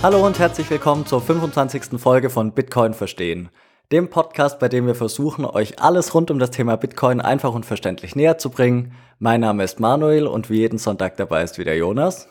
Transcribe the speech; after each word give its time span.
Hallo 0.00 0.24
und 0.24 0.38
herzlich 0.38 0.70
willkommen 0.70 1.06
zur 1.06 1.20
25. 1.20 2.00
Folge 2.00 2.30
von 2.30 2.52
Bitcoin 2.52 2.94
verstehen. 2.94 3.48
Dem 3.90 4.08
Podcast, 4.08 4.60
bei 4.60 4.68
dem 4.68 4.86
wir 4.86 4.94
versuchen, 4.94 5.44
euch 5.44 5.82
alles 5.82 6.14
rund 6.14 6.30
um 6.30 6.38
das 6.38 6.52
Thema 6.52 6.76
Bitcoin 6.76 7.20
einfach 7.20 7.52
und 7.52 7.66
verständlich 7.66 8.14
näher 8.14 8.38
zu 8.38 8.50
bringen. 8.50 8.92
Mein 9.18 9.40
Name 9.40 9.64
ist 9.64 9.80
Manuel 9.80 10.28
und 10.28 10.50
wie 10.50 10.58
jeden 10.58 10.78
Sonntag 10.78 11.16
dabei 11.16 11.42
ist 11.42 11.58
wieder 11.58 11.74
Jonas. 11.74 12.28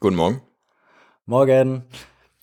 Guten 0.00 0.16
Morgen. 0.16 0.42
Morgen. 1.24 1.84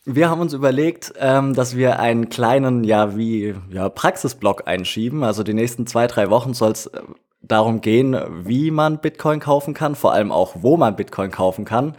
Wir 0.05 0.31
haben 0.31 0.41
uns 0.41 0.54
überlegt, 0.54 1.13
ähm, 1.20 1.54
dass 1.54 1.77
wir 1.77 2.00
einen 2.00 2.29
kleinen, 2.29 2.84
ja, 2.84 3.16
wie, 3.16 3.54
ja, 3.70 3.88
Praxisblock 3.88 4.68
einschieben. 4.68 5.23
Also 5.23 5.43
die 5.43 5.54
nächsten 5.54 5.86
zwei, 5.86 6.07
drei 6.07 6.31
Wochen 6.31 6.55
soll 6.55 6.71
es 6.71 6.88
äh, 6.88 7.02
darum 7.43 7.81
gehen, 7.81 8.20
wie 8.47 8.71
man 8.71 8.97
Bitcoin 8.97 9.41
kaufen 9.41 9.75
kann, 9.75 9.94
vor 9.94 10.13
allem 10.13 10.31
auch, 10.31 10.55
wo 10.61 10.75
man 10.75 10.95
Bitcoin 10.95 11.30
kaufen 11.30 11.66
kann 11.66 11.95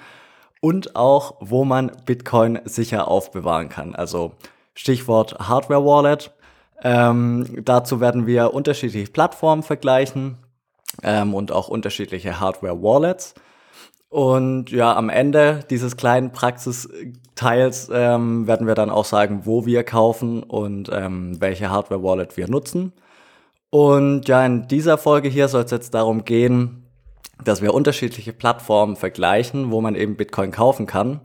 und 0.60 0.96
auch, 0.96 1.36
wo 1.40 1.64
man 1.64 1.90
Bitcoin 2.04 2.60
sicher 2.64 3.08
aufbewahren 3.08 3.68
kann. 3.68 3.94
Also 3.94 4.32
Stichwort 4.74 5.38
Hardware 5.38 5.84
Wallet. 5.84 6.32
Ähm, 6.82 7.62
dazu 7.64 8.00
werden 8.00 8.26
wir 8.26 8.54
unterschiedliche 8.54 9.10
Plattformen 9.10 9.62
vergleichen 9.62 10.38
ähm, 11.02 11.34
und 11.34 11.52
auch 11.52 11.68
unterschiedliche 11.68 12.40
Hardware 12.40 12.82
Wallets. 12.82 13.34
Und 14.08 14.70
ja, 14.70 14.96
am 14.96 15.08
Ende 15.08 15.60
dieses 15.70 15.96
kleinen 15.96 16.32
Praxisteils 16.32 17.88
ähm, 17.92 18.46
werden 18.46 18.66
wir 18.66 18.74
dann 18.74 18.90
auch 18.90 19.04
sagen, 19.04 19.42
wo 19.44 19.66
wir 19.66 19.84
kaufen 19.84 20.42
und 20.42 20.90
ähm, 20.92 21.40
welche 21.40 21.70
Hardware 21.70 22.02
Wallet 22.02 22.36
wir 22.36 22.48
nutzen. 22.48 22.92
Und 23.70 24.26
ja, 24.26 24.44
in 24.44 24.66
dieser 24.66 24.98
Folge 24.98 25.28
hier 25.28 25.46
soll 25.46 25.62
es 25.62 25.70
jetzt 25.70 25.94
darum 25.94 26.24
gehen, 26.24 26.79
dass 27.44 27.62
wir 27.62 27.74
unterschiedliche 27.74 28.32
Plattformen 28.32 28.96
vergleichen, 28.96 29.70
wo 29.70 29.80
man 29.80 29.94
eben 29.94 30.16
Bitcoin 30.16 30.50
kaufen 30.50 30.86
kann. 30.86 31.20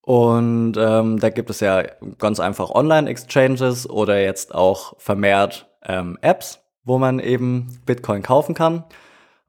Und 0.00 0.74
ähm, 0.76 1.20
da 1.20 1.30
gibt 1.30 1.50
es 1.50 1.60
ja 1.60 1.84
ganz 2.18 2.40
einfach 2.40 2.70
Online-Exchanges 2.70 3.88
oder 3.88 4.20
jetzt 4.20 4.54
auch 4.54 4.94
vermehrt 4.98 5.68
ähm, 5.84 6.18
Apps, 6.20 6.60
wo 6.84 6.98
man 6.98 7.20
eben 7.20 7.80
Bitcoin 7.86 8.22
kaufen 8.22 8.54
kann. 8.54 8.84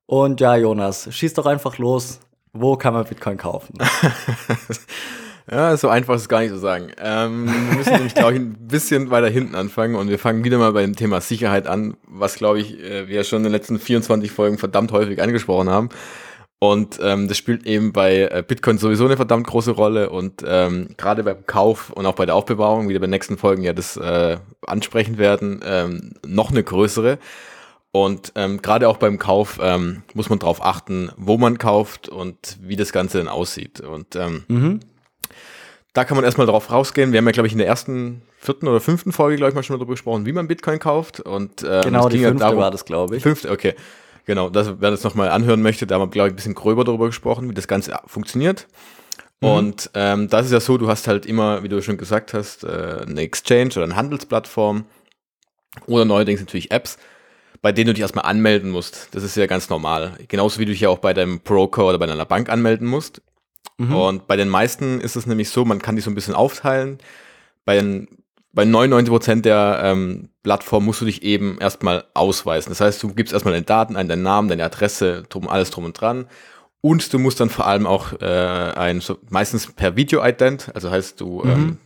Und 0.06 0.42
ja, 0.42 0.56
Jonas, 0.56 1.08
schieß 1.12 1.34
doch 1.34 1.48
einfach 1.48 1.78
los. 1.78 2.20
Wo 2.52 2.78
kann 2.78 2.94
man 2.94 3.06
Bitcoin 3.06 3.38
kaufen? 3.38 3.80
ja, 5.52 5.76
so 5.76 5.90
einfach 5.90 6.16
ist 6.16 6.22
es 6.22 6.30
gar 6.30 6.40
nicht 6.40 6.52
zu 6.52 6.60
sagen. 6.60 6.92
Ähm, 6.98 7.48
wir 7.48 7.78
müssen 7.78 7.94
nämlich, 7.94 8.16
glaube 8.16 8.34
ich, 8.34 8.40
ein 8.40 8.56
bisschen 8.68 9.12
weiter 9.12 9.30
hinten 9.30 9.56
anfangen 9.56 9.96
und 9.96 10.10
wir 10.10 10.20
fangen 10.20 10.44
wieder 10.44 10.58
mal 10.58 10.72
bei 10.72 10.82
dem 10.82 10.96
Thema 10.96 11.22
Sicherheit 11.22 11.68
an, 11.68 11.96
was, 12.08 12.36
glaube 12.36 12.60
ich, 12.60 12.80
äh, 12.80 13.08
wir 13.08 13.24
schon 13.24 13.40
in 13.40 13.44
den 13.44 13.52
letzten 13.52 13.80
24 13.80 14.32
Folgen 14.32 14.58
verdammt 14.58 14.92
häufig 14.92 15.22
angesprochen 15.22 15.70
haben. 15.70 15.90
Und 16.60 16.98
ähm, 17.04 17.28
das 17.28 17.38
spielt 17.38 17.66
eben 17.68 17.92
bei 17.92 18.30
äh, 18.32 18.42
Bitcoin 18.48 18.78
sowieso 18.78 19.04
eine 19.04 19.18
verdammt 19.18 19.48
große 19.48 19.72
Rolle 19.72 20.10
und 20.10 20.46
ähm, 20.48 20.88
gerade 20.96 21.22
beim 21.24 21.46
Kauf 21.46 21.90
und 21.90 22.06
auch 22.06 22.16
bei 22.16 22.26
der 22.26 22.36
Aufbewahrung, 22.36 22.88
wie 22.88 22.94
wir 22.94 23.02
bei 23.02 23.06
den 23.06 23.12
nächsten 23.12 23.38
Folgen 23.38 23.64
ja 23.64 23.74
das 23.74 23.98
äh, 23.98 24.38
ansprechen 24.66 25.18
werden, 25.18 25.60
ähm, 25.66 26.14
noch 26.26 26.52
eine 26.52 26.64
größere. 26.64 27.20
Und 27.92 28.32
ähm, 28.36 28.62
gerade 28.62 28.88
auch 28.88 28.96
beim 28.96 29.20
Kauf 29.20 29.60
ähm, 29.62 30.04
muss 30.14 30.30
man 30.30 30.40
darauf 30.40 30.64
achten, 30.64 31.12
wo 31.18 31.38
man 31.38 31.58
kauft 31.58 32.08
und 32.08 32.58
wie 32.62 32.78
das 32.78 32.94
Ganze 32.94 33.18
dann 33.18 33.28
aussieht. 33.28 33.82
Und 33.82 34.16
ähm, 34.16 34.46
mhm. 34.48 34.80
Da 35.94 36.06
kann 36.06 36.18
man 36.18 36.26
erstmal 36.26 36.48
drauf 36.48 36.72
rausgehen. 36.72 37.12
Wir 37.12 37.20
haben 37.20 37.26
ja, 37.26 37.32
glaube 37.32 37.48
ich, 37.48 37.54
in 37.54 37.60
der 37.60 37.68
ersten, 37.68 38.24
vierten 38.40 38.68
oder 38.68 38.82
fünften 38.82 39.12
Folge, 39.12 39.38
glaube 39.38 39.52
ich, 39.52 39.56
mal 39.56 39.64
schon 39.64 39.76
mal 39.76 39.78
darüber 39.80 39.94
gesprochen, 39.94 40.26
wie 40.26 40.34
man 40.34 40.48
Bitcoin 40.48 40.80
kauft. 40.80 41.20
Und, 41.20 41.64
ähm, 41.64 41.82
genau, 41.84 42.10
die 42.10 42.20
fünfte 42.20 42.40
darum, 42.40 42.58
war 42.58 42.72
das, 42.72 42.86
glaube 42.86 43.16
ich. 43.16 43.24
Fünfte, 43.24 43.52
okay. 43.52 43.76
Genau, 44.26 44.50
das, 44.50 44.74
wer 44.80 44.90
das 44.90 45.04
nochmal 45.04 45.30
anhören 45.30 45.62
möchte, 45.62 45.86
da 45.86 45.96
haben 45.96 46.02
wir, 46.02 46.08
glaube 46.08 46.30
ich, 46.30 46.34
ein 46.34 46.36
bisschen 46.38 46.56
gröber 46.56 46.84
darüber 46.84 47.08
gesprochen, 47.08 47.50
wie 47.50 47.54
das 47.54 47.68
Ganze 47.68 48.00
funktioniert. 48.08 48.68
Mhm. 49.42 49.50
Und 49.50 49.90
ähm, 49.94 50.30
das 50.30 50.48
ist 50.48 50.52
ja 50.52 50.60
so, 50.60 50.78
du 50.78 50.88
hast 50.88 51.08
halt 51.08 51.26
immer, 51.26 51.62
wie 51.62 51.70
du 51.70 51.82
schon 51.82 51.98
gesagt 51.98 52.34
hast, 52.34 52.64
äh, 52.64 53.02
eine 53.08 53.22
Exchange 53.22 53.72
oder 53.76 53.84
eine 53.84 53.96
Handelsplattform 53.96 54.86
oder 55.86 56.06
neuerdings 56.06 56.40
natürlich 56.40 56.72
Apps, 56.72 56.98
bei 57.62 57.72
denen 57.72 57.88
du 57.88 57.94
dich 57.94 58.02
erstmal 58.02 58.26
anmelden 58.26 58.72
musst. 58.72 59.10
Das 59.12 59.24
ist 59.24 59.36
ja 59.36 59.46
ganz 59.46 59.70
normal. 59.70 60.14
Genauso 60.28 60.60
wie 60.60 60.66
du 60.66 60.72
dich 60.72 60.82
ja 60.82 60.90
auch 60.90 61.00
bei 61.00 61.14
deinem 61.14 61.40
Broker 61.42 61.86
oder 61.86 62.00
bei 62.00 62.08
deiner 62.08 62.26
Bank 62.26 62.50
anmelden 62.50 62.88
musst. 62.88 63.22
Mhm. 63.78 63.96
Und 63.96 64.28
bei 64.28 64.36
den 64.36 64.50
meisten 64.50 65.02
ist 65.02 65.16
es 65.16 65.26
nämlich 65.26 65.50
so, 65.50 65.66
man 65.66 65.82
kann 65.82 65.96
die 65.96 66.02
so 66.02 66.12
ein 66.12 66.16
bisschen 66.16 66.36
aufteilen. 66.36 67.00
Bei 67.66 67.76
den 67.76 68.08
bei 68.54 68.64
99% 68.64 69.42
der 69.42 69.82
ähm, 69.84 70.30
Plattformen 70.44 70.86
musst 70.86 71.02
du 71.02 71.06
dich 71.06 71.24
eben 71.24 71.58
erstmal 71.60 72.06
ausweisen. 72.14 72.70
Das 72.70 72.82
heißt, 72.82 73.02
du 73.02 73.14
gibst 73.14 73.34
erstmal 73.34 73.54
deine 73.54 73.66
Daten 73.66 73.96
ein, 73.96 74.08
deinen 74.08 74.22
Namen, 74.22 74.48
deine 74.48 74.64
Adresse, 74.64 75.24
drum, 75.28 75.50
alles 75.50 75.72
drum 75.72 75.86
und 75.86 76.00
dran. 76.00 76.28
Und 76.82 77.12
du 77.12 77.18
musst 77.18 77.40
dann 77.40 77.50
vor 77.50 77.66
allem 77.66 77.88
auch 77.88 78.14
äh, 78.22 78.26
ein, 78.26 79.02
so, 79.02 79.18
meistens 79.30 79.72
per 79.72 79.96
Video-Ident, 79.96 80.72
also 80.76 80.92
heißt 80.92 81.20
du 81.20 81.42
mhm. 81.44 81.50
ähm, 81.50 81.78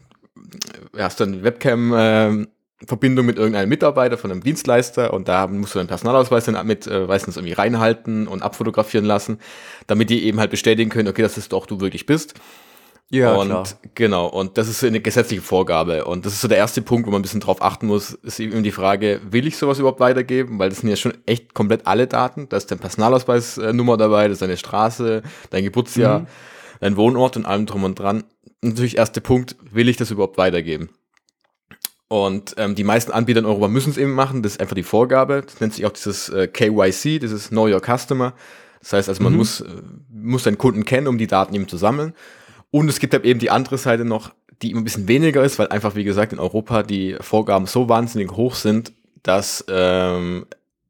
hast 0.98 1.22
dann 1.22 1.44
Webcam 1.44 1.94
äh, 1.94 2.48
Verbindung 2.86 3.26
mit 3.26 3.38
irgendeinem 3.38 3.70
Mitarbeiter 3.70 4.18
von 4.18 4.32
einem 4.32 4.44
Dienstleister 4.44 5.14
und 5.14 5.28
da 5.28 5.48
musst 5.48 5.74
du 5.74 5.80
deinen 5.80 5.88
Personalausweis 5.88 6.46
dann 6.46 6.68
mit 6.68 6.86
äh, 6.86 7.08
meistens 7.08 7.36
irgendwie 7.36 7.54
reinhalten 7.54 8.28
und 8.28 8.44
abfotografieren 8.44 9.06
lassen, 9.06 9.40
damit 9.88 10.12
die 10.12 10.26
eben 10.26 10.40
halt 10.40 10.52
bestätigen 10.52 10.90
können, 10.92 11.08
okay, 11.08 11.24
das 11.24 11.38
ist 11.38 11.54
doch 11.54 11.66
du 11.66 11.80
wirklich 11.82 12.06
bist. 12.06 12.36
Ja, 13.10 13.36
und 13.36 13.48
klar. 13.48 13.66
genau, 13.96 14.28
und 14.28 14.58
das 14.58 14.68
ist 14.68 14.84
eine 14.84 15.00
gesetzliche 15.00 15.42
Vorgabe. 15.42 16.04
Und 16.06 16.26
das 16.26 16.34
ist 16.34 16.42
so 16.42 16.50
der 16.50 16.58
erste 16.58 16.82
Punkt, 16.82 17.08
wo 17.08 17.12
man 17.12 17.20
ein 17.20 17.22
bisschen 17.22 17.40
drauf 17.40 17.62
achten 17.62 17.88
muss, 17.88 18.12
ist 18.12 18.40
eben 18.40 18.64
die 18.64 18.72
Frage, 18.72 19.22
will 19.30 19.48
ich 19.48 19.56
sowas 19.56 19.80
überhaupt 19.80 20.02
weitergeben? 20.02 20.60
Weil 20.60 20.70
das 20.70 20.80
sind 20.80 20.90
ja 20.90 20.98
schon 20.98 21.14
echt 21.26 21.54
komplett 21.54 21.88
alle 21.88 22.08
Daten. 22.08 22.50
Da 22.50 22.58
ist 22.58 22.70
deine 22.70 22.82
Personalausweisnummer 22.82 23.96
dabei, 23.96 24.28
das 24.28 24.34
ist 24.36 24.42
deine 24.42 24.58
Straße, 24.58 25.24
dein 25.50 25.64
Geburtsjahr, 25.64 26.20
mhm. 26.20 26.28
dein 26.82 26.98
Wohnort 26.98 27.38
und 27.38 27.46
allem 27.46 27.66
drum 27.66 27.86
und 27.86 27.98
dran. 27.98 28.26
Und 28.62 28.72
natürlich 28.72 28.98
erste 28.98 29.22
Punkt, 29.22 29.56
will 29.72 29.88
ich 29.88 29.96
das 29.96 30.12
überhaupt 30.12 30.38
weitergeben? 30.38 30.90
Und 32.10 32.56
ähm, 32.58 32.76
die 32.76 32.86
meisten 32.86 33.12
Anbieter 33.12 33.40
in 33.40 33.46
Europa 33.46 33.68
müssen 33.68 33.90
es 33.90 33.98
eben 33.98 34.14
machen, 34.14 34.42
das 34.42 34.54
ist 34.54 34.62
einfach 34.62 34.76
die 34.76 34.84
Vorgabe. 34.84 35.44
Das 35.46 35.60
nennt 35.60 35.74
sich 35.74 35.86
auch 35.86 35.92
dieses 35.92 36.30
äh, 36.30 36.48
KYC, 36.48 37.20
dieses 37.20 37.50
Know 37.50 37.68
Your 37.68 37.82
Customer. 37.82 38.34
Das 38.80 38.94
heißt 38.94 39.10
also, 39.10 39.24
man 39.24 39.34
mhm. 39.34 39.40
muss, 39.40 39.62
äh, 39.62 39.66
muss 40.10 40.44
seinen 40.44 40.58
Kunden 40.58 40.86
kennen, 40.86 41.08
um 41.08 41.18
die 41.18 41.28
Daten 41.28 41.54
eben 41.54 41.68
zu 41.68 41.78
sammeln. 41.78 42.14
Und 42.72 42.88
es 42.88 43.00
gibt 43.00 43.14
halt 43.14 43.26
eben 43.26 43.40
die 43.40 43.50
andere 43.50 43.78
Seite 43.78 44.06
noch, 44.06 44.32
die 44.62 44.72
immer 44.72 44.82
ein 44.82 44.84
bisschen 44.86 45.08
weniger 45.08 45.44
ist, 45.44 45.60
weil 45.60 45.68
einfach, 45.68 45.96
wie 45.96 46.04
gesagt, 46.04 46.34
in 46.34 46.40
Europa 46.40 46.84
die 46.84 47.18
Vorgaben 47.20 47.66
so 47.66 47.90
wahnsinnig 47.90 48.32
hoch 48.32 48.56
sind, 48.56 48.94
dass 49.24 49.66
ähm, 49.68 50.46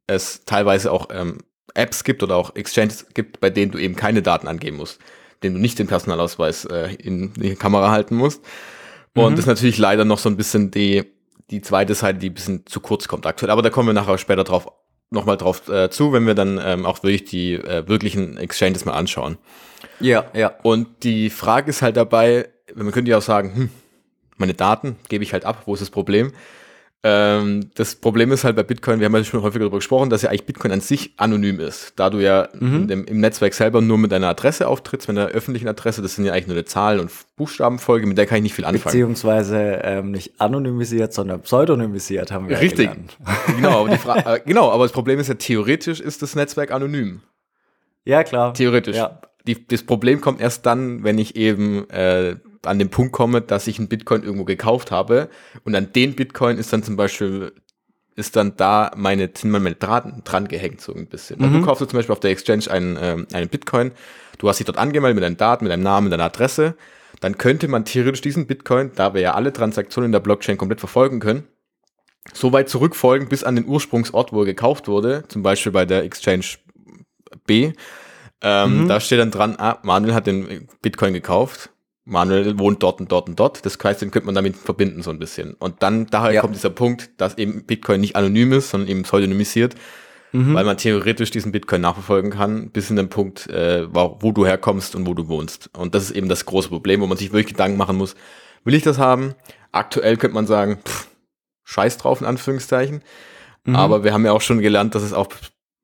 es 0.05 0.45
teilweise 0.45 0.91
auch 0.91 1.09
ähm, 1.11 1.39
Apps 1.73 2.03
gibt 2.03 2.23
oder 2.23 2.35
auch 2.35 2.55
Exchanges 2.55 3.07
gibt, 3.13 3.39
bei 3.39 3.49
denen 3.49 3.71
du 3.71 3.77
eben 3.77 3.95
keine 3.95 4.21
Daten 4.21 4.47
angeben 4.47 4.77
musst, 4.77 4.99
denen 5.43 5.55
du 5.55 5.61
nicht 5.61 5.79
den 5.79 5.87
Personalausweis 5.87 6.65
äh, 6.65 6.93
in 6.95 7.33
die 7.33 7.55
Kamera 7.55 7.91
halten 7.91 8.15
musst. 8.15 8.43
Und 9.17 9.31
mhm. 9.31 9.35
das 9.35 9.39
ist 9.41 9.47
natürlich 9.47 9.77
leider 9.77 10.05
noch 10.05 10.19
so 10.19 10.29
ein 10.29 10.37
bisschen 10.37 10.71
die, 10.71 11.03
die 11.49 11.61
zweite 11.61 11.95
Seite, 11.95 12.19
die 12.19 12.29
ein 12.29 12.33
bisschen 12.33 12.65
zu 12.65 12.79
kurz 12.79 13.07
kommt 13.07 13.25
aktuell. 13.25 13.51
Aber 13.51 13.61
da 13.61 13.69
kommen 13.69 13.87
wir 13.89 13.93
nachher 13.93 14.17
später 14.17 14.43
drauf 14.43 14.67
nochmal 15.09 15.37
drauf 15.37 15.69
äh, 15.69 15.89
zu, 15.89 16.11
wenn 16.11 16.27
wir 16.27 16.35
dann 16.35 16.59
ähm, 16.61 16.85
auch 16.85 17.01
wirklich 17.03 17.25
die 17.25 17.53
äh, 17.53 17.87
wirklichen 17.87 18.37
Exchanges 18.37 18.85
mal 18.85 18.93
anschauen. 18.93 19.37
Ja, 19.99 20.25
ja. 20.33 20.53
Und 20.63 21.03
die 21.03 21.29
Frage 21.29 21.69
ist 21.69 21.81
halt 21.81 21.97
dabei, 21.97 22.49
man 22.75 22.91
könnte 22.91 23.11
ja 23.11 23.17
auch 23.17 23.23
sagen, 23.23 23.55
hm, 23.55 23.69
meine 24.37 24.53
Daten 24.53 24.97
gebe 25.07 25.23
ich 25.23 25.33
halt 25.33 25.45
ab, 25.45 25.63
wo 25.65 25.73
ist 25.73 25.79
das 25.79 25.89
Problem? 25.89 26.33
Ähm, 27.09 27.69
das 27.75 27.95
Problem 27.95 28.33
ist 28.33 28.43
halt 28.43 28.57
bei 28.57 28.63
Bitcoin, 28.63 28.99
wir 28.99 29.05
haben 29.05 29.15
ja 29.15 29.23
schon 29.23 29.41
häufiger 29.41 29.63
darüber 29.63 29.77
gesprochen, 29.77 30.09
dass 30.09 30.23
ja 30.23 30.29
eigentlich 30.29 30.45
Bitcoin 30.45 30.73
an 30.73 30.81
sich 30.81 31.13
anonym 31.15 31.61
ist. 31.61 31.93
Da 31.95 32.09
du 32.09 32.19
ja 32.19 32.49
mhm. 32.59 32.87
dem, 32.87 33.05
im 33.05 33.21
Netzwerk 33.21 33.53
selber 33.53 33.79
nur 33.79 33.97
mit 33.97 34.11
deiner 34.11 34.27
Adresse 34.27 34.67
auftrittst, 34.67 35.07
mit 35.07 35.17
einer 35.17 35.29
öffentlichen 35.29 35.69
Adresse, 35.69 36.01
das 36.01 36.15
sind 36.15 36.25
ja 36.25 36.33
eigentlich 36.33 36.47
nur 36.47 36.57
eine 36.57 36.65
Zahlen- 36.65 36.99
und 36.99 37.09
Buchstabenfolge, 37.37 38.07
mit 38.07 38.17
der 38.17 38.25
kann 38.25 38.39
ich 38.39 38.43
nicht 38.43 38.55
viel 38.55 38.65
anfangen. 38.65 38.83
Beziehungsweise 38.83 39.79
ähm, 39.83 40.11
nicht 40.11 40.33
anonymisiert, 40.41 41.13
sondern 41.13 41.41
pseudonymisiert 41.41 42.31
haben 42.33 42.49
wir 42.49 42.59
Richtig. 42.59 42.89
Ja 42.89 43.53
genau, 43.55 43.85
aber 43.85 44.25
äh, 44.35 44.41
genau, 44.45 44.69
aber 44.69 44.83
das 44.83 44.91
Problem 44.91 45.19
ist 45.19 45.29
ja, 45.29 45.35
theoretisch 45.35 46.01
ist 46.01 46.21
das 46.21 46.35
Netzwerk 46.35 46.71
anonym. 46.71 47.21
Ja, 48.03 48.25
klar. 48.25 48.53
Theoretisch. 48.53 48.97
Ja 48.97 49.21
die, 49.47 49.65
das 49.65 49.83
Problem 49.83 50.21
kommt 50.21 50.41
erst 50.41 50.65
dann, 50.65 51.03
wenn 51.03 51.17
ich 51.17 51.35
eben 51.35 51.89
äh, 51.89 52.35
an 52.63 52.79
den 52.79 52.89
Punkt 52.89 53.11
komme, 53.11 53.41
dass 53.41 53.67
ich 53.67 53.79
einen 53.79 53.87
Bitcoin 53.87 54.23
irgendwo 54.23 54.45
gekauft 54.45 54.91
habe 54.91 55.29
und 55.63 55.75
an 55.75 55.91
den 55.93 56.15
Bitcoin 56.15 56.57
ist 56.57 56.71
dann 56.73 56.83
zum 56.83 56.95
Beispiel 56.95 57.53
ist 58.15 58.35
dann 58.35 58.57
da 58.57 58.91
meine, 58.95 59.29
sind 59.35 59.51
meine 59.51 59.75
Daten 59.75 60.23
dran 60.23 60.47
gehängt, 60.47 60.81
so 60.81 60.91
ein 60.91 61.05
bisschen. 61.05 61.39
Mhm. 61.39 61.53
Du 61.53 61.61
kaufst 61.61 61.87
zum 61.87 61.97
Beispiel 61.97 62.13
auf 62.13 62.19
der 62.19 62.31
Exchange 62.31 62.69
einen, 62.71 62.97
ähm, 62.99 63.27
einen 63.31 63.47
Bitcoin, 63.47 63.91
du 64.39 64.49
hast 64.49 64.57
dich 64.57 64.65
dort 64.65 64.79
angemeldet 64.79 65.15
mit 65.15 65.23
deinen 65.23 65.37
Daten, 65.37 65.65
mit 65.65 65.71
deinem 65.71 65.83
Namen, 65.83 66.05
mit 66.05 66.13
deiner 66.13 66.23
Adresse, 66.23 66.75
dann 67.19 67.37
könnte 67.37 67.67
man 67.67 67.85
theoretisch 67.85 68.21
diesen 68.21 68.47
Bitcoin, 68.47 68.91
da 68.95 69.13
wir 69.13 69.21
ja 69.21 69.33
alle 69.35 69.53
Transaktionen 69.53 70.07
in 70.07 70.11
der 70.13 70.19
Blockchain 70.19 70.57
komplett 70.57 70.79
verfolgen 70.79 71.19
können, 71.19 71.43
so 72.33 72.51
weit 72.53 72.69
zurückfolgen 72.69 73.29
bis 73.29 73.43
an 73.43 73.55
den 73.55 73.67
Ursprungsort, 73.67 74.33
wo 74.33 74.39
er 74.41 74.45
gekauft 74.45 74.87
wurde, 74.87 75.23
zum 75.27 75.43
Beispiel 75.43 75.71
bei 75.71 75.85
der 75.85 76.03
Exchange 76.03 76.45
B, 77.45 77.73
ähm, 78.41 78.83
mhm. 78.83 78.87
Da 78.87 78.99
steht 78.99 79.19
dann 79.19 79.31
dran, 79.31 79.55
ah, 79.57 79.79
Manuel 79.83 80.13
hat 80.13 80.27
den 80.27 80.67
Bitcoin 80.81 81.13
gekauft. 81.13 81.71
Manuel 82.07 82.57
wohnt 82.57 82.81
dort 82.83 82.99
und 82.99 83.11
dort 83.11 83.29
und 83.29 83.39
dort. 83.39 83.65
Das 83.65 83.77
heißt, 83.83 84.01
den 84.01 84.11
könnte 84.11 84.25
man 84.25 84.35
damit 84.35 84.55
verbinden 84.55 85.01
so 85.01 85.11
ein 85.11 85.19
bisschen. 85.19 85.53
Und 85.55 85.83
dann 85.83 86.07
daher 86.07 86.31
ja. 86.31 86.41
kommt 86.41 86.55
dieser 86.55 86.69
Punkt, 86.69 87.11
dass 87.17 87.37
eben 87.37 87.65
Bitcoin 87.65 88.01
nicht 88.01 88.15
anonym 88.15 88.53
ist, 88.53 88.69
sondern 88.69 88.89
eben 88.89 89.03
pseudonymisiert. 89.03 89.75
mhm. 90.31 90.53
weil 90.53 90.65
man 90.65 90.77
theoretisch 90.77 91.31
diesen 91.31 91.51
Bitcoin 91.51 91.81
nachverfolgen 91.81 92.31
kann, 92.31 92.69
bis 92.69 92.89
in 92.89 92.95
den 92.95 93.09
Punkt, 93.09 93.47
äh, 93.47 93.87
wo 93.93 94.31
du 94.31 94.45
herkommst 94.45 94.95
und 94.95 95.05
wo 95.07 95.13
du 95.13 95.27
wohnst. 95.27 95.69
Und 95.75 95.95
das 95.95 96.03
ist 96.03 96.11
eben 96.11 96.29
das 96.29 96.45
große 96.45 96.69
Problem, 96.69 97.01
wo 97.01 97.07
man 97.07 97.17
sich 97.17 97.31
wirklich 97.31 97.53
Gedanken 97.53 97.77
machen 97.77 97.97
muss, 97.97 98.15
will 98.63 98.73
ich 98.73 98.83
das 98.83 98.97
haben? 98.97 99.35
Aktuell 99.71 100.17
könnte 100.17 100.35
man 100.35 100.47
sagen, 100.47 100.79
pff, 100.83 101.07
scheiß 101.63 101.97
drauf 101.97 102.21
in 102.21 102.27
Anführungszeichen. 102.27 103.01
Mhm. 103.65 103.75
Aber 103.75 104.03
wir 104.03 104.13
haben 104.13 104.25
ja 104.25 104.31
auch 104.31 104.41
schon 104.41 104.59
gelernt, 104.59 104.95
dass 104.95 105.03
es 105.03 105.13
auch 105.13 105.27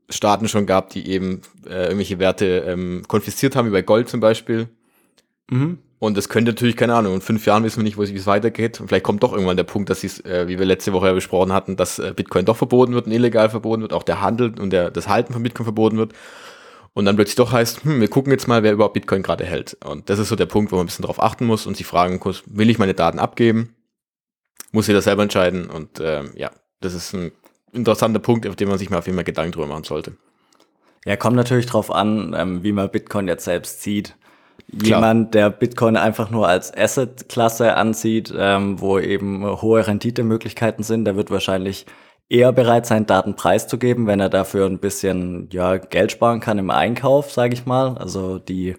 Staaten 0.09 0.47
schon 0.47 0.65
gab, 0.65 0.89
die 0.89 1.07
eben 1.07 1.41
äh, 1.65 1.85
irgendwelche 1.85 2.19
Werte 2.19 2.65
ähm, 2.67 3.03
konfisziert 3.07 3.55
haben, 3.55 3.67
wie 3.67 3.73
bei 3.73 3.81
Gold 3.81 4.09
zum 4.09 4.19
Beispiel. 4.19 4.67
Mhm. 5.49 5.79
Und 6.03 6.17
das 6.17 6.27
könnte 6.27 6.51
natürlich, 6.51 6.75
keine 6.75 6.95
Ahnung, 6.95 7.13
in 7.13 7.21
fünf 7.21 7.45
Jahren 7.45 7.63
wissen 7.63 7.77
wir 7.77 7.85
nicht, 7.85 7.95
wo 7.95 8.03
es 8.03 8.25
weitergeht. 8.27 8.81
Und 8.81 8.89
vielleicht 8.89 9.05
kommt 9.05 9.23
doch 9.23 9.31
irgendwann 9.31 9.55
der 9.55 9.63
Punkt, 9.63 9.89
dass 9.89 10.03
es, 10.03 10.19
äh, 10.25 10.49
wie 10.49 10.59
wir 10.59 10.65
letzte 10.65 10.91
Woche 10.91 11.07
ja 11.07 11.13
besprochen 11.13 11.53
hatten, 11.53 11.77
dass 11.77 11.97
äh, 11.97 12.11
Bitcoin 12.13 12.43
doch 12.43 12.57
verboten 12.57 12.93
wird 12.93 13.05
und 13.05 13.13
illegal 13.13 13.49
verboten 13.49 13.83
wird, 13.83 13.93
auch 13.93 14.03
der 14.03 14.19
Handel 14.19 14.53
und 14.59 14.71
der, 14.71 14.91
das 14.91 15.07
Halten 15.07 15.31
von 15.31 15.41
Bitcoin 15.43 15.63
verboten 15.63 15.95
wird. 15.95 16.11
Und 16.91 17.05
dann 17.05 17.15
plötzlich 17.15 17.37
doch 17.37 17.53
heißt, 17.53 17.85
hm, 17.85 18.01
wir 18.01 18.09
gucken 18.09 18.33
jetzt 18.33 18.49
mal, 18.49 18.63
wer 18.63 18.73
überhaupt 18.73 18.95
Bitcoin 18.95 19.23
gerade 19.23 19.45
hält. 19.45 19.77
Und 19.85 20.09
das 20.09 20.19
ist 20.19 20.27
so 20.27 20.35
der 20.35 20.45
Punkt, 20.45 20.73
wo 20.73 20.75
man 20.75 20.83
ein 20.83 20.87
bisschen 20.87 21.05
drauf 21.05 21.23
achten 21.23 21.45
muss 21.45 21.65
und 21.65 21.77
sich 21.77 21.87
fragen 21.87 22.19
muss, 22.21 22.43
will 22.47 22.69
ich 22.69 22.79
meine 22.79 22.95
Daten 22.95 23.17
abgeben? 23.17 23.73
Muss 24.73 24.87
jeder 24.87 25.01
selber 25.01 25.23
entscheiden. 25.23 25.69
Und 25.69 26.01
ähm, 26.01 26.31
ja, 26.35 26.51
das 26.81 26.95
ist 26.95 27.13
ein 27.13 27.31
interessanter 27.71 28.19
Punkt, 28.19 28.45
auf 28.45 28.57
den 28.57 28.67
man 28.67 28.77
sich 28.77 28.89
mal 28.89 28.97
auf 28.97 29.05
jeden 29.05 29.15
Fall 29.17 29.23
Gedanken 29.23 29.53
drüber 29.53 29.67
machen 29.67 29.85
sollte. 29.85 30.17
Ja, 31.05 31.15
kommt 31.15 31.37
natürlich 31.37 31.65
drauf 31.65 31.89
an, 31.91 32.35
ähm, 32.37 32.61
wie 32.61 32.73
man 32.73 32.91
Bitcoin 32.91 33.29
jetzt 33.29 33.45
selbst 33.45 33.83
sieht. 33.83 34.17
Jemand, 34.81 35.33
der 35.33 35.49
Bitcoin 35.49 35.97
einfach 35.97 36.29
nur 36.29 36.47
als 36.47 36.75
Asset-Klasse 36.75 37.75
ansieht, 37.75 38.33
ähm, 38.35 38.79
wo 38.81 38.97
eben 38.97 39.45
hohe 39.61 39.85
Renditemöglichkeiten 39.85 40.83
sind, 40.83 41.05
der 41.05 41.15
wird 41.15 41.29
wahrscheinlich 41.29 41.85
eher 42.29 42.51
bereit 42.51 42.85
sein, 42.85 43.05
Daten 43.05 43.35
preiszugeben, 43.35 44.07
wenn 44.07 44.19
er 44.19 44.29
dafür 44.29 44.65
ein 44.65 44.79
bisschen 44.79 45.49
ja, 45.51 45.77
Geld 45.77 46.11
sparen 46.11 46.39
kann 46.39 46.57
im 46.57 46.71
Einkauf, 46.71 47.31
sage 47.31 47.53
ich 47.53 47.65
mal. 47.65 47.97
Also 47.97 48.39
die, 48.39 48.75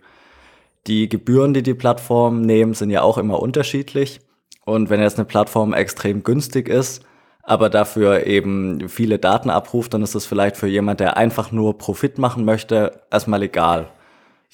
die 0.86 1.08
Gebühren, 1.08 1.54
die 1.54 1.62
die 1.62 1.74
Plattformen 1.74 2.40
nehmen, 2.42 2.74
sind 2.74 2.90
ja 2.90 3.02
auch 3.02 3.18
immer 3.18 3.40
unterschiedlich. 3.40 4.20
Und 4.64 4.90
wenn 4.90 5.00
jetzt 5.00 5.18
eine 5.18 5.26
Plattform 5.26 5.74
extrem 5.74 6.24
günstig 6.24 6.68
ist, 6.68 7.04
aber 7.42 7.68
dafür 7.68 8.26
eben 8.26 8.88
viele 8.88 9.18
Daten 9.18 9.50
abruft, 9.50 9.94
dann 9.94 10.02
ist 10.02 10.14
das 10.14 10.24
vielleicht 10.24 10.56
für 10.56 10.66
jemand, 10.66 11.00
der 11.00 11.16
einfach 11.16 11.52
nur 11.52 11.76
Profit 11.76 12.18
machen 12.18 12.44
möchte, 12.44 13.02
erstmal 13.10 13.42
egal. 13.42 13.90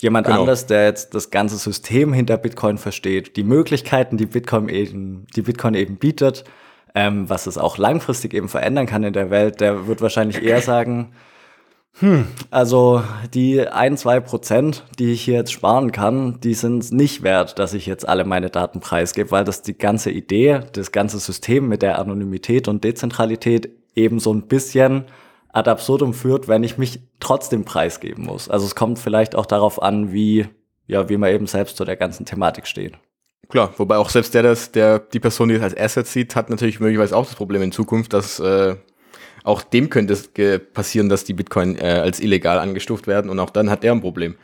Jemand 0.00 0.26
genau. 0.26 0.41
anders, 0.41 0.67
der 0.67 0.85
jetzt 0.85 1.14
das 1.14 1.31
ganze 1.31 1.56
System 1.56 2.12
hinter 2.12 2.38
Bitcoin 2.38 2.79
versteht, 2.79 3.37
die 3.37 3.44
Möglichkeiten, 3.44 4.17
die 4.17 4.26
Bitcoin 4.26 4.69
eben, 4.69 5.26
die 5.37 5.43
Bitcoin 5.43 5.75
eben 5.75 5.97
bietet, 5.97 6.44
ähm, 6.94 7.29
was 7.29 7.47
es 7.47 7.58
auch 7.58 7.79
langfristig 7.79 8.35
eben 8.35 8.49
verändern 8.49 8.87
kann 8.87 9.05
in 9.05 9.12
der 9.12 9.31
Welt, 9.31 9.61
der 9.61 9.87
wird 9.87 10.00
wahrscheinlich 10.00 10.43
eher 10.43 10.61
sagen, 10.62 11.12
hm, 11.99 12.26
also 12.50 13.02
die 13.35 13.67
ein, 13.69 13.97
zwei 13.97 14.20
Prozent, 14.20 14.85
die 14.99 15.12
ich 15.12 15.23
hier 15.23 15.35
jetzt 15.35 15.52
sparen 15.52 15.93
kann, 15.93 16.41
die 16.41 16.55
sind 16.55 16.93
nicht 16.93 17.23
wert, 17.23 17.58
dass 17.58 17.75
ich 17.75 17.85
jetzt 17.85 18.08
alle 18.08 18.25
meine 18.25 18.49
Daten 18.49 18.81
preisgebe, 18.81 19.31
weil 19.32 19.44
das 19.44 19.62
die 19.62 19.76
ganze 19.76 20.11
Idee, 20.11 20.61
das 20.73 20.93
ganze 20.93 21.19
System 21.19 21.69
mit 21.69 21.82
der 21.82 21.99
Anonymität 21.99 22.69
und 22.69 22.85
Dezentralität 22.85 23.70
eben 23.94 24.20
so 24.20 24.32
ein 24.32 24.43
bisschen 24.43 25.05
ad 25.52 25.69
absurdum 25.69 26.14
führt, 26.14 26.49
wenn 26.49 26.62
ich 26.62 26.79
mich 26.79 27.00
trotzdem 27.19 27.64
preisgeben 27.64 28.25
muss. 28.25 28.49
Also 28.49 28.67
es 28.67 28.75
kommt 28.75 28.99
vielleicht 28.99 29.35
auch 29.35 29.47
darauf 29.47 29.82
an, 29.82 30.12
wie, 30.12 30.47
ja, 30.87 31.08
wie 31.08 31.17
man 31.17 31.32
eben 31.32 31.47
selbst 31.47 31.76
zu 31.76 31.85
der 31.85 31.97
ganzen 31.97 32.25
Thematik 32.25 32.67
steht. 32.67 32.94
Klar, 33.49 33.75
wobei 33.79 33.97
auch 33.97 34.11
selbst 34.11 34.32
der, 34.35 34.44
das, 34.44 34.70
der 34.70 35.00
die 35.00 35.19
Person, 35.19 35.49
die 35.49 35.56
es 35.56 35.62
als 35.62 35.76
Asset 35.76 36.06
sieht, 36.06 36.37
hat 36.37 36.50
natürlich 36.50 36.79
möglicherweise 36.79 37.17
auch 37.17 37.26
das 37.26 37.35
Problem 37.35 37.62
in 37.62 37.73
Zukunft, 37.73 38.12
dass 38.12 38.38
äh, 38.38 38.76
auch 39.43 39.62
dem 39.62 39.91
könnte 39.91 40.12
es 40.12 40.31
passieren, 40.73 41.08
dass 41.08 41.25
die 41.25 41.32
Bitcoin 41.32 41.76
äh, 41.76 42.00
als 42.03 42.20
illegal 42.20 42.58
angestuft 42.58 43.06
werden 43.06 43.29
und 43.31 43.41
auch 43.41 43.50
dann 43.50 43.70
hat 43.70 43.82
er 43.85 43.93
ein 43.93 44.00
Problem. 44.00 44.37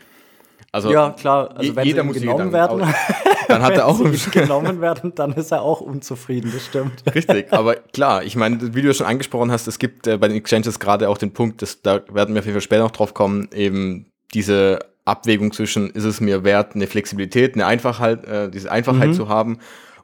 Also 0.73 0.91
ja, 0.91 1.11
klar, 1.11 1.57
also 1.57 1.75
wenn 1.75 1.87
jeder 1.87 2.05
muss 2.05 2.21
genommen 2.21 2.53
werden, 2.53 2.83
dann 3.49 3.63
hat 3.63 3.75
er 3.75 3.87
auch 3.87 3.99
genommen 4.33 4.81
werden, 4.81 5.15
dann 5.15 5.33
ist 5.33 5.53
er 5.53 5.63
auch 5.63 5.81
unzufrieden, 5.81 6.51
das 6.53 6.67
stimmt. 6.67 7.03
Richtig, 7.15 7.53
aber 7.53 7.77
klar, 7.77 8.25
ich 8.25 8.37
meine, 8.37 8.75
wie 8.75 8.83
du 8.83 8.93
schon 8.93 9.07
angesprochen 9.07 9.51
hast, 9.51 9.67
es 9.69 9.79
gibt 9.79 10.07
äh, 10.07 10.19
bei 10.19 10.29
den 10.29 10.37
Exchanges 10.37 10.79
gerade 10.79 11.09
auch 11.09 11.19
den 11.19 11.33
Punkt, 11.33 11.63
dass, 11.63 11.83
da 11.83 12.01
werden 12.11 12.35
wir 12.35 12.41
auf 12.41 12.47
jeden 12.47 12.55
Fall 12.55 12.61
später 12.61 12.83
noch 12.83 12.91
drauf 12.91 13.15
kommen, 13.15 13.49
eben 13.55 14.07
diese 14.35 14.81
Abwägung 15.05 15.53
zwischen, 15.53 15.91
ist 15.91 16.05
es 16.05 16.21
mir 16.21 16.45
wert, 16.45 16.75
eine 16.75 16.87
Flexibilität, 16.87 17.55
eine 17.55 17.67
Einfachheit, 17.67 18.25
äh, 18.25 18.51
diese 18.51 18.71
Einfachheit 18.71 19.11
mhm. 19.11 19.15
zu 19.15 19.29
haben, 19.29 19.59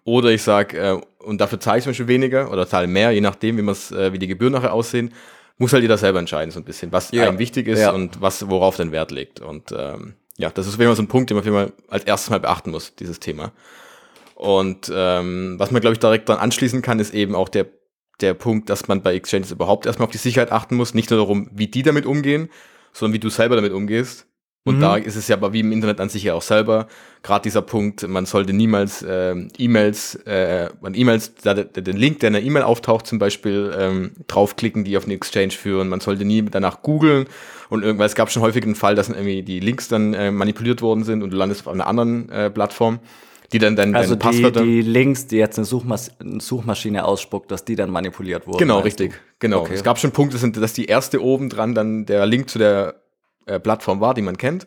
oder 0.04 0.30
ich 0.30 0.42
sage, 0.42 0.78
äh, 0.78 1.00
und 1.18 1.40
dafür 1.40 1.60
zahle 1.60 1.78
ich 1.78 1.84
zum 1.84 1.90
Beispiel 1.90 2.08
weniger 2.08 2.50
oder 2.50 2.66
zahle 2.66 2.86
mehr, 2.86 3.12
je 3.12 3.20
nachdem, 3.20 3.58
wie, 3.58 3.94
äh, 3.94 4.12
wie 4.12 4.18
die 4.18 4.26
Gebühren 4.26 4.52
nachher 4.52 4.72
aussehen, 4.72 5.12
muss 5.58 5.72
halt 5.72 5.82
jeder 5.82 5.98
selber 5.98 6.18
entscheiden, 6.18 6.50
so 6.50 6.60
ein 6.60 6.64
bisschen, 6.64 6.92
was 6.92 7.12
ja. 7.12 7.28
einem 7.28 7.38
wichtig 7.38 7.68
ist 7.68 7.80
ja. 7.80 7.92
und 7.92 8.20
was, 8.20 8.48
worauf 8.48 8.76
den 8.76 8.90
Wert 8.90 9.10
legt. 9.10 9.40
Und 9.40 9.72
ähm, 9.76 10.14
ja, 10.38 10.50
das 10.50 10.66
ist 10.66 10.80
immer 10.80 10.94
so 10.94 11.02
ein 11.02 11.08
Punkt, 11.08 11.30
den 11.30 11.36
man 11.36 11.42
auf 11.42 11.44
jeden 11.46 11.56
Fall 11.56 11.72
als 11.88 12.04
erstes 12.04 12.30
mal 12.30 12.40
beachten 12.40 12.70
muss, 12.70 12.94
dieses 12.94 13.20
Thema. 13.20 13.52
Und 14.34 14.90
ähm, 14.92 15.54
was 15.58 15.70
man, 15.70 15.80
glaube 15.80 15.94
ich, 15.94 16.00
direkt 16.00 16.28
dann 16.28 16.38
anschließen 16.38 16.82
kann, 16.82 16.98
ist 16.98 17.14
eben 17.14 17.34
auch 17.34 17.48
der, 17.48 17.66
der 18.20 18.34
Punkt, 18.34 18.70
dass 18.70 18.88
man 18.88 19.02
bei 19.02 19.14
Exchanges 19.14 19.52
überhaupt 19.52 19.86
erstmal 19.86 20.06
auf 20.06 20.12
die 20.12 20.18
Sicherheit 20.18 20.50
achten 20.50 20.74
muss. 20.74 20.94
Nicht 20.94 21.10
nur 21.10 21.20
darum, 21.20 21.48
wie 21.52 21.68
die 21.68 21.82
damit 21.82 22.06
umgehen, 22.06 22.48
sondern 22.92 23.14
wie 23.14 23.20
du 23.20 23.30
selber 23.30 23.56
damit 23.56 23.72
umgehst. 23.72 24.26
Und 24.64 24.76
mhm. 24.76 24.80
da 24.80 24.96
ist 24.96 25.16
es 25.16 25.26
ja 25.26 25.36
aber 25.36 25.52
wie 25.52 25.60
im 25.60 25.72
Internet 25.72 26.00
an 26.00 26.08
sich 26.08 26.22
ja 26.22 26.34
auch 26.34 26.42
selber, 26.42 26.86
gerade 27.24 27.42
dieser 27.42 27.62
Punkt, 27.62 28.06
man 28.06 28.26
sollte 28.26 28.52
niemals 28.52 29.02
äh, 29.02 29.34
E-Mails, 29.58 30.14
äh, 30.24 30.68
man 30.80 30.94
E-Mails, 30.94 31.32
den 31.34 31.96
Link, 31.96 32.20
der 32.20 32.28
in 32.28 32.36
einer 32.36 32.44
E-Mail 32.44 32.62
auftaucht, 32.62 33.06
zum 33.06 33.18
Beispiel 33.18 33.74
ähm, 33.76 34.12
draufklicken, 34.28 34.84
die 34.84 34.96
auf 34.96 35.04
eine 35.04 35.14
Exchange 35.14 35.50
führen. 35.50 35.88
Man 35.88 35.98
sollte 35.98 36.24
nie 36.24 36.42
danach 36.42 36.82
googeln 36.82 37.26
und 37.70 37.82
irgendwas. 37.82 38.12
Es 38.12 38.14
gab 38.14 38.30
schon 38.30 38.42
häufig 38.42 38.62
den 38.62 38.76
Fall, 38.76 38.94
dass 38.94 39.08
irgendwie 39.08 39.42
die 39.42 39.58
Links 39.58 39.88
dann 39.88 40.14
äh, 40.14 40.30
manipuliert 40.30 40.80
worden 40.80 41.02
sind 41.02 41.24
und 41.24 41.30
du 41.30 41.36
landest 41.36 41.66
auf 41.66 41.72
einer 41.72 41.88
anderen 41.88 42.28
äh, 42.28 42.50
Plattform 42.50 43.00
die 43.52 43.58
dann 43.58 43.76
dein, 43.76 43.94
also 43.94 44.16
dein 44.16 44.32
die, 44.32 44.52
die 44.52 44.80
Links, 44.80 45.26
die 45.26 45.36
jetzt 45.36 45.58
eine, 45.58 45.66
Suchmas 45.66 46.10
eine, 46.18 46.40
Suchmaschine 46.40 47.04
ausspuckt, 47.04 47.50
dass 47.50 47.64
die 47.64 47.76
dann 47.76 47.90
manipuliert 47.90 48.46
wurden. 48.46 48.56
Genau, 48.56 48.78
richtig. 48.78 49.12
Du? 49.12 49.18
Genau. 49.40 49.60
Okay. 49.60 49.74
Es 49.74 49.84
gab 49.84 49.98
schon 49.98 50.12
Punkte, 50.12 50.38
dass 50.38 50.72
die 50.72 50.86
erste 50.86 51.22
oben 51.22 51.50
dran 51.50 51.74
dann 51.74 52.06
der 52.06 52.24
Link 52.24 52.48
zu 52.48 52.58
der 52.58 53.01
äh, 53.46 53.60
Plattform 53.60 54.00
war, 54.00 54.14
die 54.14 54.22
man 54.22 54.36
kennt. 54.36 54.66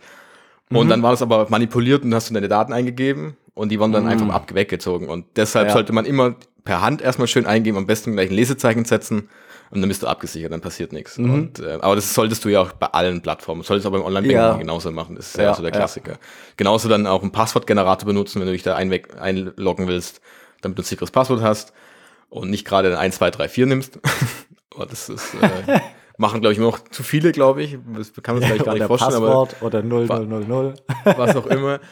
Und 0.69 0.87
mhm. 0.87 0.89
dann 0.89 1.03
war 1.03 1.11
das 1.11 1.21
aber 1.21 1.47
manipuliert 1.49 2.03
und 2.03 2.13
hast 2.13 2.29
du 2.29 2.33
deine 2.33 2.47
Daten 2.47 2.73
eingegeben 2.73 3.37
und 3.53 3.69
die 3.69 3.79
wurden 3.79 3.91
dann 3.91 4.03
mhm. 4.03 4.09
einfach 4.09 4.29
ab 4.29 4.53
weggezogen. 4.53 5.09
Und 5.09 5.25
deshalb 5.35 5.67
ja. 5.67 5.73
sollte 5.73 5.93
man 5.93 6.05
immer 6.05 6.35
per 6.63 6.81
Hand 6.81 7.01
erstmal 7.01 7.27
schön 7.27 7.45
eingeben, 7.45 7.77
am 7.77 7.85
besten 7.85 8.13
gleich 8.13 8.29
ein 8.29 8.35
Lesezeichen 8.35 8.85
setzen 8.85 9.29
und 9.71 9.81
dann 9.81 9.87
bist 9.87 10.03
du 10.03 10.07
abgesichert, 10.07 10.51
dann 10.51 10.61
passiert 10.61 10.93
nichts. 10.93 11.17
Mhm. 11.17 11.33
Und, 11.33 11.59
äh, 11.59 11.77
aber 11.81 11.95
das 11.95 12.13
solltest 12.13 12.43
du 12.45 12.49
ja 12.49 12.61
auch 12.61 12.73
bei 12.73 12.87
allen 12.87 13.21
Plattformen. 13.21 13.63
Solltest 13.63 13.85
du 13.85 13.89
aber 13.89 13.97
im 13.97 14.05
Online-Banking 14.05 14.37
ja. 14.37 14.57
genauso 14.57 14.91
machen. 14.91 15.15
Das 15.15 15.27
ist 15.27 15.37
ja, 15.37 15.43
ja 15.43 15.53
so 15.53 15.61
der 15.61 15.71
Klassiker. 15.71 16.13
Ja. 16.13 16.17
Genauso 16.57 16.89
dann 16.89 17.07
auch 17.07 17.21
einen 17.21 17.31
Passwortgenerator 17.31 18.05
benutzen, 18.05 18.39
wenn 18.39 18.47
du 18.47 18.53
dich 18.53 18.63
da 18.63 18.75
einloggen 18.75 19.87
willst, 19.87 20.21
damit 20.61 20.77
du 20.77 20.81
ein 20.81 20.85
sicheres 20.85 21.11
Passwort 21.11 21.41
hast 21.41 21.73
und 22.29 22.49
nicht 22.49 22.65
gerade 22.65 22.89
ein 22.89 22.97
1, 22.97 23.15
2, 23.15 23.31
3, 23.31 23.49
4 23.49 23.65
nimmst. 23.67 23.99
aber 24.75 24.85
das 24.85 25.09
ist 25.09 25.33
äh, 25.35 25.79
Machen, 26.17 26.41
glaube 26.41 26.53
ich, 26.53 26.59
immer 26.59 26.67
noch 26.67 26.79
zu 26.89 27.03
viele, 27.03 27.31
glaube 27.31 27.63
ich. 27.63 27.77
Das 27.95 28.11
kann 28.23 28.39
man 28.39 28.49
sich 28.49 28.63
gar 28.63 28.73
nicht 28.73 28.85
vorstellen. 28.85 29.21
Passwort 29.21 29.55
aber 29.61 29.65
oder 29.67 29.83
0000. 29.83 30.83
Was 31.17 31.35
auch 31.35 31.47
immer. 31.47 31.79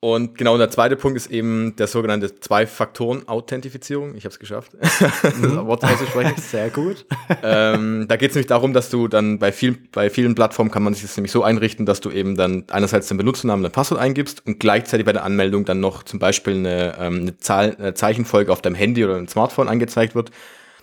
Und 0.00 0.38
genau, 0.38 0.52
und 0.52 0.60
der 0.60 0.70
zweite 0.70 0.94
Punkt 0.94 1.16
ist 1.16 1.28
eben 1.28 1.74
der 1.74 1.88
sogenannte 1.88 2.32
Zwei-Faktoren-Authentifizierung. 2.38 4.14
Ich 4.14 4.22
habe 4.24 4.32
es 4.32 4.38
geschafft, 4.38 4.76
das 4.80 5.00
mhm. 5.38 5.66
Wort 5.66 5.82
auszusprechen. 5.82 6.34
Sehr 6.40 6.70
gut. 6.70 7.04
Ähm, 7.42 8.06
da 8.06 8.14
geht 8.14 8.30
es 8.30 8.36
nämlich 8.36 8.46
darum, 8.46 8.72
dass 8.72 8.90
du 8.90 9.08
dann 9.08 9.40
bei, 9.40 9.50
viel, 9.50 9.76
bei 9.90 10.08
vielen 10.08 10.36
Plattformen 10.36 10.70
kann 10.70 10.84
man 10.84 10.94
sich 10.94 11.02
das 11.02 11.16
nämlich 11.16 11.32
so 11.32 11.42
einrichten, 11.42 11.84
dass 11.84 12.00
du 12.00 12.12
eben 12.12 12.36
dann 12.36 12.62
einerseits 12.70 13.08
den 13.08 13.16
Benutzernamen, 13.16 13.64
dein 13.64 13.72
Passwort 13.72 14.00
eingibst 14.00 14.46
und 14.46 14.60
gleichzeitig 14.60 15.04
bei 15.04 15.12
der 15.12 15.24
Anmeldung 15.24 15.64
dann 15.64 15.80
noch 15.80 16.04
zum 16.04 16.20
Beispiel 16.20 16.54
eine, 16.54 16.96
ähm, 17.00 17.22
eine, 17.22 17.36
Zahl, 17.38 17.74
eine 17.76 17.94
Zeichenfolge 17.94 18.52
auf 18.52 18.62
deinem 18.62 18.76
Handy 18.76 19.04
oder 19.04 19.16
einem 19.16 19.26
Smartphone 19.26 19.66
angezeigt 19.66 20.14
wird, 20.14 20.30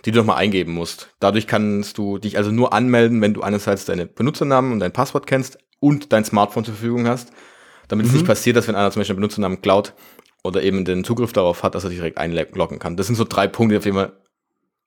die 0.06 0.12
du 0.12 0.18
nochmal 0.18 0.36
eingeben 0.36 0.72
musst. 0.72 1.08
Dadurch 1.18 1.46
kannst 1.46 1.98
du 1.98 2.18
dich 2.18 2.38
also 2.38 2.52
nur 2.52 2.72
anmelden, 2.72 3.20
wenn 3.20 3.34
du 3.34 3.42
einerseits 3.42 3.84
deine 3.84 4.06
Benutzernamen 4.06 4.72
und 4.72 4.78
dein 4.78 4.92
Passwort 4.92 5.26
kennst 5.26 5.58
und 5.80 6.12
dein 6.12 6.24
Smartphone 6.24 6.64
zur 6.64 6.74
Verfügung 6.74 7.08
hast, 7.08 7.32
damit 7.88 8.06
mhm. 8.06 8.10
es 8.10 8.14
nicht 8.14 8.26
passiert, 8.26 8.56
dass 8.56 8.68
wenn 8.68 8.76
einer 8.76 8.90
zum 8.90 9.00
Beispiel 9.00 9.14
einen 9.14 9.20
Benutzernamen 9.20 9.60
klaut 9.60 9.94
oder 10.44 10.62
eben 10.62 10.84
den 10.84 11.02
Zugriff 11.02 11.32
darauf 11.32 11.64
hat, 11.64 11.74
dass 11.74 11.84
er 11.84 11.90
direkt 11.90 12.18
einloggen 12.18 12.78
kann. 12.78 12.96
Das 12.96 13.06
sind 13.06 13.16
so 13.16 13.24
drei 13.24 13.48
Punkte, 13.48 13.78
auf 13.78 13.82
die 13.82 13.92
man 13.92 14.12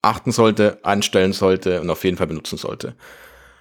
achten 0.01 0.31
sollte, 0.31 0.79
anstellen 0.83 1.33
sollte 1.33 1.81
und 1.81 1.89
auf 1.89 2.03
jeden 2.05 2.15
Fall 2.15 2.27
benutzen 2.27 2.57
sollte. 2.57 2.95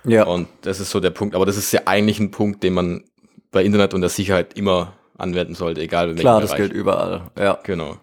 Ja. 0.05 0.25
Und 0.25 0.47
das 0.63 0.79
ist 0.79 0.91
so 0.91 1.01
der 1.01 1.11
Punkt. 1.11 1.35
Aber 1.35 1.45
das 1.45 1.57
ist 1.57 1.73
ja 1.73 1.83
eigentlich 1.87 2.21
ein 2.21 2.31
Punkt, 2.31 2.63
den 2.63 2.75
man 2.75 3.05
bei 3.51 3.65
Internet 3.65 3.95
und 3.95 4.01
der 4.01 4.11
Sicherheit 4.11 4.57
immer 4.57 4.93
anwenden 5.17 5.57
sollte, 5.57 5.81
egal 5.81 6.11
in 6.11 6.17
Klar, 6.17 6.41
das 6.41 6.55
gilt 6.55 6.73
überall. 6.73 7.33
Ja. 7.37 7.59
Genau. 7.65 7.97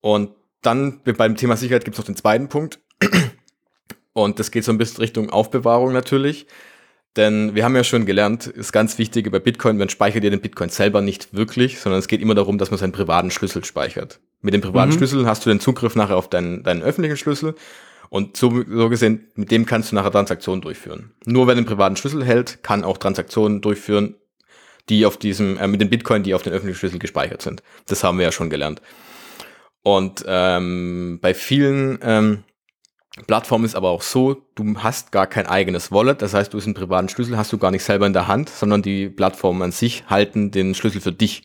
Und 0.00 0.30
dann 0.62 1.00
beim 1.02 1.36
Thema 1.36 1.56
Sicherheit 1.56 1.84
gibt 1.84 1.94
es 1.94 1.98
noch 1.98 2.06
den 2.06 2.16
zweiten 2.16 2.48
Punkt. 2.48 2.80
Und 4.12 4.38
das 4.38 4.50
geht 4.50 4.64
so 4.64 4.72
ein 4.72 4.78
bisschen 4.78 4.98
Richtung 4.98 5.30
Aufbewahrung 5.30 5.92
natürlich. 5.92 6.46
Denn 7.16 7.54
wir 7.56 7.64
haben 7.64 7.74
ja 7.74 7.82
schon 7.82 8.06
gelernt, 8.06 8.46
ist 8.46 8.72
ganz 8.72 8.96
wichtig 8.98 9.30
bei 9.32 9.40
Bitcoin, 9.40 9.76
man 9.78 9.88
speichert 9.88 10.22
ja 10.22 10.30
den 10.30 10.40
Bitcoin 10.40 10.68
selber 10.68 11.00
nicht 11.00 11.34
wirklich, 11.34 11.80
sondern 11.80 11.98
es 11.98 12.06
geht 12.06 12.20
immer 12.20 12.36
darum, 12.36 12.56
dass 12.56 12.70
man 12.70 12.78
seinen 12.78 12.92
privaten 12.92 13.32
Schlüssel 13.32 13.64
speichert. 13.64 14.20
Mit 14.42 14.54
dem 14.54 14.60
privaten 14.60 14.92
mhm. 14.92 14.96
Schlüssel 14.96 15.26
hast 15.26 15.44
du 15.44 15.50
den 15.50 15.58
Zugriff 15.58 15.96
nachher 15.96 16.16
auf 16.16 16.30
deinen, 16.30 16.62
deinen 16.62 16.82
öffentlichen 16.82 17.16
Schlüssel 17.16 17.56
Und 18.10 18.36
so, 18.36 18.64
so 18.68 18.88
gesehen, 18.88 19.28
mit 19.34 19.50
dem 19.50 19.66
kannst 19.66 19.90
du 19.90 19.96
nachher 19.96 20.12
Transaktionen 20.12 20.60
durchführen. 20.60 21.12
Nur 21.24 21.48
wer 21.48 21.56
den 21.56 21.64
privaten 21.64 21.96
Schlüssel 21.96 22.24
hält, 22.24 22.62
kann 22.62 22.84
auch 22.84 22.98
Transaktionen 22.98 23.60
durchführen, 23.60 24.14
die 24.88 25.04
auf 25.04 25.16
diesem, 25.16 25.56
äh, 25.58 25.66
mit 25.66 25.80
dem 25.80 25.90
Bitcoin, 25.90 26.22
die 26.22 26.34
auf 26.34 26.42
den 26.42 26.52
öffentlichen 26.52 26.78
Schlüssel 26.78 26.98
gespeichert 27.00 27.42
sind. 27.42 27.62
Das 27.86 28.04
haben 28.04 28.18
wir 28.18 28.24
ja 28.24 28.32
schon 28.32 28.50
gelernt. 28.50 28.82
Und 29.82 30.24
ähm, 30.26 31.18
bei 31.22 31.34
vielen 31.34 31.98
ähm, 32.02 32.44
Plattformen 33.26 33.64
ist 33.64 33.74
aber 33.74 33.90
auch 33.90 34.02
so, 34.02 34.42
du 34.54 34.76
hast 34.78 35.10
gar 35.10 35.26
kein 35.26 35.46
eigenes 35.46 35.90
Wallet, 35.90 36.22
das 36.22 36.34
heißt, 36.34 36.52
du 36.52 36.58
hast 36.58 36.66
einen 36.66 36.74
privaten 36.74 37.08
Schlüssel, 37.08 37.36
hast 37.36 37.52
du 37.52 37.58
gar 37.58 37.70
nicht 37.70 37.82
selber 37.82 38.06
in 38.06 38.12
der 38.12 38.28
Hand, 38.28 38.48
sondern 38.48 38.82
die 38.82 39.08
Plattformen 39.08 39.62
an 39.62 39.72
sich 39.72 40.04
halten 40.08 40.50
den 40.50 40.74
Schlüssel 40.74 41.00
für 41.00 41.12
dich. 41.12 41.44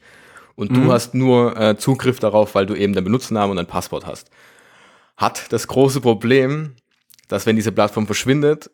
Und 0.55 0.71
mhm. 0.71 0.75
du 0.75 0.93
hast 0.93 1.13
nur 1.13 1.59
äh, 1.59 1.77
Zugriff 1.77 2.19
darauf, 2.19 2.55
weil 2.55 2.65
du 2.65 2.75
eben 2.75 2.93
deinen 2.93 3.05
Benutzernamen 3.05 3.51
und 3.51 3.59
ein 3.59 3.67
Passwort 3.67 4.05
hast. 4.05 4.29
Hat 5.17 5.51
das 5.51 5.67
große 5.67 6.01
Problem, 6.01 6.75
dass 7.27 7.45
wenn 7.45 7.55
diese 7.55 7.71
Plattform 7.71 8.05
verschwindet, 8.05 8.69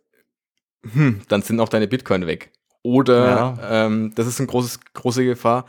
hm, 0.93 1.21
dann 1.27 1.41
sind 1.41 1.59
auch 1.59 1.69
deine 1.69 1.87
Bitcoin 1.87 2.27
weg. 2.27 2.51
Oder 2.83 3.25
ja. 3.25 3.85
ähm, 3.85 4.13
das 4.15 4.27
ist 4.27 4.39
eine 4.39 4.47
großes, 4.47 4.79
große 4.93 5.23
Gefahr. 5.23 5.65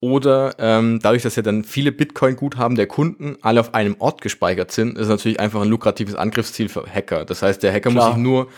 Oder 0.00 0.54
ähm, 0.58 0.98
dadurch, 1.02 1.22
dass 1.22 1.36
ja 1.36 1.42
dann 1.42 1.62
viele 1.62 1.92
Bitcoin-Guthaben 1.92 2.74
der 2.74 2.86
Kunden 2.86 3.36
alle 3.42 3.60
auf 3.60 3.74
einem 3.74 3.96
Ort 3.98 4.22
gespeichert 4.22 4.72
sind, 4.72 4.96
ist 4.96 5.08
natürlich 5.08 5.38
einfach 5.38 5.60
ein 5.60 5.68
lukratives 5.68 6.14
Angriffsziel 6.14 6.70
für 6.70 6.86
Hacker. 6.86 7.26
Das 7.26 7.42
heißt, 7.42 7.62
der 7.62 7.70
Hacker 7.70 7.90
Klar. 7.90 8.06
muss 8.06 8.14
sich 8.14 8.22
nur 8.22 8.48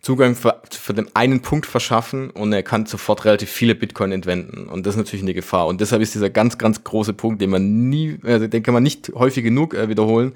Zugang 0.00 0.34
für, 0.34 0.62
für 0.70 0.94
den 0.94 1.14
einen 1.14 1.42
Punkt 1.42 1.66
verschaffen 1.66 2.30
und 2.30 2.52
er 2.52 2.62
kann 2.62 2.86
sofort 2.86 3.24
relativ 3.26 3.50
viele 3.50 3.74
Bitcoin 3.74 4.12
entwenden. 4.12 4.68
Und 4.68 4.86
das 4.86 4.94
ist 4.94 4.98
natürlich 4.98 5.22
eine 5.22 5.34
Gefahr. 5.34 5.66
Und 5.66 5.82
deshalb 5.82 6.00
ist 6.00 6.14
dieser 6.14 6.30
ganz, 6.30 6.56
ganz 6.56 6.82
große 6.82 7.12
Punkt, 7.12 7.42
den 7.42 7.50
man 7.50 7.90
nie, 7.90 8.18
äh, 8.24 8.48
den 8.48 8.62
kann 8.62 8.72
man 8.72 8.82
nicht 8.82 9.10
häufig 9.14 9.44
genug 9.44 9.74
äh, 9.74 9.90
wiederholen. 9.90 10.32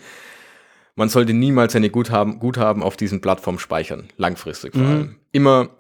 Man 0.95 1.09
sollte 1.09 1.33
niemals 1.33 1.73
seine 1.73 1.89
Guthaben, 1.89 2.39
Guthaben 2.39 2.83
auf 2.83 2.97
diesen 2.97 3.23
Plattformen 3.23 3.59
speichern, 3.59 4.09
langfristig 4.19 4.75
vor 4.75 4.83
mhm. 4.83 4.89
allem. 4.89 5.17
Immer 5.33 5.71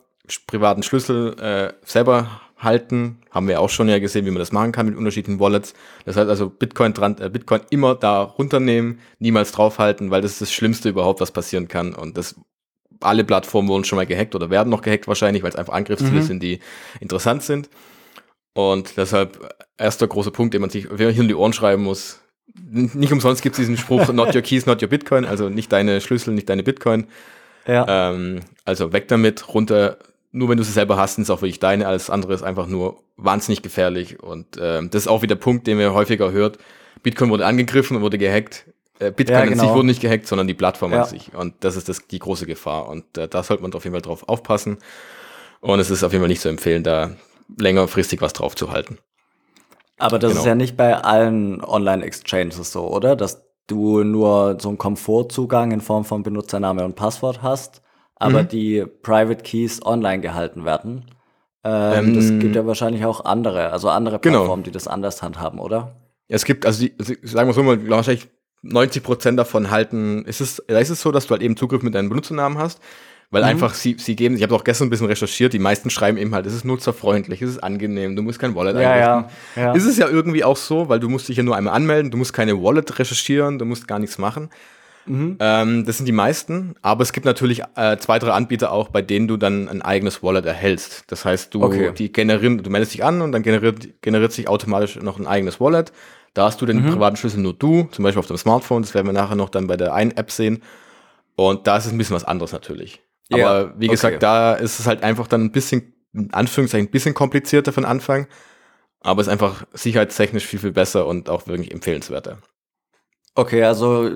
privaten 0.47 0.83
Schlüssel 0.83 1.37
äh, 1.39 1.73
selber 1.85 2.41
halten. 2.61 3.19
Haben 3.31 3.49
wir 3.49 3.61
auch 3.61 3.71
schon 3.71 3.89
ja 3.89 3.99
gesehen, 3.99 4.27
wie 4.27 4.31
man 4.31 4.39
das 4.39 4.53
machen 4.53 4.73
kann 4.73 4.87
mit 4.87 4.97
unterschiedlichen 4.97 5.41
Wallets. 5.41 5.75
Das 6.05 6.17
heißt 6.17 6.29
also 6.29 6.51
Bitcoin, 6.51 6.93
dran, 6.95 7.17
äh, 7.19 7.29
Bitcoin 7.29 7.63
immer 7.71 7.95
da 7.95 8.23
runternehmen, 8.23 9.01
niemals 9.19 9.53
draufhalten, 9.53 10.11
weil 10.11 10.23
das 10.23 10.33
ist 10.33 10.43
das 10.43 10.53
Schlimmste 10.53 10.89
überhaupt, 10.89 11.21
was 11.21 11.33
passieren 11.33 11.69
kann. 11.69 11.95
Und 11.95 12.17
das 12.17 12.37
alle 13.01 13.25
Plattformen 13.25 13.69
wurden 13.69 13.85
schon 13.85 13.97
mal 13.97 14.07
gehackt 14.07 14.35
oder 14.35 14.51
werden 14.51 14.69
noch 14.69 14.83
gehackt 14.83 15.09
wahrscheinlich, 15.09 15.43
weil 15.43 15.51
es 15.51 15.57
einfach 15.57 15.73
Angriffsziele 15.73 16.21
mhm. 16.21 16.27
sind, 16.27 16.43
die 16.43 16.61
interessant 17.01 17.43
sind. 17.43 17.71
Und 18.53 18.97
deshalb 18.97 19.55
erster 19.79 20.07
großer 20.07 20.31
Punkt, 20.31 20.55
den 20.55 20.61
man 20.61 20.71
sich 20.71 20.89
hier 20.97 21.09
in 21.09 21.29
die 21.29 21.35
Ohren 21.35 21.53
schreiben 21.53 21.83
muss. 21.83 22.21
Nicht 22.69 23.13
umsonst 23.13 23.43
gibt 23.43 23.55
es 23.55 23.59
diesen 23.59 23.77
Spruch, 23.77 24.09
not 24.13 24.35
your 24.35 24.43
keys, 24.43 24.67
not 24.67 24.83
your 24.83 24.89
Bitcoin, 24.89 25.25
also 25.25 25.49
nicht 25.49 25.73
deine 25.73 26.01
Schlüssel, 26.01 26.35
nicht 26.35 26.49
deine 26.49 26.63
Bitcoin. 26.63 27.07
Ja. 27.67 28.11
Ähm, 28.11 28.41
also 28.65 28.93
weg 28.93 29.09
damit, 29.09 29.55
runter 29.55 29.99
nur 30.33 30.49
wenn 30.49 30.59
du 30.59 30.65
sie 30.65 30.73
selber 30.73 30.97
hast, 30.97 31.19
es 31.19 31.31
auch 31.31 31.43
wirklich 31.43 31.61
deine, 31.61 31.87
alles 31.87 32.09
andere 32.11 32.35
ist 32.35 32.43
einfach 32.43 32.67
nur 32.67 33.03
wahnsinnig 33.17 33.63
gefährlich. 33.63 34.23
Und 34.23 34.57
äh, 34.57 34.87
das 34.89 35.03
ist 35.03 35.09
auch 35.09 35.23
wieder 35.23 35.35
der 35.35 35.43
Punkt, 35.43 35.67
den 35.67 35.79
wir 35.79 35.93
häufiger 35.93 36.31
hört. 36.31 36.59
Bitcoin 37.03 37.31
wurde 37.31 37.47
angegriffen 37.47 37.97
und 37.97 38.03
wurde 38.03 38.19
gehackt. 38.19 38.67
Äh, 38.99 39.11
Bitcoin 39.11 39.39
ja, 39.39 39.45
genau. 39.45 39.53
an 39.53 39.59
sich 39.59 39.63
genau. 39.63 39.75
wurde 39.75 39.87
nicht 39.87 40.01
gehackt, 40.01 40.27
sondern 40.27 40.47
die 40.47 40.55
Plattform 40.55 40.93
ja. 40.93 41.03
an 41.03 41.09
sich. 41.09 41.35
Und 41.35 41.55
das 41.61 41.77
ist 41.77 41.89
das, 41.89 42.07
die 42.07 42.19
große 42.19 42.47
Gefahr. 42.47 42.89
Und 42.89 43.19
äh, 43.19 43.27
da 43.27 43.43
sollte 43.43 43.63
man 43.63 43.73
auf 43.75 43.85
jeden 43.85 43.95
Fall 43.95 44.03
drauf 44.03 44.29
aufpassen. 44.29 44.79
Und 45.61 45.81
es 45.81 45.91
ist 45.91 46.05
auf 46.05 46.13
jeden 46.13 46.23
Fall 46.23 46.29
nicht 46.29 46.43
zu 46.43 46.49
empfehlen, 46.49 46.85
da 46.85 47.11
längerfristig 47.59 48.21
was 48.21 48.33
drauf 48.33 48.55
zu 48.55 48.71
halten. 48.71 48.99
Aber 49.99 50.19
das 50.19 50.31
genau. 50.31 50.41
ist 50.41 50.47
ja 50.47 50.55
nicht 50.55 50.77
bei 50.77 50.97
allen 50.97 51.63
Online-Exchanges 51.63 52.73
so, 52.73 52.87
oder? 52.87 53.17
Dass 53.17 53.43
du 53.67 54.05
nur 54.05 54.59
so 54.61 54.69
einen 54.69 54.79
Komfortzugang 54.79 55.73
in 55.73 55.81
Form 55.81 56.05
von 56.05 56.23
Benutzername 56.23 56.85
und 56.85 56.95
Passwort 56.95 57.43
hast 57.43 57.83
aber 58.21 58.43
mhm. 58.45 58.49
die 58.49 58.85
Private 59.03 59.43
Keys 59.43 59.85
online 59.85 60.21
gehalten 60.21 60.65
werden. 60.65 61.07
Ähm, 61.65 62.09
ähm, 62.09 62.15
das 62.15 62.29
gibt 62.29 62.55
ja 62.55 62.67
wahrscheinlich 62.67 63.05
auch 63.05 63.25
andere, 63.25 63.73
also 63.73 63.89
andere 63.89 64.21
genau. 64.21 64.39
Plattformen, 64.39 64.63
genau. 64.63 64.71
die 64.71 64.71
das 64.71 64.87
anders 64.87 65.23
handhaben, 65.23 65.59
oder? 65.59 65.97
Es 66.29 66.45
gibt, 66.45 66.65
also 66.65 66.87
die, 66.87 66.95
sagen 67.23 67.49
wir 67.49 67.55
so 67.55 67.63
mal, 67.63 67.89
wahrscheinlich 67.89 68.29
90 68.63 69.03
Prozent 69.03 69.39
davon 69.39 69.71
halten, 69.71 70.25
ist 70.27 70.41
es, 70.41 70.63
da 70.69 70.79
ist 70.79 70.91
es 70.91 71.01
so, 71.01 71.13
dass 71.13 71.27
du 71.27 71.33
halt 71.33 71.43
eben 71.43 71.57
Zugriff 71.57 71.83
mit 71.83 71.95
deinem 71.95 72.11
Benutzernamen 72.11 72.59
hast, 72.59 72.79
weil 73.31 73.43
mhm. 73.43 73.49
einfach 73.49 73.73
sie, 73.73 73.97
sie 73.99 74.17
geben, 74.17 74.37
ich 74.37 74.43
habe 74.43 74.55
auch 74.55 74.65
gestern 74.65 74.89
ein 74.89 74.91
bisschen 74.91 75.07
recherchiert, 75.07 75.55
die 75.55 75.59
meisten 75.59 75.89
schreiben 75.89 76.19
eben 76.19 76.35
halt, 76.35 76.45
es 76.45 76.53
ist 76.53 76.67
nutzerfreundlich, 76.67 77.41
es 77.41 77.51
ist 77.51 77.65
angenehm, 77.65 78.17
du 78.17 78.23
musst 78.23 78.39
kein 78.39 78.55
Wallet 78.55 78.77
ja, 78.77 78.91
einrichten. 78.91 79.37
Ja, 79.57 79.63
ja. 79.63 79.73
Ist 79.73 79.87
es 79.87 79.97
ja 79.97 80.09
irgendwie 80.09 80.45
auch 80.45 80.59
so, 80.59 80.91
weil 80.91 81.01
du 81.01 81.09
musst 81.09 81.29
dich 81.29 81.39
ja 81.39 81.43
nur 81.43 81.57
einmal 81.57 81.75
anmelden, 81.75 82.11
du 82.11 82.19
musst 82.19 82.35
keine 82.35 82.63
Wallet 82.63 82.99
recherchieren, 82.99 83.59
du 83.59 83.65
musst 83.65 83.89
gar 83.89 83.99
nichts 83.99 84.19
machen. 84.19 84.51
Mhm. 85.11 85.37
Ähm, 85.41 85.85
das 85.87 85.97
sind 85.97 86.07
die 86.07 86.13
meisten, 86.13 86.75
aber 86.83 87.03
es 87.03 87.13
gibt 87.13 87.27
natürlich 87.27 87.63
äh, 87.75 87.97
zwei, 87.99 88.21
drei 88.21 88.31
Anbieter 88.31 88.71
auch, 88.71 88.89
bei 88.89 89.03
denen 89.03 89.27
du 89.27 89.37
dann 89.37 89.69
ein 89.69 89.83
eigenes 89.83 90.23
Wallet 90.23 90.47
erhältst. 90.47 91.05
Das 91.09 91.25
heißt, 91.25 91.53
du, 91.53 91.65
okay. 91.65 91.93
die 91.93 92.13
generieren, 92.13 92.63
du 92.63 92.71
meldest 92.71 92.95
dich 92.95 93.03
an 93.03 93.21
und 93.21 93.33
dann 93.33 93.43
generiert, 93.43 94.03
generiert 94.03 94.33
sich 94.33 94.47
automatisch 94.47 94.97
noch 94.97 95.19
ein 95.19 95.27
eigenes 95.27 95.61
Wallet. 95.61 95.93
Da 96.33 96.45
hast 96.45 96.61
du 96.61 96.67
den 96.67 96.85
mhm. 96.85 96.91
privaten 96.93 97.17
Schlüssel 97.17 97.41
nur 97.41 97.55
du, 97.55 97.89
zum 97.91 98.05
Beispiel 98.05 98.21
auf 98.21 98.29
dem 98.29 98.37
Smartphone, 98.37 98.83
das 98.83 98.95
werden 98.95 99.07
wir 99.07 99.13
nachher 99.13 99.35
noch 99.35 99.49
dann 99.49 99.67
bei 99.67 99.77
der 99.77 99.95
einen 99.95 100.13
App 100.13 100.31
sehen. 100.31 100.63
Und 101.35 101.67
da 101.67 101.77
ist 101.77 101.87
es 101.87 101.93
ein 101.93 101.99
bisschen 101.99 102.15
was 102.15 102.25
anderes 102.25 102.53
natürlich. 102.53 103.03
Aber 103.33 103.41
ja, 103.41 103.75
wie 103.77 103.89
gesagt, 103.89 104.17
okay. 104.17 104.21
da 104.21 104.55
ist 104.55 104.79
es 104.79 104.87
halt 104.87 105.03
einfach 105.03 105.27
dann 105.27 105.43
ein 105.43 105.53
bisschen, 105.53 105.93
in 106.13 106.33
Anführungszeichen, 106.33 106.87
ein 106.87 106.91
bisschen 106.91 107.15
komplizierter 107.15 107.73
von 107.73 107.85
Anfang. 107.85 108.29
Aber 109.01 109.21
es 109.21 109.27
ist 109.27 109.33
einfach 109.33 109.65
sicherheitstechnisch 109.73 110.47
viel, 110.47 110.61
viel 110.61 110.73
besser 110.73 111.07
und 111.07 111.31
auch 111.31 111.49
wirklich 111.49 111.73
empfehlenswerter. 111.73 112.39
Okay, 113.35 113.63
also 113.63 114.11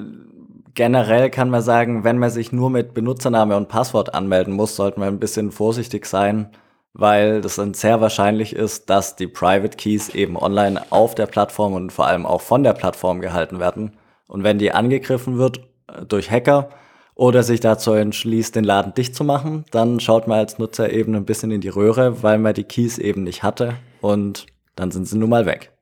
generell 0.75 1.31
kann 1.31 1.50
man 1.50 1.62
sagen, 1.62 2.04
wenn 2.04 2.19
man 2.19 2.31
sich 2.31 2.52
nur 2.52 2.71
mit 2.71 2.95
Benutzername 2.95 3.57
und 3.57 3.69
Passwort 3.69 4.14
anmelden 4.14 4.54
muss, 4.54 4.76
sollte 4.76 5.00
man 5.00 5.09
ein 5.09 5.21
bisschen 5.21 5.52
vorsichtig 5.52 6.07
sein, 6.07 6.50
weil 6.93 7.40
das 7.40 7.57
dann 7.57 7.75
sehr 7.75 8.00
wahrscheinlich 8.00 8.54
ist, 8.54 8.90
dass 8.90 9.16
die 9.16 9.26
Private 9.26 9.76
Keys 9.76 10.11
eben 10.11 10.37
online 10.37 10.83
auf 10.90 11.14
der 11.14 11.26
Plattform 11.26 11.75
und 11.75 11.93
vor 11.93 12.07
allem 12.07 12.26
auch 12.26 12.40
von 12.40 12.62
der 12.62 12.73
Plattform 12.73 13.21
gehalten 13.21 13.59
werden. 13.59 13.97
Und 14.26 14.45
wenn 14.45 14.59
die 14.59 14.73
angegriffen 14.73 15.38
wird 15.38 15.61
äh, 15.88 16.04
durch 16.07 16.31
Hacker 16.31 16.71
oder 17.14 17.43
sich 17.43 17.61
dazu 17.61 17.93
entschließt, 17.93 18.54
den 18.57 18.64
Laden 18.64 18.95
dicht 18.95 19.14
zu 19.14 19.25
machen, 19.25 19.64
dann 19.71 20.00
schaut 20.00 20.26
man 20.26 20.38
als 20.38 20.59
Nutzer 20.59 20.93
eben 20.93 21.14
ein 21.14 21.25
bisschen 21.25 21.50
in 21.50 21.61
die 21.61 21.69
Röhre, 21.69 22.23
weil 22.23 22.38
man 22.38 22.54
die 22.54 22.64
Keys 22.64 22.99
eben 22.99 23.23
nicht 23.23 23.43
hatte 23.43 23.75
und 24.00 24.47
dann 24.76 24.90
sind 24.90 25.07
sie 25.07 25.19
nun 25.19 25.31
mal 25.31 25.47
weg. 25.47 25.74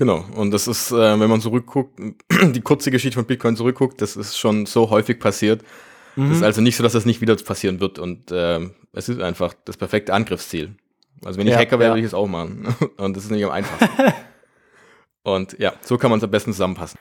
Genau, 0.00 0.24
und 0.34 0.50
das 0.50 0.66
ist, 0.66 0.92
äh, 0.92 1.20
wenn 1.20 1.28
man 1.28 1.42
zurückguckt, 1.42 2.00
die 2.54 2.62
kurze 2.62 2.90
Geschichte 2.90 3.16
von 3.16 3.26
Bitcoin 3.26 3.54
zurückguckt, 3.54 4.00
das 4.00 4.16
ist 4.16 4.38
schon 4.38 4.64
so 4.64 4.88
häufig 4.88 5.20
passiert. 5.20 5.60
Mhm. 6.16 6.30
Das 6.30 6.38
ist 6.38 6.42
also 6.42 6.62
nicht 6.62 6.78
so, 6.78 6.82
dass 6.82 6.94
das 6.94 7.04
nicht 7.04 7.20
wieder 7.20 7.36
passieren 7.36 7.80
wird 7.80 7.98
und 7.98 8.30
äh, 8.30 8.60
es 8.94 9.10
ist 9.10 9.20
einfach 9.20 9.52
das 9.66 9.76
perfekte 9.76 10.14
Angriffsziel. 10.14 10.74
Also 11.22 11.38
wenn 11.38 11.46
ich 11.46 11.52
ja, 11.52 11.58
Hacker 11.58 11.78
wäre, 11.78 11.90
ja. 11.90 11.94
würde 11.96 12.00
ich 12.00 12.06
es 12.06 12.14
auch 12.14 12.28
machen. 12.28 12.74
Und 12.96 13.14
das 13.14 13.24
ist 13.24 13.30
nicht 13.30 13.44
am 13.44 13.50
einfachsten. 13.50 13.90
und 15.22 15.58
ja, 15.58 15.74
so 15.82 15.98
kann 15.98 16.08
man 16.08 16.16
es 16.18 16.24
am 16.24 16.30
besten 16.30 16.52
zusammenpassen. 16.52 16.98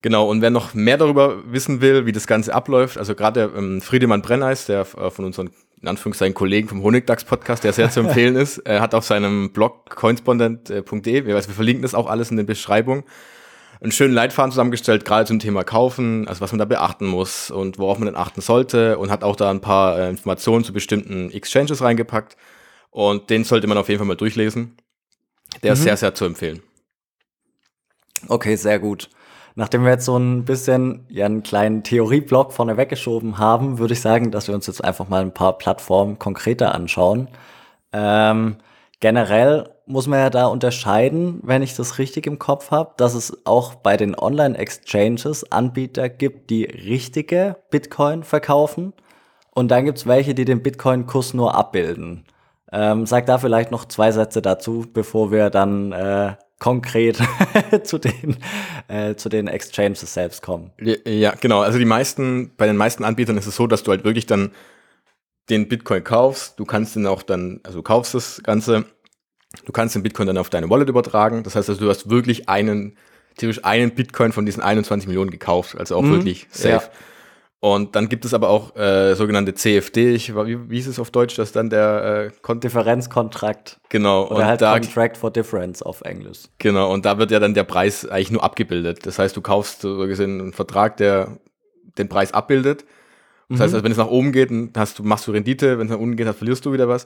Genau, 0.00 0.26
und 0.26 0.40
wer 0.40 0.48
noch 0.48 0.72
mehr 0.72 0.96
darüber 0.96 1.42
wissen 1.52 1.82
will, 1.82 2.06
wie 2.06 2.12
das 2.12 2.26
Ganze 2.26 2.54
abläuft, 2.54 2.96
also 2.96 3.14
gerade 3.14 3.48
der 3.48 3.58
ähm, 3.58 3.82
Friedemann 3.82 4.22
Brenneis, 4.22 4.64
der 4.64 4.80
äh, 4.96 5.10
von 5.10 5.26
unseren 5.26 5.50
in 5.84 5.88
Anführungszeichen 5.88 6.34
Kollegen 6.34 6.68
vom 6.68 6.82
Honigdachs-Podcast, 6.82 7.62
der 7.62 7.74
sehr 7.74 7.90
zu 7.90 8.00
empfehlen 8.06 8.36
ist. 8.36 8.58
Er 8.58 8.80
hat 8.80 8.94
auf 8.94 9.04
seinem 9.04 9.52
Blog 9.52 9.90
coinspondent.de, 9.90 11.26
wir, 11.26 11.34
wir 11.34 11.42
verlinken 11.42 11.82
das 11.82 11.94
auch 11.94 12.08
alles 12.08 12.30
in 12.30 12.38
der 12.38 12.44
Beschreibung, 12.44 13.04
einen 13.82 13.92
schönen 13.92 14.14
Leitfaden 14.14 14.50
zusammengestellt, 14.50 15.04
gerade 15.04 15.26
zum 15.26 15.40
Thema 15.40 15.62
Kaufen, 15.62 16.26
also 16.26 16.40
was 16.40 16.52
man 16.52 16.58
da 16.58 16.64
beachten 16.64 17.06
muss 17.06 17.50
und 17.50 17.78
worauf 17.78 17.98
man 17.98 18.06
denn 18.06 18.16
achten 18.16 18.40
sollte 18.40 18.96
und 18.96 19.10
hat 19.10 19.22
auch 19.22 19.36
da 19.36 19.50
ein 19.50 19.60
paar 19.60 19.98
äh, 19.98 20.08
Informationen 20.08 20.64
zu 20.64 20.72
bestimmten 20.72 21.30
Exchanges 21.30 21.82
reingepackt. 21.82 22.36
Und 22.90 23.28
den 23.28 23.44
sollte 23.44 23.66
man 23.66 23.76
auf 23.76 23.88
jeden 23.88 23.98
Fall 23.98 24.06
mal 24.06 24.16
durchlesen. 24.16 24.76
Der 25.62 25.72
mhm. 25.72 25.74
ist 25.74 25.82
sehr, 25.82 25.96
sehr 25.98 26.14
zu 26.14 26.24
empfehlen. 26.24 26.62
Okay, 28.28 28.56
sehr 28.56 28.78
gut. 28.78 29.10
Nachdem 29.56 29.84
wir 29.84 29.90
jetzt 29.92 30.04
so 30.04 30.16
ein 30.16 30.44
bisschen 30.44 31.06
ja 31.08 31.26
einen 31.26 31.44
kleinen 31.44 31.84
Theorieblock 31.84 32.52
vorne 32.52 32.76
weggeschoben 32.76 33.38
haben, 33.38 33.78
würde 33.78 33.94
ich 33.94 34.00
sagen, 34.00 34.30
dass 34.32 34.48
wir 34.48 34.54
uns 34.54 34.66
jetzt 34.66 34.82
einfach 34.82 35.08
mal 35.08 35.22
ein 35.22 35.34
paar 35.34 35.58
Plattformen 35.58 36.18
konkreter 36.18 36.74
anschauen. 36.74 37.28
Ähm, 37.92 38.56
generell 39.00 39.70
muss 39.86 40.06
man 40.06 40.18
ja 40.18 40.30
da 40.30 40.46
unterscheiden, 40.46 41.40
wenn 41.42 41.62
ich 41.62 41.76
das 41.76 41.98
richtig 41.98 42.26
im 42.26 42.38
Kopf 42.38 42.70
habe, 42.70 42.94
dass 42.96 43.14
es 43.14 43.46
auch 43.46 43.74
bei 43.74 43.96
den 43.96 44.18
Online-Exchanges 44.18 45.52
Anbieter 45.52 46.08
gibt, 46.08 46.50
die 46.50 46.64
richtige 46.64 47.56
Bitcoin 47.70 48.24
verkaufen. 48.24 48.92
Und 49.54 49.70
dann 49.70 49.84
gibt 49.84 49.98
es 49.98 50.06
welche, 50.06 50.34
die 50.34 50.44
den 50.44 50.62
Bitcoin-Kurs 50.62 51.34
nur 51.34 51.54
abbilden. 51.54 52.24
Ähm, 52.72 53.06
sag 53.06 53.26
da 53.26 53.38
vielleicht 53.38 53.70
noch 53.70 53.84
zwei 53.84 54.10
Sätze 54.10 54.42
dazu, 54.42 54.84
bevor 54.92 55.30
wir 55.30 55.50
dann 55.50 55.92
äh, 55.92 56.32
konkret 56.58 57.18
zu 57.84 57.98
den, 57.98 58.36
äh, 58.88 59.14
zu 59.16 59.28
den 59.28 59.48
Exchanges 59.48 60.00
selbst 60.12 60.42
kommen. 60.42 60.72
Ja, 60.78 61.34
genau. 61.40 61.60
Also 61.60 61.78
die 61.78 61.84
meisten, 61.84 62.52
bei 62.56 62.66
den 62.66 62.76
meisten 62.76 63.04
Anbietern 63.04 63.36
ist 63.36 63.46
es 63.46 63.56
so, 63.56 63.66
dass 63.66 63.82
du 63.82 63.90
halt 63.90 64.04
wirklich 64.04 64.26
dann 64.26 64.52
den 65.50 65.68
Bitcoin 65.68 66.02
kaufst. 66.04 66.58
Du 66.58 66.64
kannst 66.64 66.96
den 66.96 67.06
auch 67.06 67.22
dann, 67.22 67.60
also 67.64 67.78
du 67.78 67.82
kaufst 67.82 68.14
das 68.14 68.42
Ganze, 68.42 68.84
du 69.64 69.72
kannst 69.72 69.94
den 69.94 70.02
Bitcoin 70.02 70.26
dann 70.26 70.38
auf 70.38 70.50
deine 70.50 70.70
Wallet 70.70 70.88
übertragen. 70.88 71.42
Das 71.42 71.54
heißt 71.56 71.68
also, 71.68 71.84
du 71.84 71.90
hast 71.90 72.08
wirklich 72.08 72.48
einen, 72.48 72.96
theoretisch 73.36 73.64
einen 73.64 73.90
Bitcoin 73.90 74.32
von 74.32 74.46
diesen 74.46 74.62
21 74.62 75.06
Millionen 75.06 75.30
gekauft, 75.30 75.76
also 75.76 75.96
auch 75.96 76.02
mhm, 76.02 76.12
wirklich 76.12 76.46
safe. 76.50 76.86
Ja. 76.86 76.90
Und 77.64 77.96
dann 77.96 78.10
gibt 78.10 78.26
es 78.26 78.34
aber 78.34 78.50
auch 78.50 78.76
äh, 78.76 79.14
sogenannte 79.14 79.54
CFD, 79.54 80.10
ich, 80.10 80.36
wie, 80.36 80.68
wie 80.68 80.78
ist 80.78 80.86
es 80.86 80.98
auf 80.98 81.10
Deutsch, 81.10 81.36
das 81.36 81.50
dann 81.50 81.70
der 81.70 82.30
äh, 82.46 82.56
Differenzkontrakt. 82.56 83.80
Genau. 83.88 84.28
Oder 84.28 84.44
halt 84.44 84.60
da, 84.60 84.78
Contract 84.78 85.16
for 85.16 85.30
Difference 85.30 85.82
auf 85.82 86.02
Englisch. 86.02 86.40
Genau, 86.58 86.92
und 86.92 87.06
da 87.06 87.16
wird 87.16 87.30
ja 87.30 87.40
dann 87.40 87.54
der 87.54 87.64
Preis 87.64 88.06
eigentlich 88.06 88.30
nur 88.30 88.44
abgebildet. 88.44 89.06
Das 89.06 89.18
heißt, 89.18 89.34
du 89.34 89.40
kaufst 89.40 89.80
so 89.80 89.96
gesehen 89.96 90.42
einen 90.42 90.52
Vertrag, 90.52 90.98
der 90.98 91.38
den 91.96 92.10
Preis 92.10 92.34
abbildet. 92.34 92.84
Das 93.48 93.58
mhm. 93.58 93.62
heißt, 93.62 93.74
also, 93.74 93.82
wenn 93.82 93.92
es 93.92 93.96
nach 93.96 94.08
oben 94.08 94.32
geht, 94.32 94.50
dann 94.50 94.70
hast 94.76 94.98
du, 94.98 95.02
machst 95.02 95.26
du 95.26 95.32
Rendite, 95.32 95.78
wenn 95.78 95.86
es 95.86 95.90
nach 95.90 95.98
unten 95.98 96.16
geht, 96.16 96.26
dann 96.26 96.34
verlierst 96.34 96.66
du 96.66 96.72
wieder 96.74 96.86
was. 96.86 97.04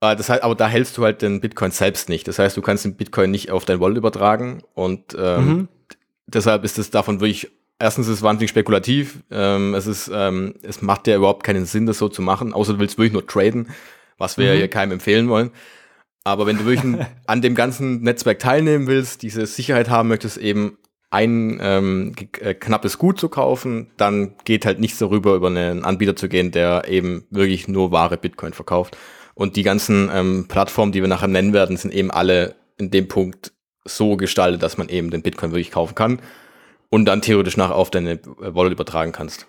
Äh, 0.00 0.16
das 0.16 0.28
heißt, 0.28 0.42
aber 0.42 0.56
da 0.56 0.66
hältst 0.66 0.98
du 0.98 1.04
halt 1.04 1.22
den 1.22 1.40
Bitcoin 1.40 1.70
selbst 1.70 2.08
nicht. 2.08 2.26
Das 2.26 2.40
heißt, 2.40 2.56
du 2.56 2.62
kannst 2.62 2.84
den 2.84 2.96
Bitcoin 2.96 3.30
nicht 3.30 3.52
auf 3.52 3.64
dein 3.64 3.78
Wallet 3.78 3.98
übertragen 3.98 4.64
und 4.74 5.16
ähm, 5.16 5.46
mhm. 5.46 5.68
deshalb 6.26 6.64
ist 6.64 6.80
es 6.80 6.90
davon 6.90 7.20
wirklich 7.20 7.52
erstens 7.78 8.08
ist 8.08 8.14
es 8.14 8.22
wahnsinnig 8.22 8.50
spekulativ. 8.50 9.20
Ähm, 9.30 9.74
es 9.74 9.86
ist, 9.86 10.10
ähm, 10.12 10.54
es 10.62 10.82
macht 10.82 11.06
ja 11.06 11.16
überhaupt 11.16 11.44
keinen 11.44 11.66
Sinn, 11.66 11.86
das 11.86 11.98
so 11.98 12.08
zu 12.08 12.22
machen, 12.22 12.52
außer 12.52 12.74
du 12.74 12.78
willst 12.78 12.98
wirklich 12.98 13.12
nur 13.12 13.26
traden, 13.26 13.68
was 14.18 14.38
wir 14.38 14.54
mhm. 14.54 14.60
ja 14.60 14.68
keinem 14.68 14.92
empfehlen 14.92 15.28
wollen. 15.28 15.50
Aber 16.24 16.46
wenn 16.46 16.58
du 16.58 16.64
wirklich 16.64 16.96
an 17.26 17.42
dem 17.42 17.54
ganzen 17.54 18.02
Netzwerk 18.02 18.38
teilnehmen 18.38 18.86
willst, 18.86 19.22
diese 19.22 19.46
Sicherheit 19.46 19.90
haben 19.90 20.08
möchtest, 20.08 20.38
eben 20.38 20.78
ein 21.10 21.58
ähm, 21.62 22.12
äh, 22.40 22.54
knappes 22.54 22.98
Gut 22.98 23.20
zu 23.20 23.28
kaufen, 23.28 23.92
dann 23.96 24.34
geht 24.44 24.66
halt 24.66 24.80
nichts 24.80 24.98
darüber, 24.98 25.34
über 25.34 25.46
einen 25.46 25.84
Anbieter 25.84 26.16
zu 26.16 26.28
gehen, 26.28 26.50
der 26.50 26.88
eben 26.88 27.24
wirklich 27.30 27.68
nur 27.68 27.92
wahre 27.92 28.16
Bitcoin 28.16 28.52
verkauft. 28.52 28.96
Und 29.34 29.54
die 29.54 29.62
ganzen 29.62 30.10
ähm, 30.12 30.46
Plattformen, 30.48 30.92
die 30.92 31.02
wir 31.02 31.08
nachher 31.08 31.28
nennen 31.28 31.52
werden, 31.52 31.76
sind 31.76 31.92
eben 31.92 32.10
alle 32.10 32.56
in 32.78 32.90
dem 32.90 33.06
Punkt 33.06 33.52
so 33.84 34.16
gestaltet, 34.16 34.62
dass 34.62 34.76
man 34.76 34.88
eben 34.88 35.10
den 35.10 35.22
Bitcoin 35.22 35.52
wirklich 35.52 35.70
kaufen 35.70 35.94
kann 35.94 36.20
und 36.94 37.06
dann 37.06 37.22
theoretisch 37.22 37.56
nach 37.56 37.72
auf 37.72 37.90
deine 37.90 38.20
Wallet 38.38 38.72
übertragen 38.72 39.10
kannst. 39.10 39.48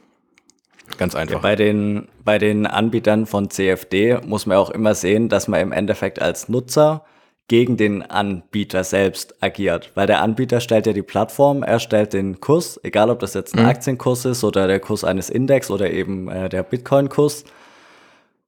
Ganz 0.97 1.13
einfach. 1.13 1.41
Bei 1.41 1.55
den, 1.55 2.07
bei 2.23 2.39
den 2.39 2.65
Anbietern 2.65 3.27
von 3.27 3.51
CFD 3.51 4.17
muss 4.25 4.47
man 4.47 4.57
auch 4.57 4.71
immer 4.71 4.95
sehen, 4.95 5.29
dass 5.29 5.47
man 5.47 5.59
im 5.59 5.71
Endeffekt 5.71 6.19
als 6.19 6.49
Nutzer 6.49 7.05
gegen 7.47 7.77
den 7.77 8.01
Anbieter 8.01 8.83
selbst 8.83 9.43
agiert. 9.43 9.91
Weil 9.93 10.07
der 10.07 10.23
Anbieter 10.23 10.59
stellt 10.59 10.87
ja 10.87 10.93
die 10.93 11.03
Plattform, 11.03 11.61
er 11.61 11.79
stellt 11.79 12.13
den 12.13 12.41
Kurs, 12.41 12.79
egal 12.81 13.11
ob 13.11 13.19
das 13.19 13.35
jetzt 13.35 13.53
ein 13.53 13.61
mhm. 13.61 13.69
Aktienkurs 13.69 14.25
ist 14.25 14.43
oder 14.43 14.65
der 14.65 14.79
Kurs 14.79 15.03
eines 15.03 15.29
Index 15.29 15.69
oder 15.69 15.91
eben 15.91 16.27
äh, 16.27 16.49
der 16.49 16.63
Bitcoin-Kurs. 16.63 17.43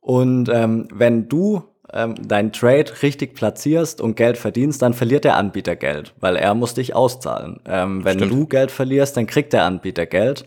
Und 0.01 0.49
ähm, 0.49 0.87
wenn 0.91 1.29
du 1.29 1.61
ähm, 1.93 2.15
deinen 2.27 2.51
Trade 2.51 2.91
richtig 3.01 3.35
platzierst 3.35 4.01
und 4.01 4.15
Geld 4.15 4.37
verdienst, 4.37 4.81
dann 4.81 4.93
verliert 4.93 5.23
der 5.23 5.37
Anbieter 5.37 5.75
Geld, 5.75 6.13
weil 6.19 6.35
er 6.35 6.53
muss 6.53 6.73
dich 6.73 6.95
auszahlen. 6.95 7.59
Ähm, 7.65 8.03
wenn 8.03 8.19
Stimmt. 8.19 8.31
du 8.31 8.47
Geld 8.47 8.71
verlierst, 8.71 9.17
dann 9.17 9.27
kriegt 9.27 9.53
der 9.53 9.63
Anbieter 9.63 10.05
Geld. 10.05 10.45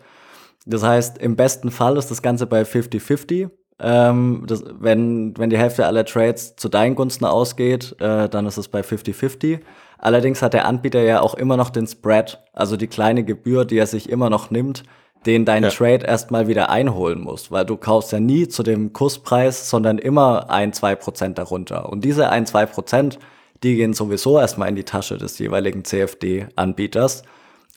Das 0.66 0.82
heißt, 0.82 1.18
im 1.18 1.37
besten 1.37 1.70
Fall 1.70 1.97
ist 1.97 2.11
das 2.11 2.23
Ganze 2.23 2.47
bei 2.47 2.62
50-50. 2.62 3.50
Ähm, 3.82 4.44
das, 4.47 4.62
wenn, 4.78 5.37
wenn 5.38 5.50
die 5.50 5.59
Hälfte 5.59 5.87
aller 5.87 6.04
Trades 6.04 6.56
zu 6.56 6.68
deinen 6.68 6.94
Gunsten 6.94 7.25
ausgeht, 7.25 7.97
äh, 7.99 8.28
dann 8.28 8.47
ist 8.47 8.59
es 8.59 8.68
bei 8.68 8.82
50-50. 8.82 9.61
Allerdings 9.99 10.42
hat 10.42 10.54
der 10.54 10.66
Anbieter 10.66 11.02
ja 11.02 11.20
auch 11.20 11.35
immer 11.35 11.56
noch 11.56 11.70
den 11.70 11.87
Spread, 11.87 12.42
also 12.52 12.76
die 12.76 12.87
kleine 12.87 13.25
Gebühr, 13.25 13.64
die 13.64 13.78
er 13.78 13.87
sich 13.87 14.09
immer 14.09 14.30
noch 14.30 14.50
nimmt, 14.50 14.82
den 15.26 15.44
dein 15.44 15.64
ja. 15.64 15.70
Trade 15.70 16.06
erstmal 16.06 16.48
wieder 16.48 16.70
einholen 16.70 17.20
musst, 17.20 17.50
weil 17.50 17.64
du 17.66 17.76
kaufst 17.76 18.12
ja 18.12 18.20
nie 18.20 18.48
zu 18.48 18.62
dem 18.62 18.92
Kurspreis, 18.92 19.68
sondern 19.68 19.98
immer 19.98 20.50
ein, 20.50 20.72
zwei 20.72 20.94
Prozent 20.94 21.38
darunter. 21.38 21.90
Und 21.90 22.04
diese 22.04 22.30
ein, 22.30 22.46
zwei 22.46 22.66
Prozent, 22.66 23.18
die 23.62 23.76
gehen 23.76 23.92
sowieso 23.92 24.38
erstmal 24.38 24.68
in 24.68 24.76
die 24.76 24.84
Tasche 24.84 25.18
des 25.18 25.38
jeweiligen 25.38 25.84
CFD-Anbieters. 25.84 27.22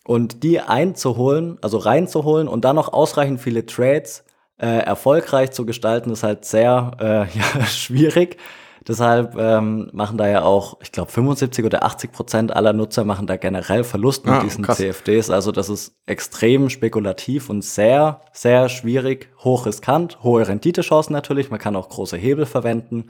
Und 0.05 0.43
die 0.43 0.59
einzuholen, 0.59 1.57
also 1.61 1.77
reinzuholen 1.77 2.47
und 2.47 2.65
dann 2.65 2.75
noch 2.75 2.91
ausreichend 2.91 3.39
viele 3.39 3.65
Trades 3.65 4.23
äh, 4.57 4.79
erfolgreich 4.79 5.51
zu 5.51 5.65
gestalten, 5.65 6.11
ist 6.11 6.23
halt 6.23 6.45
sehr 6.45 6.91
äh, 6.99 7.37
ja, 7.37 7.65
schwierig. 7.65 8.37
Deshalb 8.87 9.37
ähm, 9.37 9.89
machen 9.93 10.17
da 10.17 10.27
ja 10.27 10.43
auch, 10.43 10.77
ich 10.81 10.91
glaube, 10.91 11.11
75 11.11 11.63
oder 11.63 11.83
80 11.83 12.11
Prozent 12.11 12.55
aller 12.55 12.73
Nutzer 12.73 13.05
machen 13.05 13.27
da 13.27 13.37
generell 13.37 13.83
Verlust 13.83 14.25
mit 14.25 14.35
ah, 14.35 14.39
diesen 14.41 14.65
krass. 14.65 14.77
CFDs. 14.77 15.29
Also 15.29 15.51
das 15.51 15.69
ist 15.69 15.95
extrem 16.05 16.69
spekulativ 16.69 17.49
und 17.49 17.63
sehr, 17.63 18.21
sehr 18.33 18.67
schwierig, 18.67 19.29
hochriskant, 19.43 20.21
hohe 20.23 20.47
Renditechancen 20.47 21.13
natürlich. 21.13 21.49
Man 21.49 21.59
kann 21.59 21.75
auch 21.75 21.87
große 21.87 22.17
Hebel 22.17 22.45
verwenden. 22.45 23.05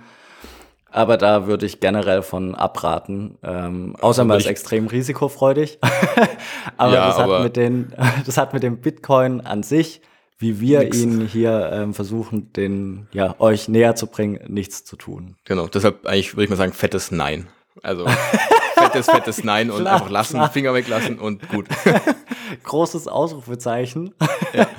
Aber 0.91 1.17
da 1.17 1.47
würde 1.47 1.65
ich 1.65 1.79
generell 1.79 2.21
von 2.21 2.53
abraten. 2.53 3.39
Ähm, 3.41 3.95
außer 3.99 4.25
man 4.25 4.38
ist 4.38 4.45
extrem 4.45 4.86
risikofreudig. 4.86 5.79
aber, 6.77 6.93
ja, 6.93 7.07
das, 7.07 7.17
hat 7.17 7.23
aber 7.23 7.39
mit 7.39 7.55
den, 7.55 7.93
das 8.27 8.38
hat 8.38 8.53
mit 8.53 8.62
dem 8.62 8.77
Bitcoin 8.77 9.41
an 9.41 9.63
sich 9.63 10.01
wie 10.43 10.60
wir 10.60 10.79
Nix. 10.79 11.01
ihn 11.01 11.25
hier 11.25 11.69
ähm, 11.71 11.93
versuchen, 11.93 12.51
den 12.51 13.08
ja 13.13 13.34
euch 13.39 13.69
näher 13.69 13.95
zu 13.95 14.08
bringen, 14.08 14.39
nichts 14.47 14.84
zu 14.84 14.97
tun. 14.97 15.38
Genau, 15.45 15.67
deshalb 15.67 16.06
eigentlich 16.06 16.34
würde 16.34 16.43
ich 16.43 16.49
mal 16.49 16.58
sagen, 16.58 16.73
fettes 16.73 17.12
Nein. 17.12 17.47
Also 17.82 18.06
fettes, 18.75 19.06
fettes 19.06 19.43
Nein 19.45 19.71
und 19.71 19.82
klar, 19.82 19.93
einfach 19.93 20.10
lassen, 20.10 20.36
klar. 20.36 20.51
Finger 20.51 20.73
weglassen 20.73 21.17
und 21.17 21.47
gut. 21.47 21.67
Großes 22.63 23.08
Ausrufezeichen. 23.08 24.13
Ja. 24.53 24.67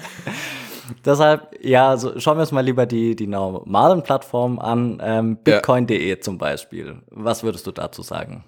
Deshalb, 1.05 1.49
ja, 1.63 1.89
also 1.89 2.21
schauen 2.21 2.37
wir 2.37 2.43
uns 2.43 2.53
mal 2.53 2.61
lieber 2.61 2.85
die, 2.85 3.17
die 3.17 3.27
normalen 3.27 4.03
Plattformen 4.03 4.59
an. 4.59 5.01
Ähm, 5.03 5.37
Bitcoin.de 5.37 6.09
ja. 6.09 6.21
zum 6.21 6.37
Beispiel. 6.37 6.97
Was 7.11 7.43
würdest 7.43 7.67
du 7.67 7.73
dazu 7.73 8.03
sagen? 8.03 8.45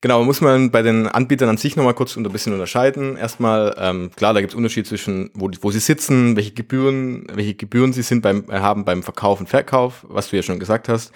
Genau, 0.00 0.22
muss 0.22 0.40
man 0.40 0.70
bei 0.70 0.82
den 0.82 1.08
Anbietern 1.08 1.48
an 1.48 1.56
sich 1.56 1.74
nochmal 1.74 1.94
kurz 1.94 2.16
ein 2.16 2.22
bisschen 2.22 2.52
unterscheiden. 2.52 3.16
Erstmal, 3.16 3.74
ähm, 3.78 4.12
klar, 4.14 4.32
da 4.32 4.40
gibt 4.40 4.52
es 4.52 4.56
Unterschied 4.56 4.86
zwischen, 4.86 5.30
wo, 5.34 5.50
wo 5.60 5.72
sie 5.72 5.80
sitzen, 5.80 6.36
welche 6.36 6.52
Gebühren, 6.52 7.26
welche 7.32 7.54
Gebühren 7.54 7.92
sie 7.92 8.02
sind 8.02 8.22
beim, 8.22 8.44
äh, 8.48 8.60
haben 8.60 8.84
beim 8.84 9.02
Verkauf 9.02 9.40
und 9.40 9.48
Verkauf, 9.48 10.06
was 10.08 10.30
du 10.30 10.36
ja 10.36 10.44
schon 10.44 10.60
gesagt 10.60 10.88
hast. 10.88 11.10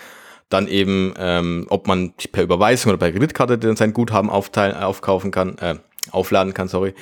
Dann 0.48 0.66
eben, 0.66 1.14
ähm, 1.16 1.66
ob 1.70 1.86
man 1.86 2.12
per 2.32 2.42
Überweisung 2.42 2.90
oder 2.90 2.98
per 2.98 3.12
Kreditkarte 3.12 3.76
sein 3.76 3.92
Guthaben 3.92 4.28
aufteilen, 4.28 4.76
aufkaufen 4.76 5.30
kann, 5.30 5.56
äh, 5.58 5.76
aufladen 6.10 6.52
kann, 6.52 6.66
sorry. 6.66 6.92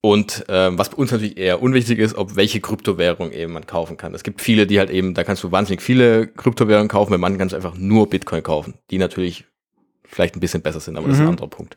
Und 0.00 0.44
ähm, 0.48 0.76
was 0.76 0.90
bei 0.90 0.96
uns 0.96 1.12
natürlich 1.12 1.38
eher 1.38 1.62
unwichtig 1.62 2.00
ist, 2.00 2.16
ob 2.16 2.34
welche 2.34 2.60
Kryptowährung 2.60 3.30
eben 3.30 3.52
man 3.52 3.66
kaufen 3.66 3.96
kann. 3.96 4.12
Es 4.12 4.24
gibt 4.24 4.40
viele, 4.40 4.66
die 4.66 4.80
halt 4.80 4.90
eben, 4.90 5.14
da 5.14 5.22
kannst 5.22 5.44
du 5.44 5.52
wahnsinnig 5.52 5.82
viele 5.82 6.26
Kryptowährungen 6.26 6.88
kaufen, 6.88 7.12
bei 7.12 7.18
manchen 7.18 7.38
kannst 7.38 7.52
du 7.52 7.56
einfach 7.56 7.76
nur 7.76 8.10
Bitcoin 8.10 8.42
kaufen, 8.42 8.74
die 8.90 8.98
natürlich 8.98 9.44
vielleicht 10.12 10.36
ein 10.36 10.40
bisschen 10.40 10.62
besser 10.62 10.80
sind, 10.80 10.96
aber 10.96 11.06
mhm. 11.06 11.10
das 11.10 11.16
ist 11.16 11.20
ein 11.20 11.24
mhm. 11.24 11.30
anderer 11.30 11.48
Punkt. 11.48 11.76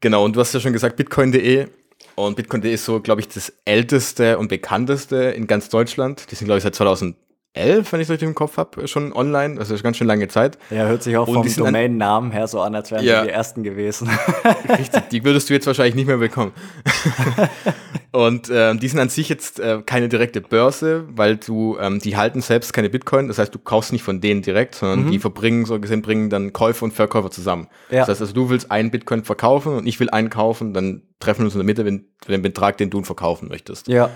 Genau, 0.00 0.24
und 0.24 0.36
du 0.36 0.40
hast 0.40 0.52
ja 0.52 0.60
schon 0.60 0.72
gesagt, 0.72 0.96
bitcoin.de. 0.96 1.68
Und 2.14 2.36
bitcoin.de 2.36 2.72
ist 2.72 2.84
so, 2.84 3.00
glaube 3.00 3.20
ich, 3.20 3.28
das 3.28 3.52
älteste 3.64 4.38
und 4.38 4.48
bekannteste 4.48 5.16
in 5.16 5.46
ganz 5.46 5.68
Deutschland. 5.68 6.30
Die 6.30 6.34
sind, 6.34 6.46
glaube 6.46 6.58
ich, 6.58 6.64
seit 6.64 6.74
2011, 6.74 7.14
wenn 7.92 8.00
ich 8.00 8.06
es 8.06 8.10
richtig 8.10 8.28
im 8.28 8.34
Kopf 8.34 8.56
habe, 8.56 8.88
schon 8.88 9.12
online. 9.12 9.56
Das 9.56 9.70
ist 9.70 9.82
ganz 9.82 9.98
schön 9.98 10.06
lange 10.06 10.28
Zeit. 10.28 10.58
Ja, 10.70 10.86
hört 10.86 11.02
sich 11.02 11.16
auch 11.16 11.28
und 11.28 11.48
vom 11.48 11.64
Domain-Namen 11.66 12.30
her 12.30 12.46
so 12.48 12.60
an, 12.60 12.74
als 12.74 12.90
wären 12.90 13.04
ja, 13.04 13.24
die 13.24 13.30
ersten 13.30 13.62
gewesen. 13.62 14.08
Richtig, 14.78 15.08
die 15.10 15.24
würdest 15.24 15.50
du 15.50 15.54
jetzt 15.54 15.66
wahrscheinlich 15.66 15.94
nicht 15.94 16.06
mehr 16.06 16.18
bekommen. 16.18 16.52
Und 18.16 18.48
äh, 18.48 18.74
die 18.74 18.88
sind 18.88 18.98
an 18.98 19.10
sich 19.10 19.28
jetzt 19.28 19.60
äh, 19.60 19.82
keine 19.84 20.08
direkte 20.08 20.40
Börse, 20.40 21.04
weil 21.10 21.36
du, 21.36 21.76
ähm, 21.78 21.98
die 21.98 22.16
halten 22.16 22.40
selbst 22.40 22.72
keine 22.72 22.88
Bitcoin. 22.88 23.28
Das 23.28 23.36
heißt, 23.36 23.54
du 23.54 23.58
kaufst 23.58 23.92
nicht 23.92 24.02
von 24.02 24.22
denen 24.22 24.40
direkt, 24.40 24.74
sondern 24.74 25.04
mhm. 25.04 25.10
die 25.10 25.18
verbringen, 25.18 25.66
so 25.66 25.78
gesehen, 25.78 26.00
bringen 26.00 26.30
dann 26.30 26.54
Käufer 26.54 26.84
und 26.84 26.92
Verkäufer 26.92 27.30
zusammen. 27.30 27.68
Ja. 27.90 27.98
Das 27.98 28.08
heißt, 28.08 28.22
also 28.22 28.32
du 28.32 28.48
willst 28.48 28.70
einen 28.70 28.90
Bitcoin 28.90 29.22
verkaufen 29.22 29.74
und 29.74 29.86
ich 29.86 30.00
will 30.00 30.08
einen 30.08 30.30
kaufen, 30.30 30.72
dann 30.72 31.02
treffen 31.20 31.40
wir 31.40 31.44
uns 31.44 31.56
in 31.56 31.58
der 31.58 31.66
Mitte 31.66 31.84
für 32.24 32.32
den 32.32 32.40
Betrag, 32.40 32.78
den 32.78 32.88
du 32.88 33.02
verkaufen 33.02 33.48
möchtest. 33.50 33.86
Ja. 33.86 34.08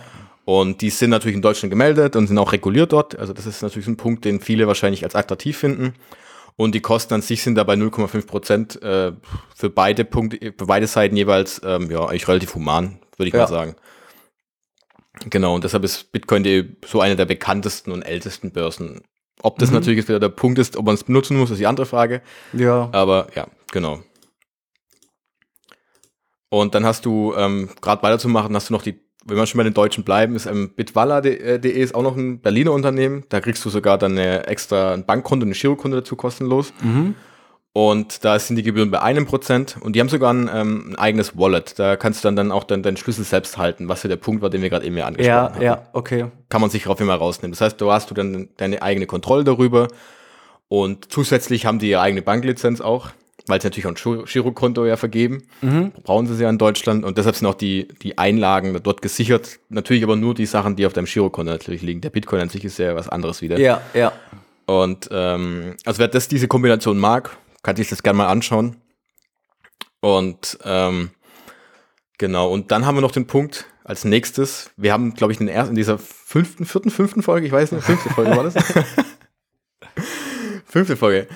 Und 0.46 0.80
die 0.80 0.88
sind 0.88 1.10
natürlich 1.10 1.36
in 1.36 1.42
Deutschland 1.42 1.70
gemeldet 1.70 2.16
und 2.16 2.26
sind 2.26 2.38
auch 2.38 2.52
reguliert 2.52 2.94
dort. 2.94 3.18
Also 3.18 3.34
das 3.34 3.44
ist 3.44 3.60
natürlich 3.60 3.86
ein 3.86 3.98
Punkt, 3.98 4.24
den 4.24 4.40
viele 4.40 4.66
wahrscheinlich 4.66 5.04
als 5.04 5.14
attraktiv 5.14 5.58
finden. 5.58 5.92
Und 6.56 6.74
die 6.74 6.80
Kosten 6.80 7.12
an 7.12 7.20
sich 7.20 7.42
sind 7.42 7.54
dabei 7.54 7.74
0,5 7.74 8.26
Prozent 8.26 8.82
äh, 8.82 9.12
für 9.54 9.68
beide 9.68 10.06
Punkte, 10.06 10.54
für 10.56 10.64
beide 10.64 10.86
Seiten 10.86 11.18
jeweils, 11.18 11.60
ähm, 11.66 11.90
ja, 11.90 12.06
eigentlich 12.06 12.28
relativ 12.28 12.54
human, 12.54 12.98
würde 13.20 13.28
ich 13.28 13.34
ja. 13.34 13.40
mal 13.40 13.48
sagen. 13.48 13.76
Genau, 15.28 15.54
und 15.54 15.64
deshalb 15.64 15.84
ist 15.84 16.12
Bitcoin 16.12 16.76
so 16.84 17.00
eine 17.00 17.14
der 17.14 17.26
bekanntesten 17.26 17.92
und 17.92 18.02
ältesten 18.02 18.52
Börsen. 18.52 19.02
Ob 19.42 19.58
das 19.58 19.70
mhm. 19.70 19.76
natürlich 19.76 19.98
jetzt 19.98 20.08
wieder 20.08 20.20
der 20.20 20.28
Punkt 20.28 20.58
ist, 20.58 20.76
ob 20.76 20.86
man 20.86 20.94
es 20.94 21.04
benutzen 21.04 21.36
muss, 21.38 21.50
ist 21.50 21.58
die 21.58 21.66
andere 21.66 21.86
Frage. 21.86 22.22
Ja. 22.52 22.88
Aber 22.92 23.28
ja, 23.34 23.46
genau. 23.72 24.00
Und 26.48 26.74
dann 26.74 26.84
hast 26.84 27.06
du, 27.06 27.34
ähm, 27.36 27.70
gerade 27.80 28.02
weiterzumachen, 28.02 28.54
hast 28.54 28.70
du 28.70 28.72
noch 28.72 28.82
die, 28.82 29.00
wenn 29.24 29.36
wir 29.36 29.46
schon 29.46 29.58
bei 29.58 29.64
den 29.64 29.74
Deutschen 29.74 30.04
bleiben, 30.04 30.34
ist 30.34 30.46
ähm, 30.46 30.72
bitwalla.de 30.74 31.70
ist 31.70 31.94
auch 31.94 32.02
noch 32.02 32.16
ein 32.16 32.40
Berliner 32.40 32.72
Unternehmen. 32.72 33.24
Da 33.28 33.40
kriegst 33.40 33.64
du 33.64 33.70
sogar 33.70 33.98
dann 33.98 34.12
eine 34.12 34.46
extra 34.46 34.92
ein 34.92 35.06
Bankkonto, 35.06 35.44
eine 35.44 35.54
Girokonto 35.54 35.98
dazu 35.98 36.16
kostenlos. 36.16 36.72
Mhm. 36.82 37.14
Und 37.82 38.26
da 38.26 38.38
sind 38.38 38.56
die 38.56 38.62
Gebühren 38.62 38.90
bei 38.90 39.00
einem 39.00 39.24
Prozent 39.24 39.78
und 39.80 39.96
die 39.96 40.00
haben 40.00 40.10
sogar 40.10 40.34
ein, 40.34 40.50
ähm, 40.54 40.90
ein, 40.90 40.96
eigenes 40.96 41.38
Wallet. 41.38 41.78
Da 41.78 41.96
kannst 41.96 42.22
du 42.22 42.28
dann, 42.28 42.36
dann 42.36 42.52
auch 42.52 42.64
dann 42.64 42.82
deinen 42.82 42.98
Schlüssel 42.98 43.24
selbst 43.24 43.56
halten, 43.56 43.88
was 43.88 44.02
ja 44.02 44.08
der 44.08 44.16
Punkt 44.16 44.42
war, 44.42 44.50
den 44.50 44.60
wir 44.60 44.68
gerade 44.68 44.84
eben 44.84 44.98
angesprochen 45.00 45.26
ja, 45.26 45.54
haben. 45.54 45.62
Ja, 45.62 45.86
okay. 45.94 46.26
Kann 46.50 46.60
man 46.60 46.68
sich 46.68 46.82
darauf 46.82 47.00
immer 47.00 47.14
rausnehmen. 47.14 47.52
Das 47.52 47.62
heißt, 47.62 47.80
da 47.80 47.90
hast 47.90 48.10
du 48.10 48.14
dann 48.14 48.50
deine 48.58 48.82
eigene 48.82 49.06
Kontrolle 49.06 49.44
darüber 49.44 49.88
und 50.68 51.10
zusätzlich 51.10 51.64
haben 51.64 51.78
die 51.78 51.88
ihre 51.88 52.02
eigene 52.02 52.20
Banklizenz 52.20 52.82
auch, 52.82 53.12
weil 53.46 53.62
sie 53.62 53.68
natürlich 53.68 53.86
auch 53.86 54.18
ein 54.18 54.24
Girokonto 54.26 54.84
ja 54.84 54.98
vergeben. 54.98 55.44
Mhm. 55.62 55.92
Brauchen 56.02 56.26
sie 56.26 56.34
es 56.34 56.40
ja 56.40 56.50
in 56.50 56.58
Deutschland 56.58 57.02
und 57.02 57.16
deshalb 57.16 57.36
sind 57.36 57.48
auch 57.48 57.54
die, 57.54 57.88
die 58.02 58.18
Einlagen 58.18 58.78
dort 58.82 59.00
gesichert. 59.00 59.58
Natürlich 59.70 60.04
aber 60.04 60.16
nur 60.16 60.34
die 60.34 60.44
Sachen, 60.44 60.76
die 60.76 60.84
auf 60.84 60.92
deinem 60.92 61.06
Girokonto 61.06 61.50
natürlich 61.50 61.80
liegen. 61.80 62.02
Der 62.02 62.10
Bitcoin 62.10 62.42
an 62.42 62.50
sich 62.50 62.62
ist 62.62 62.78
ja 62.78 62.94
was 62.94 63.08
anderes 63.08 63.40
wieder. 63.40 63.58
Ja, 63.58 63.80
ja. 63.94 64.12
Und 64.66 65.08
ähm, 65.10 65.76
also 65.86 65.98
wer 65.98 66.08
das 66.08 66.28
diese 66.28 66.46
Kombination 66.46 66.98
mag, 66.98 67.38
kann 67.62 67.76
sich 67.76 67.88
das 67.88 68.02
gerne 68.02 68.18
mal 68.18 68.28
anschauen. 68.28 68.76
Und 70.00 70.58
ähm, 70.64 71.10
genau, 72.18 72.50
und 72.50 72.70
dann 72.70 72.86
haben 72.86 72.96
wir 72.96 73.02
noch 73.02 73.12
den 73.12 73.26
Punkt 73.26 73.66
als 73.84 74.04
nächstes. 74.04 74.70
Wir 74.76 74.92
haben, 74.92 75.14
glaube 75.14 75.32
ich, 75.32 75.38
den 75.38 75.48
ersten 75.48 75.72
in 75.72 75.76
dieser 75.76 75.98
fünften, 75.98 76.64
vierten, 76.64 76.90
fünften 76.90 77.22
Folge, 77.22 77.46
ich 77.46 77.52
weiß 77.52 77.72
nicht, 77.72 77.84
fünfte 77.84 78.10
Folge 78.10 78.30
war 78.36 78.44
das. 78.44 78.54
fünfte 80.64 80.96
Folge 80.96 81.28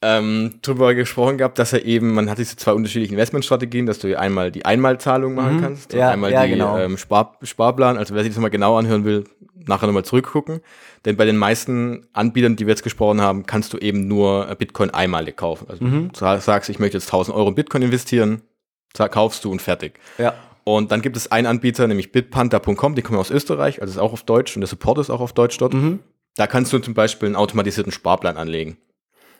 ähm, 0.00 0.60
drüber 0.62 0.94
gesprochen 0.94 1.38
gehabt, 1.38 1.58
dass 1.58 1.72
er 1.72 1.84
eben, 1.84 2.14
man 2.14 2.30
hat 2.30 2.38
diese 2.38 2.56
zwei 2.56 2.72
unterschiedlichen 2.72 3.14
Investmentstrategien, 3.14 3.86
dass 3.86 3.98
du 3.98 4.16
einmal 4.18 4.52
die 4.52 4.64
Einmalzahlung 4.64 5.34
machen 5.34 5.56
mhm. 5.56 5.60
kannst 5.60 5.92
ja, 5.92 6.06
und 6.06 6.12
einmal 6.12 6.32
ja, 6.32 6.44
die 6.44 6.50
genau. 6.50 6.78
ähm, 6.78 6.96
Spar 6.96 7.36
Sparplan. 7.42 7.98
Also 7.98 8.14
wer 8.14 8.22
sich 8.22 8.32
das 8.32 8.40
mal 8.40 8.48
genau 8.48 8.76
anhören 8.78 9.04
will, 9.04 9.24
nachher 9.66 9.86
nochmal 9.86 10.04
zurückgucken. 10.04 10.60
Denn 11.04 11.16
bei 11.16 11.24
den 11.24 11.36
meisten 11.36 12.06
Anbietern, 12.12 12.56
die 12.56 12.66
wir 12.66 12.72
jetzt 12.72 12.82
gesprochen 12.82 13.20
haben, 13.20 13.46
kannst 13.46 13.72
du 13.72 13.78
eben 13.78 14.06
nur 14.06 14.46
Bitcoin 14.56 14.90
einmalig 14.90 15.36
kaufen. 15.36 15.66
Also 15.68 15.84
mhm. 15.84 16.10
du 16.12 16.40
sagst, 16.40 16.70
ich 16.70 16.78
möchte 16.78 16.96
jetzt 16.96 17.08
1000 17.08 17.36
Euro 17.36 17.48
in 17.48 17.54
Bitcoin 17.54 17.82
investieren, 17.82 18.42
kaufst 18.94 19.44
du 19.44 19.50
und 19.50 19.62
fertig. 19.62 19.98
Ja. 20.18 20.34
Und 20.64 20.92
dann 20.92 21.02
gibt 21.02 21.16
es 21.16 21.32
einen 21.32 21.46
Anbieter, 21.46 21.86
nämlich 21.86 22.12
bitpanther.com, 22.12 22.94
die 22.94 23.02
kommen 23.02 23.18
aus 23.18 23.30
Österreich, 23.30 23.80
also 23.80 23.92
ist 23.92 23.98
auch 23.98 24.12
auf 24.12 24.24
Deutsch 24.24 24.54
und 24.54 24.60
der 24.60 24.68
Support 24.68 24.98
ist 24.98 25.08
auch 25.08 25.20
auf 25.20 25.32
Deutsch 25.32 25.56
dort. 25.56 25.72
Mhm. 25.72 26.00
Da 26.36 26.46
kannst 26.46 26.72
du 26.72 26.78
zum 26.78 26.94
Beispiel 26.94 27.26
einen 27.26 27.36
automatisierten 27.36 27.90
Sparplan 27.90 28.36
anlegen. 28.36 28.76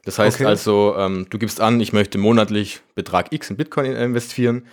Das 0.09 0.19
heißt 0.19 0.37
okay. 0.37 0.47
also, 0.47 0.95
ähm, 0.97 1.27
du 1.29 1.37
gibst 1.37 1.61
an, 1.61 1.83
ich 1.83 1.93
möchte 1.93 2.17
monatlich 2.17 2.81
Betrag 2.95 3.31
X 3.31 3.51
in 3.51 3.59
Bitcoin 3.59 3.93
investieren. 3.93 4.65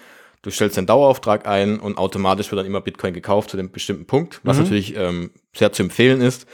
Du 0.44 0.50
stellst 0.50 0.78
einen 0.78 0.88
Dauerauftrag 0.88 1.46
ein 1.46 1.78
und 1.78 1.98
automatisch 1.98 2.50
wird 2.50 2.60
dann 2.60 2.66
immer 2.66 2.80
Bitcoin 2.80 3.14
gekauft 3.14 3.50
zu 3.50 3.58
dem 3.58 3.70
bestimmten 3.70 4.06
Punkt, 4.06 4.40
was 4.44 4.56
mhm. 4.56 4.64
natürlich 4.64 4.96
ähm, 4.96 5.32
sehr 5.54 5.74
zu 5.74 5.84
empfehlen 5.84 6.22
ist. 6.22 6.48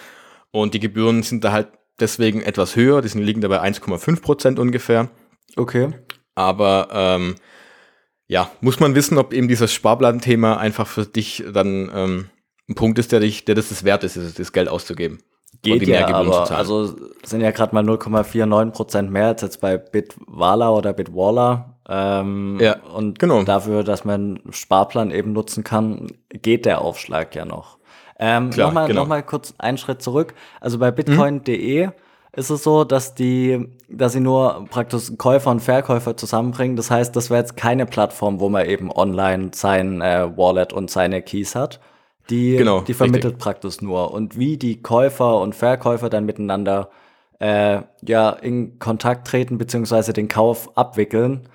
Und 0.49 0.73
die 0.73 0.79
Gebühren 0.79 1.21
sind 1.21 1.43
da 1.43 1.51
halt 1.51 1.67
deswegen 1.99 2.41
etwas 2.41 2.75
höher. 2.75 3.03
Die 3.03 3.07
sind, 3.07 3.21
liegen 3.21 3.41
dabei 3.41 3.61
1,5 3.61 4.19
Prozent 4.19 4.57
ungefähr. 4.57 5.11
Okay. 5.57 5.91
Aber 6.33 6.87
ähm, 6.91 7.35
ja, 8.25 8.49
muss 8.61 8.79
man 8.79 8.95
wissen, 8.95 9.19
ob 9.19 9.31
eben 9.31 9.47
dieses 9.47 9.71
Sparplan-Thema 9.71 10.57
einfach 10.57 10.87
für 10.87 11.05
dich 11.05 11.43
dann 11.53 11.91
ähm, 11.93 12.29
ein 12.67 12.73
Punkt 12.73 12.97
ist, 12.97 13.11
der 13.11 13.19
dich, 13.19 13.45
der 13.45 13.53
das, 13.53 13.69
das 13.69 13.83
wert 13.83 14.03
ist, 14.03 14.39
das 14.39 14.51
Geld 14.51 14.69
auszugeben. 14.69 15.19
Geht 15.63 15.87
ja, 15.87 16.07
aber 16.07 16.49
also 16.51 16.95
sind 17.23 17.41
ja 17.41 17.51
gerade 17.51 17.75
mal 17.75 17.83
0,49 17.83 18.71
Prozent 18.71 19.11
mehr 19.11 19.27
als 19.27 19.41
jetzt 19.43 19.61
bei 19.61 19.77
Bitwala 19.77 20.71
oder 20.71 20.91
Bitwalla. 20.93 21.75
Ähm, 21.87 22.57
ja, 22.59 22.77
und 22.95 23.19
genau. 23.19 23.43
dafür, 23.43 23.83
dass 23.83 24.03
man 24.03 24.39
Sparplan 24.49 25.11
eben 25.11 25.33
nutzen 25.33 25.63
kann, 25.63 26.07
geht 26.29 26.65
der 26.65 26.81
Aufschlag 26.81 27.35
ja 27.35 27.45
noch. 27.45 27.77
Ähm, 28.17 28.49
Nochmal 28.55 28.87
genau. 28.87 29.01
noch 29.01 29.07
mal 29.07 29.23
kurz 29.23 29.53
einen 29.57 29.77
Schritt 29.77 30.01
zurück. 30.01 30.33
Also 30.61 30.77
bei 30.77 30.91
bitcoin.de 30.91 31.87
mhm. 31.87 31.91
ist 32.33 32.49
es 32.49 32.63
so, 32.63 32.83
dass 32.83 33.15
die, 33.15 33.67
dass 33.89 34.13
sie 34.13 34.19
nur 34.19 34.65
praktisch 34.69 35.11
Käufer 35.17 35.51
und 35.51 35.59
Verkäufer 35.59 36.15
zusammenbringen. 36.15 36.75
Das 36.75 36.89
heißt, 36.91 37.15
das 37.15 37.29
wäre 37.29 37.41
jetzt 37.41 37.57
keine 37.57 37.87
Plattform, 37.87 38.39
wo 38.39 38.47
man 38.47 38.67
eben 38.67 38.91
online 38.91 39.51
sein 39.53 40.01
äh, 40.01 40.29
Wallet 40.37 40.71
und 40.71 40.91
seine 40.91 41.23
Keys 41.23 41.55
hat, 41.55 41.79
die, 42.31 42.57
genau, 42.57 42.81
die 42.81 42.93
vermittelt 42.93 43.33
richtig. 43.33 43.43
praktisch 43.43 43.81
nur. 43.81 44.11
Und 44.11 44.37
wie 44.37 44.57
die 44.57 44.81
Käufer 44.81 45.39
und 45.39 45.53
Verkäufer 45.53 46.09
dann 46.09 46.25
miteinander 46.25 46.89
äh, 47.39 47.81
ja, 48.01 48.31
in 48.31 48.79
Kontakt 48.79 49.27
treten, 49.27 49.57
beziehungsweise 49.57 50.13
den 50.13 50.27
Kauf 50.27 50.75
abwickeln, 50.77 51.47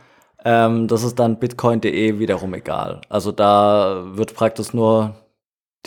ähm, 0.44 0.86
das 0.86 1.02
ist 1.02 1.18
dann 1.18 1.38
bitcoin.de 1.38 2.18
wiederum 2.18 2.54
egal. 2.54 3.00
Also 3.08 3.32
da 3.32 4.04
wird 4.12 4.34
praktisch 4.34 4.72
nur 4.72 5.16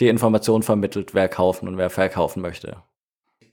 die 0.00 0.08
Information 0.08 0.62
vermittelt, 0.62 1.14
wer 1.14 1.28
kaufen 1.28 1.68
und 1.68 1.78
wer 1.78 1.90
verkaufen 1.90 2.42
möchte 2.42 2.76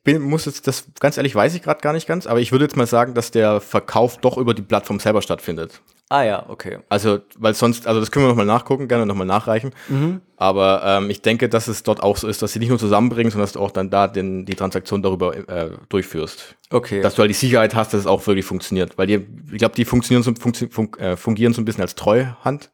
bin, 0.08 0.22
muss 0.22 0.46
jetzt, 0.46 0.68
das 0.68 0.86
ganz 1.02 1.18
ehrlich 1.18 1.36
weiß 1.36 1.54
ich 1.54 1.62
gerade 1.62 1.82
gar 1.82 1.92
nicht 1.92 2.08
ganz, 2.08 2.28
aber 2.28 2.40
ich 2.40 2.54
würde 2.54 2.64
jetzt 2.64 2.78
mal 2.78 2.88
sagen, 2.88 3.14
dass 3.14 3.30
der 3.30 3.60
Verkauf 3.60 4.18
doch 4.18 4.38
über 4.38 4.54
die 4.54 4.62
Plattform 4.62 5.02
selber 5.02 5.22
stattfindet. 5.22 5.82
Ah 6.10 6.24
ja, 6.24 6.46
okay. 6.48 6.80
Also, 6.88 7.20
weil 7.38 7.54
sonst, 7.54 7.86
also 7.86 8.00
das 8.00 8.12
können 8.12 8.26
wir 8.26 8.30
nochmal 8.30 8.46
nachgucken, 8.46 8.88
gerne 8.88 9.06
nochmal 9.06 9.28
nachreichen. 9.28 9.72
Mhm. 9.90 10.22
Aber 10.38 10.82
ähm, 10.86 11.10
ich 11.10 11.22
denke, 11.22 11.50
dass 11.50 11.68
es 11.68 11.84
dort 11.84 12.02
auch 12.02 12.16
so 12.16 12.30
ist, 12.30 12.42
dass 12.42 12.54
sie 12.54 12.60
nicht 12.60 12.70
nur 12.70 12.80
zusammenbringen, 12.80 13.30
sondern 13.30 13.44
dass 13.44 13.54
du 13.54 13.60
auch 13.60 13.72
dann 13.72 13.90
da 13.90 14.08
den, 14.08 14.46
die 14.46 14.56
Transaktion 14.56 15.02
darüber 15.02 15.36
äh, 15.36 15.72
durchführst. 15.90 16.56
Okay. 16.70 17.02
Dass 17.02 17.16
du 17.16 17.22
halt 17.22 17.30
die 17.30 17.36
Sicherheit 17.36 17.76
hast, 17.76 17.94
dass 17.94 18.02
es 18.02 18.08
auch 18.08 18.26
wirklich 18.26 18.46
funktioniert. 18.46 18.98
Weil 18.98 19.08
die, 19.08 19.28
ich 19.52 19.58
glaube, 19.58 19.76
die 19.76 19.84
funktionieren 19.84 20.24
so, 20.24 20.34
funktio, 20.40 20.70
fun 20.70 20.94
äh, 20.98 21.18
fungieren 21.18 21.54
so 21.54 21.62
ein 21.62 21.66
bisschen 21.66 21.82
als 21.82 21.96
Treuhand. 21.96 22.70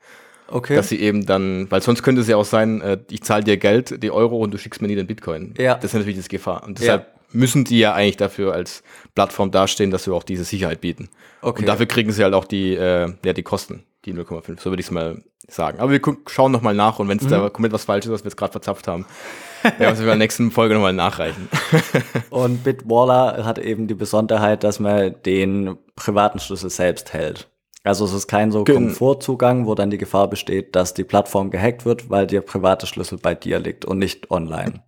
Okay. 0.48 0.76
Dass 0.76 0.90
sie 0.90 1.00
eben 1.00 1.26
dann, 1.26 1.72
weil 1.72 1.82
sonst 1.82 2.04
könnte 2.04 2.22
es 2.22 2.28
ja 2.28 2.38
auch 2.38 2.46
sein, 2.46 2.82
äh, 2.82 3.00
ich 3.10 3.24
zahle 3.24 3.44
dir 3.44 3.58
Geld, 3.58 4.04
die 4.04 4.12
Euro 4.12 4.38
und 4.38 4.54
du 4.54 4.60
schickst 4.60 4.80
mir 4.82 4.88
nie 4.88 4.96
den 4.96 5.08
Bitcoin. 5.08 5.56
Ja. 5.58 5.74
Das 5.74 5.86
ist 5.86 5.94
natürlich 5.94 6.18
das 6.18 6.30
Gefahr. 6.30 6.64
Und 6.64 6.80
deshalb 6.80 7.08
ja 7.08 7.14
müssen 7.34 7.64
die 7.64 7.80
ja 7.80 7.94
eigentlich 7.94 8.18
dafür 8.18 8.54
als 8.54 8.84
Plattform 9.16 9.52
dastehen, 9.52 9.92
dass 9.92 10.08
wir 10.08 10.14
auch 10.14 10.24
diese 10.24 10.44
Sicherheit 10.44 10.82
bieten. 10.82 11.10
Okay. 11.42 11.62
Und 11.62 11.68
dafür 11.68 11.86
kriegen 11.86 12.12
sie 12.12 12.24
halt 12.24 12.34
auch 12.34 12.46
die, 12.46 12.74
äh, 12.76 13.14
ja, 13.24 13.34
die 13.34 13.44
Kosten, 13.44 13.84
die 14.06 14.14
0,5, 14.14 14.60
so 14.60 14.70
würde 14.70 14.82
ich 14.82 14.88
es 14.88 14.92
mal 14.92 15.24
sagen. 15.48 15.80
Aber 15.80 15.92
wir 15.92 16.02
schauen 16.28 16.52
nochmal 16.52 16.74
nach 16.74 17.00
und 17.00 17.10
wenn 17.10 17.18
es 17.18 17.26
mhm. 17.26 17.30
da 17.30 17.50
komplett 17.50 17.74
was 17.74 17.86
falsch 17.86 18.06
ist, 18.06 18.12
was 18.12 18.24
wir 18.24 18.30
jetzt 18.30 18.38
gerade 18.38 18.52
verzapft 18.52 18.88
haben, 18.88 19.06
werden 19.64 19.80
wir 19.80 19.90
es 19.90 20.00
in 20.00 20.06
der 20.06 20.16
nächsten 20.16 20.52
Folge 20.52 20.74
nochmal 20.74 20.94
nachreichen. 20.94 21.50
und 22.30 22.64
Bitwaller 22.64 23.46
hat 23.46 23.60
eben 23.60 23.88
die 23.88 23.94
Besonderheit, 23.94 24.64
dass 24.64 24.80
man 24.80 25.16
den 25.26 25.78
privaten 25.96 26.40
Schlüssel 26.40 26.70
selbst 26.70 27.14
hält. 27.14 27.50
Also 27.84 28.06
es 28.06 28.14
ist 28.14 28.28
kein 28.28 28.52
so 28.52 28.64
Komfortzugang, 28.64 29.66
wo 29.66 29.76
dann 29.76 29.90
die 29.90 29.98
Gefahr 29.98 30.30
besteht, 30.30 30.74
dass 30.76 30.94
die 30.94 31.04
Plattform 31.04 31.52
gehackt 31.52 31.86
wird, 31.86 32.10
weil 32.10 32.28
der 32.28 32.40
private 32.40 32.88
Schlüssel 32.88 33.18
bei 33.18 33.36
dir 33.36 33.60
liegt 33.60 33.84
und 33.84 33.98
nicht 34.00 34.32
online. 34.32 34.82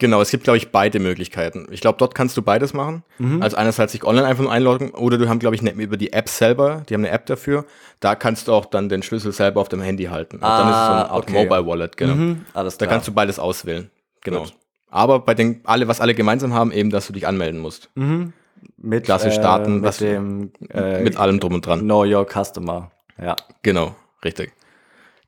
Genau, 0.00 0.20
es 0.20 0.30
gibt, 0.30 0.44
glaube 0.44 0.58
ich, 0.58 0.70
beide 0.70 1.00
Möglichkeiten. 1.00 1.66
Ich 1.72 1.80
glaube, 1.80 1.98
dort 1.98 2.14
kannst 2.14 2.36
du 2.36 2.42
beides 2.42 2.72
machen. 2.72 3.02
Mhm. 3.18 3.42
Also 3.42 3.56
einerseits 3.56 3.92
sich 3.92 4.04
online 4.04 4.26
einfach 4.26 4.44
nur 4.44 4.52
einloggen 4.52 4.90
oder 4.90 5.18
du 5.18 5.28
haben, 5.28 5.40
glaube 5.40 5.56
ich, 5.56 5.62
ne, 5.62 5.72
über 5.72 5.96
die 5.96 6.12
App 6.12 6.28
selber, 6.28 6.84
die 6.88 6.94
haben 6.94 7.04
eine 7.04 7.10
App 7.10 7.26
dafür, 7.26 7.64
da 7.98 8.14
kannst 8.14 8.46
du 8.46 8.52
auch 8.52 8.66
dann 8.66 8.88
den 8.88 9.02
Schlüssel 9.02 9.32
selber 9.32 9.60
auf 9.60 9.68
dem 9.68 9.80
Handy 9.80 10.04
halten. 10.04 10.36
Und 10.36 10.44
ah, 10.44 10.58
dann 10.58 10.68
ist 10.68 10.76
es 10.76 10.86
so 10.86 10.92
eine 10.92 11.10
Art 11.10 11.22
okay. 11.24 11.44
Mobile 11.44 11.66
Wallet, 11.66 11.96
genau. 11.96 12.14
Mhm, 12.14 12.46
alles 12.54 12.78
klar. 12.78 12.86
Da 12.86 12.94
kannst 12.94 13.08
du 13.08 13.12
beides 13.12 13.40
auswählen. 13.40 13.90
Genau. 14.22 14.44
Gut. 14.44 14.54
Aber 14.90 15.18
bei 15.18 15.34
den, 15.34 15.60
alle, 15.64 15.88
was 15.88 16.00
alle 16.00 16.14
gemeinsam 16.14 16.54
haben, 16.54 16.70
eben, 16.70 16.90
dass 16.90 17.08
du 17.08 17.12
dich 17.12 17.26
anmelden 17.26 17.60
musst. 17.60 17.90
Mhm. 17.96 18.32
Mit, 18.76 19.04
Klasse 19.04 19.32
starten, 19.32 19.66
äh, 19.66 19.74
mit 19.74 19.84
was, 19.84 19.98
dem, 19.98 20.52
äh, 20.70 21.02
mit 21.02 21.16
allem 21.16 21.40
drum 21.40 21.54
und 21.54 21.66
dran. 21.66 21.80
Know 21.80 22.04
Your 22.04 22.24
Customer. 22.24 22.90
Ja. 23.20 23.34
Genau, 23.62 23.96
richtig. 24.24 24.52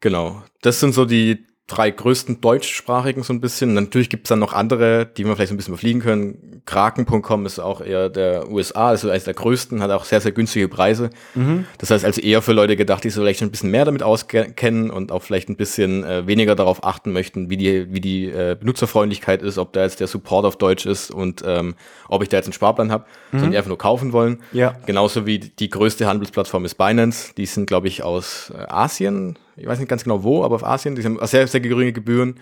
Genau. 0.00 0.42
Das 0.62 0.80
sind 0.80 0.94
so 0.94 1.04
die 1.04 1.44
drei 1.70 1.90
größten 1.90 2.40
deutschsprachigen 2.40 3.22
so 3.22 3.32
ein 3.32 3.40
bisschen. 3.40 3.74
Natürlich 3.74 4.08
gibt 4.08 4.26
es 4.26 4.28
dann 4.28 4.40
noch 4.40 4.52
andere, 4.52 5.06
die 5.06 5.24
wir 5.24 5.36
vielleicht 5.36 5.50
so 5.50 5.54
ein 5.54 5.56
bisschen 5.56 5.74
überfliegen 5.74 6.02
können. 6.02 6.62
Kraken.com 6.66 7.46
ist 7.46 7.60
auch 7.60 7.80
eher 7.80 8.08
der 8.08 8.50
USA, 8.50 8.88
also 8.88 9.08
eines 9.08 9.24
der 9.24 9.34
größten, 9.34 9.80
hat 9.80 9.90
auch 9.90 10.04
sehr, 10.04 10.20
sehr 10.20 10.32
günstige 10.32 10.68
Preise. 10.68 11.10
Mhm. 11.34 11.66
Das 11.78 11.90
heißt 11.90 12.04
also 12.04 12.20
eher 12.20 12.42
für 12.42 12.52
Leute 12.52 12.76
gedacht, 12.76 13.04
die 13.04 13.10
so 13.10 13.20
vielleicht 13.20 13.38
schon 13.38 13.48
ein 13.48 13.50
bisschen 13.52 13.70
mehr 13.70 13.84
damit 13.84 14.02
auskennen 14.02 14.90
und 14.90 15.12
auch 15.12 15.22
vielleicht 15.22 15.48
ein 15.48 15.56
bisschen 15.56 16.02
äh, 16.04 16.26
weniger 16.26 16.56
darauf 16.56 16.84
achten 16.84 17.12
möchten, 17.12 17.50
wie 17.50 17.56
die, 17.56 17.92
wie 17.92 18.00
die 18.00 18.26
äh, 18.26 18.56
Benutzerfreundlichkeit 18.58 19.42
ist, 19.42 19.56
ob 19.56 19.72
da 19.72 19.82
jetzt 19.82 20.00
der 20.00 20.08
Support 20.08 20.44
auf 20.44 20.56
Deutsch 20.56 20.86
ist 20.86 21.10
und 21.10 21.42
ähm, 21.46 21.76
ob 22.08 22.22
ich 22.22 22.28
da 22.28 22.36
jetzt 22.36 22.46
einen 22.46 22.52
Sparplan 22.52 22.90
habe, 22.90 23.04
mhm. 23.30 23.38
sondern 23.38 23.50
die 23.52 23.56
einfach 23.56 23.68
nur 23.68 23.78
kaufen 23.78 24.12
wollen. 24.12 24.42
Ja. 24.52 24.74
Genauso 24.86 25.26
wie 25.26 25.38
die 25.38 25.70
größte 25.70 26.06
Handelsplattform 26.06 26.64
ist 26.64 26.74
Binance. 26.74 27.32
Die 27.36 27.46
sind, 27.46 27.66
glaube 27.66 27.86
ich, 27.86 28.02
aus 28.02 28.52
äh, 28.56 28.64
Asien, 28.68 29.38
ich 29.60 29.66
weiß 29.66 29.78
nicht 29.78 29.88
ganz 29.88 30.04
genau 30.04 30.22
wo, 30.22 30.42
aber 30.42 30.56
auf 30.56 30.64
Asien, 30.64 30.94
die 30.94 31.04
haben 31.04 31.18
sehr, 31.26 31.46
sehr 31.46 31.60
geringe 31.60 31.92
Gebühren. 31.92 32.40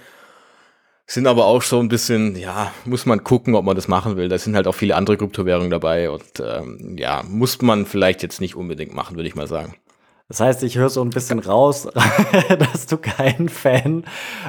Sind 1.06 1.26
aber 1.26 1.46
auch 1.46 1.62
so 1.62 1.80
ein 1.80 1.88
bisschen, 1.88 2.36
ja, 2.36 2.70
muss 2.84 3.06
man 3.06 3.24
gucken, 3.24 3.54
ob 3.54 3.64
man 3.64 3.74
das 3.74 3.88
machen 3.88 4.16
will. 4.16 4.28
Da 4.28 4.38
sind 4.38 4.54
halt 4.54 4.66
auch 4.66 4.74
viele 4.74 4.94
andere 4.94 5.16
Kryptowährungen 5.16 5.70
dabei 5.70 6.10
und 6.10 6.22
ähm, 6.40 6.96
ja, 6.98 7.22
muss 7.26 7.60
man 7.62 7.86
vielleicht 7.86 8.22
jetzt 8.22 8.40
nicht 8.40 8.56
unbedingt 8.56 8.94
machen, 8.94 9.16
würde 9.16 9.28
ich 9.28 9.34
mal 9.34 9.46
sagen. 9.46 9.74
Das 10.28 10.40
heißt, 10.40 10.62
ich 10.62 10.76
höre 10.76 10.90
so 10.90 11.00
ein 11.00 11.08
bisschen 11.08 11.38
raus, 11.38 11.88
dass 12.58 12.86
du 12.86 12.98
kein 12.98 13.48
Fan 13.48 14.04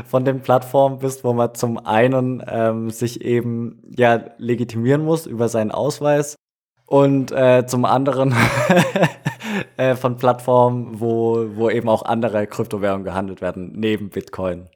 von 0.06 0.26
den 0.26 0.42
Plattformen 0.42 1.00
bist, 1.00 1.24
wo 1.24 1.32
man 1.34 1.56
zum 1.56 1.78
einen 1.78 2.44
ähm, 2.46 2.90
sich 2.90 3.22
eben 3.22 3.82
ja 3.96 4.26
legitimieren 4.38 5.04
muss 5.06 5.26
über 5.26 5.48
seinen 5.48 5.72
Ausweis 5.72 6.36
und 6.86 7.32
äh, 7.32 7.66
zum 7.66 7.86
anderen 7.86 8.36
äh, 9.78 9.96
von 9.96 10.18
Plattformen, 10.18 11.00
wo, 11.00 11.46
wo 11.56 11.70
eben 11.70 11.90
auch 11.90 12.04
andere 12.04 12.48
Kryptowährungen 12.48 13.04
gehandelt 13.04 13.42
werden, 13.42 13.74
neben 13.76 14.10
Bitcoin. 14.10 14.70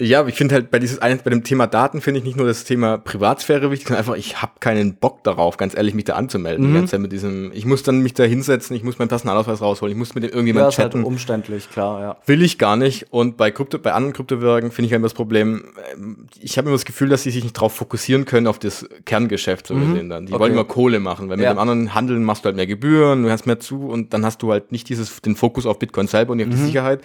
Ja, 0.00 0.24
ich 0.28 0.36
finde 0.36 0.54
halt 0.54 0.70
bei 0.70 0.78
dieses 0.78 1.00
bei 1.00 1.16
dem 1.16 1.42
Thema 1.42 1.66
Daten 1.66 2.00
finde 2.00 2.20
ich 2.20 2.24
nicht 2.24 2.36
nur 2.36 2.46
das 2.46 2.62
Thema 2.62 2.98
Privatsphäre 2.98 3.72
wichtig, 3.72 3.88
sondern 3.88 3.98
einfach 3.98 4.14
ich 4.14 4.40
habe 4.40 4.52
keinen 4.60 4.94
Bock 4.94 5.24
darauf, 5.24 5.56
ganz 5.56 5.76
ehrlich, 5.76 5.92
mich 5.92 6.04
da 6.04 6.12
anzumelden. 6.14 6.72
Mhm. 6.72 6.86
Zeit 6.86 7.00
mit 7.00 7.10
diesem, 7.10 7.50
ich 7.52 7.64
muss 7.66 7.82
dann 7.82 8.00
mich 8.00 8.14
da 8.14 8.22
hinsetzen, 8.22 8.76
ich 8.76 8.84
muss 8.84 9.00
meinen 9.00 9.08
Personalausweis 9.08 9.60
rausholen, 9.60 9.92
ich 9.92 9.98
muss 9.98 10.14
mit 10.14 10.22
dem 10.22 10.30
irgendjemand 10.30 10.66
ja, 10.66 10.70
chatten. 10.70 10.98
Halt 10.98 11.06
umständlich, 11.06 11.68
klar, 11.68 12.00
ja. 12.00 12.16
Will 12.26 12.42
ich 12.42 12.58
gar 12.58 12.76
nicht. 12.76 13.06
Und 13.10 13.36
bei 13.36 13.50
Krypto, 13.50 13.78
bei 13.80 13.92
anderen 13.92 14.12
Kryptowährungen 14.12 14.70
finde 14.70 14.86
ich 14.86 14.92
halt 14.92 15.02
das 15.02 15.14
Problem. 15.14 15.64
Ähm, 15.92 16.28
ich 16.38 16.58
habe 16.58 16.68
immer 16.68 16.76
das 16.76 16.84
Gefühl, 16.84 17.08
dass 17.08 17.24
sie 17.24 17.32
sich 17.32 17.42
nicht 17.42 17.56
darauf 17.56 17.74
fokussieren 17.74 18.24
können 18.24 18.46
auf 18.46 18.60
das 18.60 18.88
Kerngeschäft 19.04 19.66
so 19.66 19.74
mhm. 19.74 19.88
gesehen 19.88 20.10
dann. 20.10 20.26
Die 20.26 20.32
okay. 20.32 20.40
wollen 20.40 20.52
immer 20.52 20.64
Kohle 20.64 21.00
machen, 21.00 21.28
weil 21.28 21.38
mit 21.38 21.44
ja. 21.44 21.52
dem 21.52 21.58
anderen 21.58 21.96
Handeln 21.96 22.22
machst 22.22 22.44
du 22.44 22.46
halt 22.46 22.56
mehr 22.56 22.68
Gebühren, 22.68 23.24
du 23.24 23.30
hast 23.30 23.46
mehr 23.46 23.58
zu 23.58 23.88
und 23.88 24.14
dann 24.14 24.24
hast 24.24 24.42
du 24.42 24.52
halt 24.52 24.70
nicht 24.70 24.88
dieses 24.88 25.20
den 25.22 25.34
Fokus 25.34 25.66
auf 25.66 25.80
Bitcoin 25.80 26.06
selber 26.06 26.34
und 26.34 26.40
auf 26.40 26.46
mhm. 26.46 26.52
die 26.52 26.56
Sicherheit. 26.58 27.00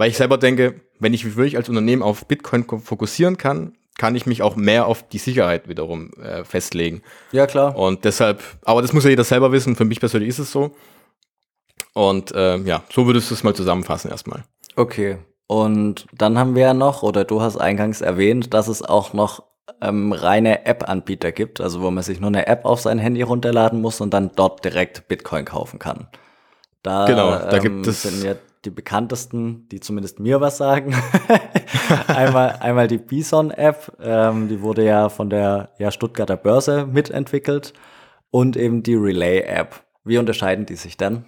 Weil 0.00 0.08
ich 0.08 0.16
selber 0.16 0.38
denke, 0.38 0.80
wenn 0.98 1.12
ich 1.12 1.26
mich 1.26 1.36
wirklich 1.36 1.58
als 1.58 1.68
Unternehmen 1.68 2.02
auf 2.02 2.24
Bitcoin 2.24 2.64
fokussieren 2.64 3.36
kann, 3.36 3.76
kann 3.98 4.16
ich 4.16 4.24
mich 4.24 4.40
auch 4.40 4.56
mehr 4.56 4.86
auf 4.86 5.06
die 5.06 5.18
Sicherheit 5.18 5.68
wiederum 5.68 6.10
äh, 6.14 6.42
festlegen. 6.42 7.02
Ja, 7.32 7.46
klar. 7.46 7.76
Und 7.76 8.06
deshalb, 8.06 8.42
aber 8.64 8.80
das 8.80 8.94
muss 8.94 9.04
ja 9.04 9.10
jeder 9.10 9.24
selber 9.24 9.52
wissen. 9.52 9.76
Für 9.76 9.84
mich 9.84 10.00
persönlich 10.00 10.30
ist 10.30 10.38
es 10.38 10.52
so. 10.52 10.70
Und 11.92 12.32
äh, 12.34 12.56
ja, 12.60 12.82
so 12.90 13.06
würdest 13.06 13.30
du 13.30 13.34
es 13.34 13.44
mal 13.44 13.54
zusammenfassen 13.54 14.10
erstmal. 14.10 14.44
Okay. 14.74 15.18
Und 15.46 16.06
dann 16.16 16.38
haben 16.38 16.54
wir 16.54 16.62
ja 16.62 16.72
noch, 16.72 17.02
oder 17.02 17.26
du 17.26 17.42
hast 17.42 17.58
eingangs 17.58 18.00
erwähnt, 18.00 18.54
dass 18.54 18.68
es 18.68 18.80
auch 18.80 19.12
noch 19.12 19.42
ähm, 19.82 20.14
reine 20.14 20.64
App-Anbieter 20.64 21.30
gibt, 21.30 21.60
also 21.60 21.82
wo 21.82 21.90
man 21.90 22.02
sich 22.02 22.20
nur 22.20 22.28
eine 22.28 22.46
App 22.46 22.64
auf 22.64 22.80
sein 22.80 22.98
Handy 22.98 23.20
runterladen 23.20 23.82
muss 23.82 24.00
und 24.00 24.14
dann 24.14 24.30
dort 24.34 24.64
direkt 24.64 25.08
Bitcoin 25.08 25.44
kaufen 25.44 25.78
kann. 25.78 26.08
Da, 26.82 27.04
genau, 27.04 27.32
da 27.32 27.52
ähm, 27.52 27.62
gibt 27.62 27.86
es 27.86 28.00
sind 28.00 28.24
ja 28.24 28.36
die 28.64 28.70
bekanntesten, 28.70 29.68
die 29.68 29.80
zumindest 29.80 30.20
mir 30.20 30.40
was 30.40 30.58
sagen. 30.58 30.94
einmal, 32.08 32.56
einmal 32.60 32.88
die 32.88 32.98
Bison-App, 32.98 33.96
ähm, 34.02 34.48
die 34.48 34.60
wurde 34.60 34.84
ja 34.84 35.08
von 35.08 35.30
der 35.30 35.70
ja, 35.78 35.90
Stuttgarter 35.90 36.36
Börse 36.36 36.86
mitentwickelt 36.86 37.72
und 38.30 38.56
eben 38.56 38.82
die 38.82 38.94
Relay-App. 38.94 39.82
Wie 40.04 40.18
unterscheiden 40.18 40.66
die 40.66 40.76
sich 40.76 40.96
denn? 40.96 41.24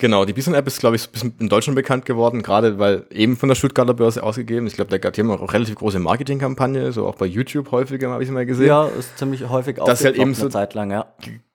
Genau, 0.00 0.24
die 0.24 0.32
Bison-App 0.32 0.64
ist, 0.68 0.78
glaube 0.78 0.94
ich, 0.94 1.08
ein 1.08 1.10
bisschen 1.10 1.34
in 1.40 1.48
Deutschland 1.48 1.74
bekannt 1.74 2.06
geworden, 2.06 2.40
gerade 2.42 2.78
weil 2.78 3.04
eben 3.10 3.36
von 3.36 3.48
der 3.48 3.56
Stuttgarter 3.56 3.94
Börse 3.94 4.22
ausgegeben. 4.22 4.68
Ich 4.68 4.74
glaube, 4.74 4.96
da 4.96 5.10
haben 5.10 5.30
auch 5.32 5.52
relativ 5.52 5.74
große 5.74 5.98
Marketingkampagne, 5.98 6.92
so 6.92 7.04
auch 7.04 7.16
bei 7.16 7.26
YouTube 7.26 7.72
häufiger 7.72 8.10
habe 8.10 8.22
ich 8.22 8.28
es 8.28 8.32
mal 8.32 8.46
gesehen. 8.46 8.68
Ja, 8.68 8.86
ist 8.86 9.18
ziemlich 9.18 9.48
häufig 9.48 9.80
auch 9.80 9.88
halt 9.88 10.16
eben 10.16 10.34
so, 10.34 10.42
eine 10.42 10.50
Zeit 10.50 10.74
lang, 10.74 10.92
ja. 10.92 11.06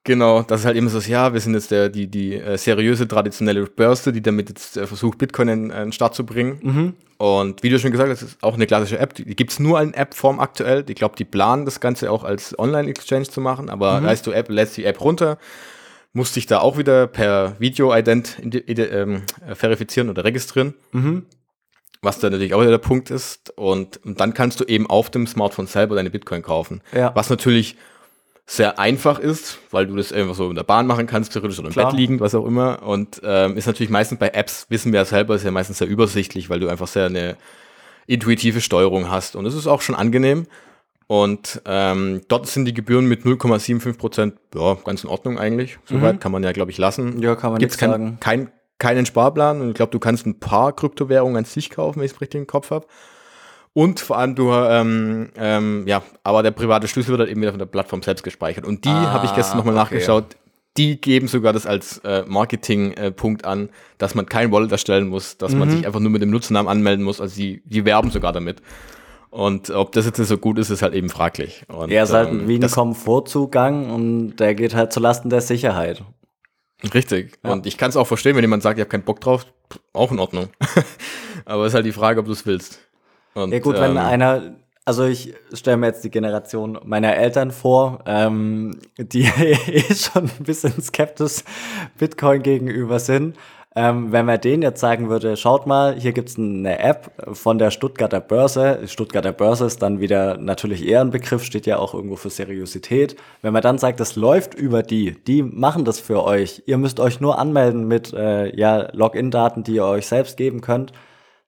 Genau, 0.03 0.41
das 0.41 0.59
ist 0.59 0.65
halt 0.65 0.75
eben 0.75 0.89
so, 0.89 0.99
ja, 0.99 1.31
wir 1.31 1.39
sind 1.39 1.53
jetzt 1.53 1.71
der, 1.71 1.87
die, 1.87 2.07
die 2.07 2.35
äh, 2.35 2.57
seriöse, 2.57 3.07
traditionelle 3.07 3.63
Börse, 3.63 4.11
die 4.11 4.21
damit 4.21 4.49
jetzt 4.49 4.75
äh, 4.75 4.85
versucht, 4.85 5.19
Bitcoin 5.19 5.47
in, 5.47 5.63
in 5.69 5.77
den 5.77 5.91
Start 5.93 6.13
zu 6.13 6.25
bringen. 6.25 6.59
Mhm. 6.61 6.93
Und 7.17 7.63
wie 7.63 7.69
du 7.69 7.79
schon 7.79 7.91
gesagt 7.91 8.09
hast, 8.09 8.23
ist 8.23 8.43
auch 8.43 8.55
eine 8.55 8.67
klassische 8.67 8.99
App. 8.99 9.13
Die, 9.13 9.23
die 9.23 9.37
gibt 9.37 9.51
es 9.51 9.59
nur 9.61 9.81
in 9.81 9.93
App-Form 9.93 10.41
aktuell. 10.41 10.83
Ich 10.89 10.95
glaube, 10.95 11.15
die 11.15 11.23
planen 11.23 11.63
das 11.63 11.79
Ganze 11.79 12.11
auch 12.11 12.25
als 12.25 12.59
Online-Exchange 12.59 13.29
zu 13.29 13.39
machen, 13.39 13.69
aber 13.69 14.01
mhm. 14.01 14.07
heißt 14.07 14.27
du 14.27 14.31
App, 14.31 14.49
lädst 14.49 14.75
die 14.75 14.83
App 14.83 14.99
runter, 14.99 15.37
musst 16.13 16.35
dich 16.35 16.45
da 16.45 16.59
auch 16.59 16.77
wieder 16.77 17.07
per 17.07 17.55
Video-Ident 17.59 18.37
ähm, 18.67 19.23
verifizieren 19.53 20.09
oder 20.09 20.23
registrieren. 20.23 20.75
Mhm. 20.91 21.25
Was 22.01 22.19
da 22.19 22.29
natürlich 22.29 22.53
auch 22.53 22.61
wieder 22.61 22.71
der 22.71 22.77
Punkt 22.77 23.09
ist. 23.09 23.51
Und, 23.57 23.97
und 24.05 24.19
dann 24.19 24.33
kannst 24.33 24.59
du 24.59 24.65
eben 24.65 24.87
auf 24.87 25.09
dem 25.09 25.25
Smartphone 25.25 25.67
selber 25.67 25.95
deine 25.95 26.09
Bitcoin 26.09 26.41
kaufen. 26.41 26.81
Ja. 26.93 27.15
Was 27.15 27.29
natürlich 27.29 27.77
sehr 28.45 28.77
einfach 28.77 29.19
ist, 29.19 29.59
weil 29.71 29.87
du 29.87 29.95
das 29.95 30.11
einfach 30.11 30.35
so 30.35 30.49
in 30.49 30.55
der 30.55 30.63
Bahn 30.63 30.85
machen 30.85 31.07
kannst, 31.07 31.31
theoretisch 31.31 31.59
oder 31.59 31.69
im 31.69 31.73
Klar. 31.73 31.91
Bett 31.91 31.99
liegend, 31.99 32.19
was 32.19 32.35
auch 32.35 32.45
immer. 32.45 32.83
Und 32.83 33.21
ähm, 33.23 33.55
ist 33.55 33.67
natürlich 33.67 33.89
meistens 33.89 34.19
bei 34.19 34.29
Apps, 34.29 34.65
wissen 34.69 34.91
wir 34.91 34.99
ja 34.99 35.05
selber, 35.05 35.35
ist 35.35 35.45
ja 35.45 35.51
meistens 35.51 35.77
sehr 35.77 35.87
übersichtlich, 35.87 36.49
weil 36.49 36.59
du 36.59 36.67
einfach 36.67 36.87
sehr 36.87 37.05
eine 37.05 37.37
intuitive 38.05 38.59
Steuerung 38.59 39.09
hast. 39.09 39.37
Und 39.37 39.45
es 39.45 39.55
ist 39.55 39.65
auch 39.65 39.81
schon 39.81 39.95
angenehm. 39.95 40.45
Und 41.13 41.61
ähm, 41.65 42.21
dort 42.27 42.47
sind 42.47 42.65
die 42.65 42.73
Gebühren 42.73 43.05
mit 43.05 43.21
0,75 43.21 43.97
Prozent, 43.97 44.33
ja, 44.55 44.73
ganz 44.83 45.03
in 45.03 45.11
Ordnung 45.11 45.37
eigentlich. 45.37 45.77
Soweit 45.85 46.15
mhm. 46.15 46.19
kann 46.19 46.31
man 46.31 46.41
ja, 46.41 46.51
glaube 46.53 46.71
ich, 46.71 46.79
lassen. 46.79 47.21
Ja, 47.21 47.35
kann 47.35 47.51
man 47.51 47.59
Gibt's 47.59 47.77
kein, 47.77 47.91
sagen. 47.91 48.17
Kein, 48.19 48.51
keinen 48.79 49.05
Sparplan. 49.05 49.61
Und 49.61 49.69
ich 49.69 49.75
glaube, 49.75 49.91
du 49.91 49.99
kannst 49.99 50.25
ein 50.25 50.39
paar 50.39 50.73
Kryptowährungen 50.75 51.37
an 51.37 51.45
sich 51.45 51.69
kaufen, 51.69 51.99
wenn 51.99 52.07
ich 52.07 52.13
es 52.13 52.19
richtig 52.19 52.39
im 52.39 52.47
Kopf 52.47 52.71
habe. 52.71 52.87
Und 53.73 53.99
vor 53.99 54.17
allem 54.17 54.33
du, 54.33 54.51
ähm, 54.53 55.29
ähm, 55.35 55.83
ja, 55.85 56.01
aber 56.23 56.41
der 56.41 56.49
private 56.49 56.87
Schlüssel 56.87 57.11
wird 57.11 57.19
halt 57.19 57.29
eben 57.29 57.41
wieder 57.41 57.51
von 57.51 57.59
der 57.59 57.67
Plattform 57.67 58.01
selbst 58.01 58.23
gespeichert. 58.23 58.65
Und 58.65 58.83
die 58.83 58.89
ah, 58.89 59.13
habe 59.13 59.27
ich 59.27 59.35
gestern 59.35 59.57
nochmal 59.57 59.75
okay. 59.75 59.83
nachgeschaut. 59.83 60.35
Die 60.77 60.99
geben 60.99 61.27
sogar 61.27 61.53
das 61.53 61.67
als 61.67 61.99
äh, 61.99 62.23
Marketing-Punkt 62.25 63.43
äh, 63.43 63.47
an, 63.47 63.69
dass 63.99 64.15
man 64.15 64.25
kein 64.25 64.51
Wallet 64.51 64.71
erstellen 64.71 65.09
muss, 65.09 65.37
dass 65.37 65.51
mhm. 65.51 65.59
man 65.59 65.69
sich 65.69 65.85
einfach 65.85 65.99
nur 65.99 66.09
mit 66.09 66.23
dem 66.23 66.31
Nutzernamen 66.31 66.67
anmelden 66.71 67.05
muss. 67.05 67.21
Also 67.21 67.35
die, 67.35 67.61
die 67.65 67.85
werben 67.85 68.09
sogar 68.09 68.33
damit. 68.33 68.63
Und 69.33 69.71
ob 69.71 69.93
das 69.93 70.05
jetzt 70.05 70.17
so 70.17 70.37
gut 70.37 70.59
ist, 70.59 70.69
ist 70.69 70.83
halt 70.83 70.93
eben 70.93 71.09
fraglich. 71.09 71.63
Und, 71.67 71.89
ja, 71.89 72.03
es 72.03 72.09
ist 72.09 72.15
halt 72.15 72.29
ähm, 72.29 72.47
wie 72.47 72.59
ein 72.59 72.69
Komfortzugang 72.69 73.89
und 73.89 74.35
der 74.35 74.53
geht 74.53 74.75
halt 74.75 74.93
zulasten 74.93 75.31
der 75.31 75.41
Sicherheit. 75.41 76.03
Richtig. 76.93 77.39
Ja. 77.43 77.51
Und 77.51 77.65
ich 77.65 77.79
kann 77.79 77.89
es 77.89 77.97
auch 77.97 78.05
verstehen, 78.05 78.35
wenn 78.35 78.43
jemand 78.43 78.61
sagt, 78.61 78.77
ich 78.77 78.81
habe 78.81 78.91
keinen 78.91 79.05
Bock 79.05 79.21
drauf, 79.21 79.47
auch 79.91 80.11
in 80.11 80.19
Ordnung. 80.19 80.49
Aber 81.45 81.63
es 81.63 81.69
ist 81.69 81.73
halt 81.73 81.87
die 81.87 81.93
Frage, 81.93 82.19
ob 82.19 82.27
du 82.27 82.31
es 82.31 82.45
willst. 82.45 82.77
Und, 83.33 83.51
ja 83.51 83.57
gut, 83.57 83.79
wenn 83.79 83.93
ähm, 83.93 83.97
einer, 83.97 84.55
also 84.85 85.03
ich 85.05 85.33
stelle 85.51 85.77
mir 85.77 85.87
jetzt 85.87 86.03
die 86.03 86.11
Generation 86.11 86.77
meiner 86.83 87.15
Eltern 87.15 87.49
vor, 87.49 88.03
ähm, 88.05 88.77
die 88.99 89.23
eh 89.39 89.95
schon 89.95 90.25
ein 90.25 90.43
bisschen 90.43 90.79
skeptisch 90.79 91.43
Bitcoin 91.97 92.43
gegenüber 92.43 92.99
sind. 92.99 93.35
Ähm, 93.75 94.11
wenn 94.11 94.25
man 94.27 94.39
denen 94.39 94.61
jetzt 94.61 94.79
sagen 94.79 95.09
würde, 95.09 95.35
schaut 95.35 95.65
mal, 95.65 95.95
hier 95.95 96.13
gibt's 96.13 96.37
eine 96.37 96.77
App 96.77 97.11
von 97.35 97.57
der 97.57 97.71
Stuttgarter 97.71 98.19
Börse. 98.19 98.81
Stuttgarter 98.85 99.31
Börse 99.31 99.65
ist 99.65 99.81
dann 99.81 99.99
wieder 99.99 100.37
natürlich 100.37 100.87
eher 100.87 101.01
ein 101.01 101.09
Begriff, 101.09 101.43
steht 101.43 101.65
ja 101.65 101.79
auch 101.79 101.95
irgendwo 101.95 102.15
für 102.15 102.29
Seriosität. 102.29 103.15
Wenn 103.41 103.53
man 103.53 103.63
dann 103.63 103.79
sagt, 103.79 103.99
das 103.99 104.15
läuft 104.15 104.53
über 104.53 104.83
die, 104.83 105.23
die 105.25 105.41
machen 105.41 105.85
das 105.85 105.99
für 105.99 106.23
euch. 106.23 106.61
Ihr 106.67 106.77
müsst 106.77 106.99
euch 106.99 107.19
nur 107.19 107.39
anmelden 107.39 107.87
mit 107.87 108.13
äh, 108.13 108.55
ja, 108.55 108.89
Login-Daten, 108.93 109.63
die 109.63 109.75
ihr 109.75 109.85
euch 109.85 110.05
selbst 110.05 110.37
geben 110.37 110.61
könnt 110.61 110.93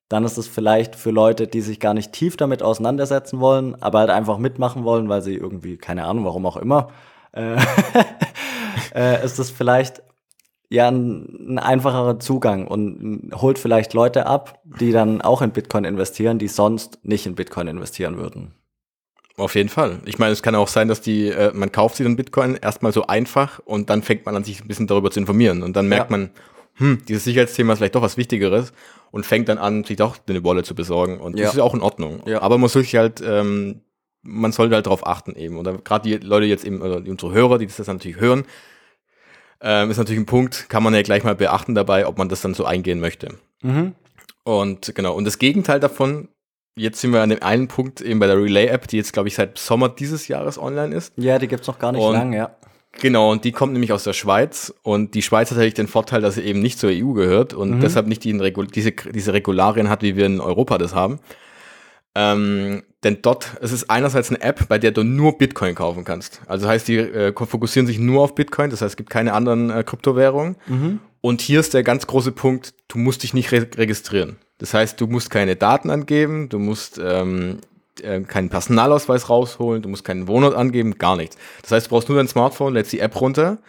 dann 0.10 0.24
ist 0.24 0.38
es 0.38 0.48
vielleicht 0.48 0.96
für 0.96 1.12
Leute, 1.12 1.48
die 1.48 1.62
sich 1.62 1.80
gar 1.80 1.94
nicht 1.94 2.12
tief 2.12 2.38
damit 2.38 2.62
auseinandersetzen 2.62 3.40
wollen, 3.40 3.82
aber 3.82 4.00
halt 4.00 4.12
einfach 4.12 4.38
mitmachen 4.38 4.84
wollen, 4.84 5.10
weil 5.10 5.22
sie 5.22 5.36
irgendwie, 5.36 5.78
keine 5.78 6.06
Ahnung, 6.06 6.26
warum 6.26 6.46
auch 6.46 6.58
immer, 6.58 6.90
äh, 7.32 7.58
äh, 8.96 9.26
ist 9.26 9.40
es 9.40 9.50
vielleicht 9.50 10.04
ja 10.70 10.88
ein, 10.88 11.50
ein, 11.50 11.60
einfacherer 11.60 12.20
Zugang 12.20 12.68
und 12.68 13.32
holt 13.34 13.60
vielleicht 13.60 13.94
Leute 13.94 14.26
ab, 14.26 14.62
die 14.64 14.92
dann 14.92 15.22
auch 15.22 15.42
in 15.42 15.52
Bitcoin 15.52 15.86
investieren, 15.86 16.40
die 16.40 16.48
sonst 16.48 17.00
nicht 17.04 17.26
in 17.26 17.36
Bitcoin 17.36 17.68
investieren 17.68 18.18
würden. 18.18 18.54
Auf 19.38 19.56
jeden 19.56 19.70
Fall. 19.70 20.00
Ich 20.06 20.18
meine, 20.18 20.32
es 20.32 20.42
kann 20.42 20.56
auch 20.56 20.70
sein, 20.70 20.88
dass 20.88 21.02
die, 21.02 21.28
äh, 21.28 21.52
man 21.54 21.72
kauft 21.72 21.98
sich 21.98 22.06
den 22.06 22.16
Bitcoin 22.16 22.56
erstmal 22.56 22.94
so 22.94 23.08
einfach 23.08 23.60
und 23.60 23.90
dann 23.90 24.02
fängt 24.02 24.26
man 24.26 24.36
an, 24.36 24.46
sich 24.46 24.62
ein 24.62 24.68
bisschen 24.68 24.88
darüber 24.88 25.12
zu 25.12 25.20
informieren. 25.20 25.62
Und 25.62 25.76
dann 25.76 25.90
merkt 25.90 26.10
ja. 26.10 26.18
man, 26.18 26.30
hm, 26.76 27.02
dieses 27.08 27.26
Sicherheitsthema 27.26 27.74
ist 27.74 27.80
vielleicht 27.80 27.96
doch 27.96 28.02
was 28.02 28.16
Wichtigeres 28.16 28.72
und 29.12 29.26
fängt 29.26 29.50
dann 29.50 29.58
an, 29.58 29.84
sich 29.84 29.98
doch 29.98 30.18
eine 30.28 30.44
Wallet 30.44 30.66
zu 30.66 30.74
besorgen. 30.74 31.20
Und 31.20 31.38
ja. 31.38 31.46
das 31.46 31.54
ist 31.54 31.58
ja 31.58 31.64
auch 31.64 31.74
in 31.74 31.82
Ordnung. 31.82 32.22
Ja. 32.26 32.42
Aber 32.42 32.58
man 32.58 32.70
sich 32.70 32.96
halt, 32.96 33.22
ähm, 33.26 33.82
man 34.22 34.54
sollte 34.54 34.76
halt 34.76 34.86
darauf 34.86 35.06
achten 35.06 35.36
eben. 35.36 35.58
Oder 35.58 35.78
gerade 35.80 36.08
die 36.08 36.26
Leute 36.26 36.46
jetzt 36.46 36.64
eben, 36.64 36.82
oder 36.82 36.98
unsere 36.98 37.34
Hörer, 37.34 37.58
die 37.58 37.68
das 37.68 37.88
natürlich 37.88 38.20
hören, 38.20 38.46
ähm, 39.62 39.90
ist 39.90 39.98
natürlich 39.98 40.22
ein 40.22 40.26
Punkt, 40.26 40.70
kann 40.70 40.84
man 40.84 40.94
ja 40.94 41.02
gleich 41.02 41.24
mal 41.24 41.36
beachten 41.36 41.76
dabei, 41.76 42.08
ob 42.08 42.18
man 42.18 42.30
das 42.30 42.42
dann 42.42 42.54
so 42.54 42.66
eingehen 42.66 43.00
möchte. 43.00 43.36
Mhm. 43.62 43.96
Und 44.44 44.94
genau, 44.96 45.16
und 45.16 45.26
das 45.26 45.40
Gegenteil 45.40 45.80
davon, 45.80 46.28
jetzt 46.78 47.02
sind 47.02 47.14
wir 47.14 47.22
an 47.22 47.30
dem 47.30 47.42
einen 47.42 47.68
Punkt 47.68 48.02
eben 48.02 48.20
bei 48.20 48.28
der 48.28 48.38
Relay-App, 48.38 48.88
die 48.88 48.98
jetzt, 48.98 49.14
glaube 49.14 49.28
ich, 49.28 49.36
seit 49.36 49.58
Sommer 49.58 49.90
dieses 49.90 50.28
Jahres 50.28 50.60
online 50.60 50.96
ist. 50.96 51.14
Ja, 51.18 51.40
die 51.40 51.48
gibt's 51.48 51.68
noch 51.68 51.80
gar 51.80 51.92
nicht 51.92 52.02
und 52.02 52.14
lang, 52.14 52.34
ja. 52.34 52.56
Genau, 53.02 53.32
und 53.32 53.44
die 53.44 53.52
kommt 53.52 53.74
nämlich 53.74 53.92
aus 53.92 54.04
der 54.06 54.14
Schweiz 54.14 54.74
und 54.82 55.16
die 55.16 55.22
Schweiz 55.22 55.50
hat 55.50 55.58
natürlich 55.58 55.74
den 55.74 55.88
Vorteil, 55.88 56.22
dass 56.22 56.36
sie 56.36 56.44
eben 56.44 56.62
nicht 56.62 56.80
zur 56.80 56.92
EU 56.92 57.12
gehört 57.12 57.54
und 57.54 57.72
mhm. 57.72 57.80
deshalb 57.82 58.08
nicht 58.08 58.24
die 58.24 58.38
diese, 58.74 58.92
diese 58.92 59.34
Regularien 59.34 59.90
hat, 59.90 60.02
wie 60.02 60.16
wir 60.16 60.26
in 60.26 60.40
Europa 60.40 60.78
das 60.78 60.96
haben. 60.96 61.20
Ähm, 62.16 62.84
denn 63.04 63.22
dort, 63.22 63.58
es 63.62 63.72
ist 63.72 63.90
einerseits 63.90 64.30
eine 64.30 64.42
App, 64.42 64.68
bei 64.68 64.80
der 64.80 64.92
du 64.92 65.04
nur 65.04 65.38
Bitcoin 65.38 65.76
kaufen 65.76 66.06
kannst. 66.06 66.42
Also 66.48 66.68
heißt, 66.68 66.88
die 66.88 66.98
äh, 66.98 67.34
fokussieren 67.34 67.86
sich 67.86 68.00
nur 68.00 68.24
auf 68.24 68.36
Bitcoin, 68.36 68.70
das 68.70 68.82
heißt, 68.82 68.94
es 68.94 68.98
gibt 68.98 69.10
keine 69.10 69.34
anderen 69.34 69.70
äh, 69.70 69.84
Kryptowährungen. 69.84 70.56
Mhm. 70.68 71.00
Und 71.22 71.42
hier 71.42 71.60
ist 71.60 71.74
der 71.74 71.84
ganz 71.84 72.08
große 72.08 72.32
Punkt, 72.32 72.74
du 72.88 72.98
musst 72.98 73.24
dich 73.24 73.34
nicht 73.34 73.52
re 73.52 73.68
registrieren. 73.76 74.38
Das 74.58 74.74
heißt, 74.74 75.00
du 75.00 75.08
musst 75.08 75.30
keine 75.30 75.56
Daten 75.56 75.90
angeben, 75.90 76.50
du 76.50 76.60
musst 76.60 77.00
ähm, 77.04 77.60
äh, 78.02 78.22
keinen 78.22 78.50
Personalausweis 78.50 79.30
rausholen, 79.30 79.82
du 79.82 79.90
musst 79.90 80.06
keinen 80.06 80.28
Wohnort 80.28 80.56
angeben, 80.56 80.98
gar 80.98 81.16
nichts. 81.16 81.38
Das 81.62 81.72
heißt, 81.72 81.88
du 81.88 81.90
brauchst 81.90 82.10
nur 82.10 82.18
dein 82.18 82.28
Smartphone, 82.28 82.74
lädst 82.74 82.94
die 82.94 83.00
App 83.00 83.20
runter 83.20 83.60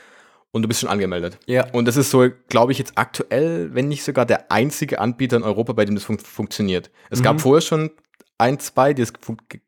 und 0.52 0.62
du 0.62 0.68
bist 0.68 0.80
schon 0.80 0.88
angemeldet. 0.88 1.38
Ja. 1.46 1.66
Und 1.72 1.86
das 1.86 1.96
ist 1.96 2.10
so, 2.10 2.28
glaube 2.48 2.72
ich, 2.72 2.78
jetzt 2.78 2.92
aktuell, 2.96 3.74
wenn 3.74 3.88
nicht 3.88 4.04
sogar 4.04 4.24
der 4.24 4.50
einzige 4.50 5.00
Anbieter 5.00 5.36
in 5.36 5.42
Europa, 5.42 5.72
bei 5.74 5.84
dem 5.84 5.94
das 5.94 6.04
fun 6.04 6.18
funktioniert. 6.18 6.90
Es 7.10 7.18
mhm. 7.18 7.24
gab 7.24 7.40
vorher 7.40 7.60
schon 7.60 7.90
ein, 8.38 8.58
zwei, 8.58 8.94
die 8.94 9.02
es 9.02 9.12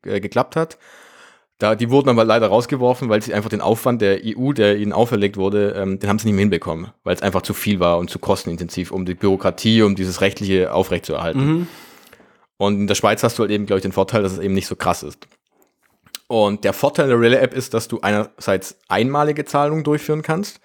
äh, 0.05 0.19
geklappt 0.19 0.55
hat. 0.55 0.77
Da, 1.59 1.75
die 1.75 1.89
wurden 1.89 2.07
aber 2.07 2.23
leider 2.23 2.47
rausgeworfen, 2.47 3.09
weil 3.09 3.21
sie 3.21 3.33
einfach 3.33 3.49
den 3.49 3.59
Aufwand 3.59 4.01
der 4.01 4.21
EU, 4.23 4.53
der 4.53 4.77
ihnen 4.77 4.93
auferlegt 4.93 5.35
wurde, 5.35 5.71
ähm, 5.71 5.99
den 5.99 6.09
haben 6.09 6.17
sie 6.17 6.27
nicht 6.27 6.35
mehr 6.35 6.43
hinbekommen, 6.43 6.91
weil 7.03 7.15
es 7.15 7.21
einfach 7.21 7.41
zu 7.41 7.53
viel 7.53 7.81
war 7.81 7.97
und 7.97 8.09
zu 8.09 8.17
kostenintensiv, 8.17 8.91
um 8.91 9.05
die 9.05 9.13
Bürokratie, 9.13 9.81
um 9.81 9.95
dieses 9.95 10.21
rechtliche 10.21 10.73
aufrechtzuerhalten. 10.73 11.45
Mhm. 11.45 11.67
Und 12.55 12.75
in 12.75 12.87
der 12.87 12.95
Schweiz 12.95 13.23
hast 13.23 13.37
du 13.37 13.43
halt 13.43 13.51
eben, 13.51 13.65
glaube 13.65 13.79
ich, 13.79 13.83
den 13.83 13.91
Vorteil, 13.91 14.23
dass 14.23 14.33
es 14.33 14.39
eben 14.39 14.53
nicht 14.53 14.67
so 14.67 14.77
krass 14.77 15.03
ist. 15.03 15.27
Und 16.27 16.63
der 16.63 16.73
Vorteil 16.73 17.07
der 17.07 17.19
Relay-App 17.19 17.53
ist, 17.53 17.73
dass 17.73 17.87
du 17.87 17.99
einerseits 18.01 18.77
einmalige 18.87 19.43
Zahlungen 19.43 19.83
durchführen 19.83 20.21
kannst. 20.21 20.61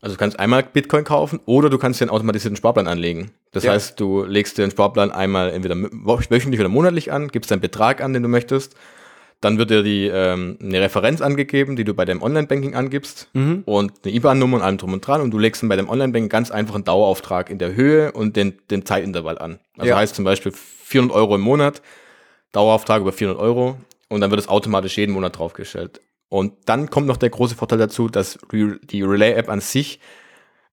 Also 0.00 0.14
du 0.14 0.18
kannst 0.18 0.38
einmal 0.38 0.62
Bitcoin 0.62 1.04
kaufen 1.04 1.40
oder 1.46 1.70
du 1.70 1.78
kannst 1.78 2.00
dir 2.00 2.04
einen 2.04 2.10
automatisierten 2.10 2.56
Sparplan 2.56 2.86
anlegen. 2.86 3.32
Das 3.52 3.64
ja. 3.64 3.72
heißt, 3.72 3.98
du 3.98 4.24
legst 4.24 4.58
dir 4.58 4.62
den 4.62 4.70
Sparplan 4.70 5.10
einmal 5.10 5.50
entweder 5.50 5.76
wöchentlich 5.76 6.60
oder 6.60 6.68
monatlich 6.68 7.12
an, 7.12 7.28
gibst 7.28 7.50
einen 7.50 7.60
Betrag 7.60 8.00
an, 8.00 8.12
den 8.12 8.22
du 8.22 8.28
möchtest. 8.28 8.76
Dann 9.40 9.56
wird 9.56 9.70
dir 9.70 9.82
die, 9.82 10.06
ähm, 10.06 10.58
eine 10.60 10.82
Referenz 10.82 11.22
angegeben, 11.22 11.74
die 11.74 11.84
du 11.84 11.94
bei 11.94 12.04
deinem 12.04 12.22
Online-Banking 12.22 12.74
angibst 12.74 13.28
mhm. 13.32 13.62
und 13.64 13.92
eine 14.04 14.14
IBAN-Nummer 14.14 14.58
und 14.58 14.62
allem 14.62 14.76
drum 14.76 14.92
und 14.92 15.06
dran 15.06 15.22
und 15.22 15.30
du 15.30 15.38
legst 15.38 15.62
dann 15.62 15.70
bei 15.70 15.76
dem 15.76 15.88
Online-Banking 15.88 16.28
ganz 16.28 16.50
einfach 16.50 16.74
einen 16.74 16.84
Dauerauftrag 16.84 17.48
in 17.48 17.58
der 17.58 17.74
Höhe 17.74 18.12
und 18.12 18.36
den, 18.36 18.58
den 18.70 18.84
Zeitintervall 18.84 19.38
an. 19.38 19.58
Also 19.78 19.88
ja. 19.88 19.96
heißt 19.96 20.14
zum 20.14 20.26
Beispiel 20.26 20.52
400 20.52 21.16
Euro 21.16 21.36
im 21.36 21.40
Monat, 21.40 21.80
Dauerauftrag 22.52 23.00
über 23.00 23.12
400 23.12 23.42
Euro 23.42 23.78
und 24.08 24.20
dann 24.20 24.30
wird 24.30 24.40
es 24.40 24.48
automatisch 24.48 24.98
jeden 24.98 25.12
Monat 25.12 25.38
draufgestellt. 25.38 26.02
Und 26.28 26.52
dann 26.66 26.90
kommt 26.90 27.06
noch 27.06 27.16
der 27.16 27.30
große 27.30 27.56
Vorteil 27.56 27.78
dazu, 27.78 28.08
dass 28.08 28.38
die 28.52 29.02
Relay-App 29.02 29.48
an 29.48 29.60
sich 29.60 30.00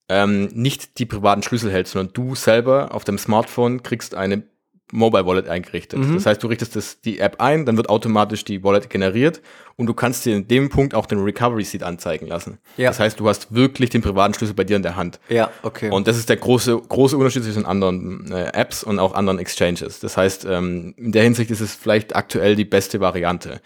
ähm, 0.09 0.49
nicht 0.53 0.99
die 0.99 1.05
privaten 1.05 1.43
Schlüssel 1.43 1.71
hält, 1.71 1.87
sondern 1.87 2.13
du 2.13 2.35
selber 2.35 2.93
auf 2.93 3.03
dem 3.03 3.17
Smartphone 3.17 3.83
kriegst 3.83 4.15
eine 4.15 4.43
Mobile 4.91 5.25
Wallet 5.25 5.49
eingerichtet. 5.49 5.99
Mhm. 5.99 6.13
Das 6.13 6.25
heißt, 6.25 6.41
du 6.41 6.47
richtest 6.47 6.75
das, 6.77 7.01
die 7.01 7.19
App 7.19 7.41
ein, 7.41 7.65
dann 7.65 7.75
wird 7.75 7.89
automatisch 7.89 8.45
die 8.45 8.63
Wallet 8.63 8.89
generiert 8.89 9.41
und 9.75 9.87
du 9.87 9.93
kannst 9.93 10.25
dir 10.25 10.35
in 10.35 10.47
dem 10.47 10.69
Punkt 10.69 10.95
auch 10.95 11.05
den 11.05 11.19
Recovery 11.19 11.65
Seed 11.65 11.83
anzeigen 11.83 12.27
lassen. 12.27 12.57
Ja. 12.77 12.89
Das 12.89 12.99
heißt, 12.99 13.19
du 13.19 13.27
hast 13.27 13.53
wirklich 13.53 13.89
den 13.89 14.01
privaten 14.01 14.33
Schlüssel 14.33 14.53
bei 14.53 14.63
dir 14.63 14.77
in 14.77 14.83
der 14.83 14.95
Hand. 14.95 15.19
Ja, 15.27 15.51
okay. 15.61 15.89
Und 15.89 16.07
das 16.07 16.17
ist 16.17 16.29
der 16.29 16.37
große, 16.37 16.77
große 16.87 17.17
Unterschied 17.17 17.43
zwischen 17.43 17.65
anderen 17.65 18.31
äh, 18.31 18.51
Apps 18.53 18.83
und 18.83 18.99
auch 18.99 19.13
anderen 19.13 19.39
Exchanges. 19.39 19.99
Das 19.99 20.15
heißt, 20.15 20.45
ähm, 20.49 20.93
in 20.95 21.11
der 21.11 21.23
Hinsicht 21.23 21.51
ist 21.51 21.59
es 21.59 21.75
vielleicht 21.75 22.15
aktuell 22.15 22.55
die 22.55 22.65
beste 22.65 23.01
Variante. 23.01 23.59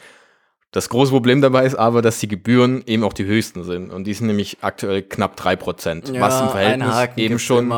Das 0.73 0.87
große 0.87 1.11
Problem 1.11 1.41
dabei 1.41 1.65
ist 1.65 1.75
aber, 1.75 2.01
dass 2.01 2.19
die 2.19 2.29
Gebühren 2.29 2.81
eben 2.85 3.03
auch 3.03 3.11
die 3.11 3.25
höchsten 3.25 3.65
sind. 3.65 3.91
Und 3.91 4.05
die 4.05 4.13
sind 4.13 4.27
nämlich 4.27 4.59
aktuell 4.61 5.01
knapp 5.01 5.35
drei 5.35 5.57
Prozent, 5.57 6.07
ja, 6.07 6.21
was 6.21 6.39
im 6.39 6.47
Verhältnis 6.47 6.95
eben 7.17 7.39
schon, 7.39 7.73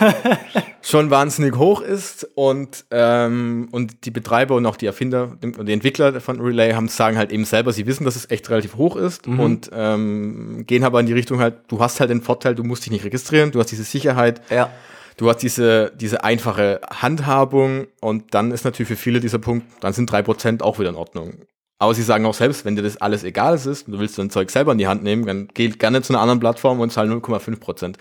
schon 0.82 1.10
wahnsinnig 1.10 1.56
hoch 1.56 1.80
ist. 1.80 2.28
Und, 2.34 2.84
ähm, 2.90 3.68
und 3.70 4.04
die 4.04 4.10
Betreiber 4.10 4.56
und 4.56 4.66
auch 4.66 4.76
die 4.76 4.84
Erfinder 4.84 5.38
und 5.42 5.66
die 5.66 5.72
Entwickler 5.72 6.20
von 6.20 6.38
Relay 6.38 6.74
haben 6.74 6.88
sagen 6.88 7.16
halt 7.16 7.32
eben 7.32 7.46
selber, 7.46 7.72
sie 7.72 7.86
wissen, 7.86 8.04
dass 8.04 8.14
es 8.14 8.30
echt 8.30 8.50
relativ 8.50 8.76
hoch 8.76 8.96
ist 8.96 9.26
mhm. 9.26 9.40
und 9.40 9.70
ähm, 9.72 10.64
gehen 10.66 10.84
aber 10.84 11.00
in 11.00 11.06
die 11.06 11.14
Richtung 11.14 11.40
halt, 11.40 11.54
du 11.68 11.80
hast 11.80 11.98
halt 12.00 12.10
den 12.10 12.20
Vorteil, 12.20 12.54
du 12.54 12.62
musst 12.62 12.84
dich 12.84 12.92
nicht 12.92 13.06
registrieren, 13.06 13.52
du 13.52 13.60
hast 13.60 13.70
diese 13.70 13.84
Sicherheit. 13.84 14.42
Ja. 14.50 14.70
Du 15.16 15.30
hast 15.30 15.38
diese, 15.38 15.92
diese 15.94 16.24
einfache 16.24 16.80
Handhabung 16.90 17.86
und 18.00 18.34
dann 18.34 18.50
ist 18.50 18.64
natürlich 18.64 18.88
für 18.88 18.96
viele 18.96 19.20
dieser 19.20 19.38
Punkt, 19.38 19.64
dann 19.80 19.92
sind 19.92 20.10
drei 20.10 20.22
Prozent 20.22 20.60
auch 20.60 20.80
wieder 20.80 20.88
in 20.88 20.96
Ordnung. 20.96 21.34
Aber 21.84 21.92
sie 21.92 22.02
sagen 22.02 22.24
auch 22.24 22.32
selbst, 22.32 22.64
wenn 22.64 22.76
dir 22.76 22.82
das 22.82 22.96
alles 22.96 23.24
egal 23.24 23.56
ist 23.56 23.66
und 23.86 23.92
du 23.92 23.98
willst 23.98 24.16
dein 24.16 24.30
Zeug 24.30 24.50
selber 24.50 24.72
in 24.72 24.78
die 24.78 24.86
Hand 24.86 25.02
nehmen, 25.02 25.26
dann 25.26 25.48
geh 25.52 25.68
gerne 25.68 26.00
zu 26.00 26.14
einer 26.14 26.22
anderen 26.22 26.40
Plattform 26.40 26.80
und 26.80 26.90
zahl 26.90 27.10
0,5 27.10 27.60
Prozent. 27.60 27.98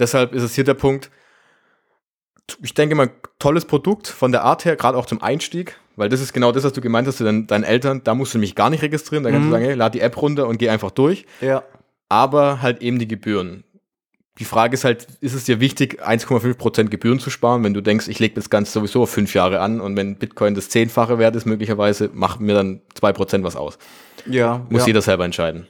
Deshalb 0.00 0.32
ist 0.34 0.42
es 0.42 0.56
hier 0.56 0.64
der 0.64 0.74
Punkt. 0.74 1.12
Ich 2.60 2.74
denke 2.74 2.96
mal, 2.96 3.12
tolles 3.38 3.66
Produkt 3.66 4.08
von 4.08 4.32
der 4.32 4.42
Art 4.42 4.64
her, 4.64 4.74
gerade 4.74 4.98
auch 4.98 5.06
zum 5.06 5.22
Einstieg, 5.22 5.78
weil 5.94 6.08
das 6.08 6.20
ist 6.20 6.32
genau 6.32 6.50
das, 6.50 6.64
was 6.64 6.72
du 6.72 6.80
gemeint 6.80 7.06
hast 7.06 7.18
zu 7.18 7.24
deinen, 7.24 7.46
deinen 7.46 7.62
Eltern. 7.62 8.00
Da 8.02 8.16
musst 8.16 8.34
du 8.34 8.38
mich 8.38 8.56
gar 8.56 8.68
nicht 8.68 8.82
registrieren. 8.82 9.22
Da 9.22 9.30
kannst 9.30 9.44
mhm. 9.44 9.50
du 9.50 9.52
sagen, 9.52 9.64
hey, 9.64 9.74
lad 9.74 9.94
die 9.94 10.00
App 10.00 10.20
runter 10.20 10.48
und 10.48 10.58
geh 10.58 10.68
einfach 10.68 10.90
durch. 10.90 11.24
Ja. 11.40 11.62
Aber 12.08 12.62
halt 12.62 12.82
eben 12.82 12.98
die 12.98 13.06
Gebühren 13.06 13.62
die 14.38 14.44
Frage 14.44 14.74
ist 14.74 14.84
halt, 14.84 15.06
ist 15.20 15.34
es 15.34 15.44
dir 15.44 15.60
wichtig, 15.60 16.02
1,5% 16.04 16.88
Gebühren 16.88 17.20
zu 17.20 17.30
sparen, 17.30 17.62
wenn 17.62 17.74
du 17.74 17.80
denkst, 17.80 18.08
ich 18.08 18.18
lege 18.18 18.34
das 18.34 18.50
Ganze 18.50 18.72
sowieso 18.72 19.02
auf 19.02 19.10
fünf 19.10 19.34
Jahre 19.34 19.60
an 19.60 19.80
und 19.80 19.96
wenn 19.96 20.16
Bitcoin 20.16 20.54
das 20.54 20.68
zehnfache 20.68 21.18
wert 21.18 21.36
ist, 21.36 21.46
möglicherweise 21.46 22.10
macht 22.12 22.40
mir 22.40 22.54
dann 22.54 22.80
2% 23.00 23.44
was 23.44 23.54
aus. 23.54 23.78
Ja. 24.26 24.66
Muss 24.70 24.82
ja. 24.82 24.88
jeder 24.88 25.02
selber 25.02 25.24
entscheiden. 25.24 25.68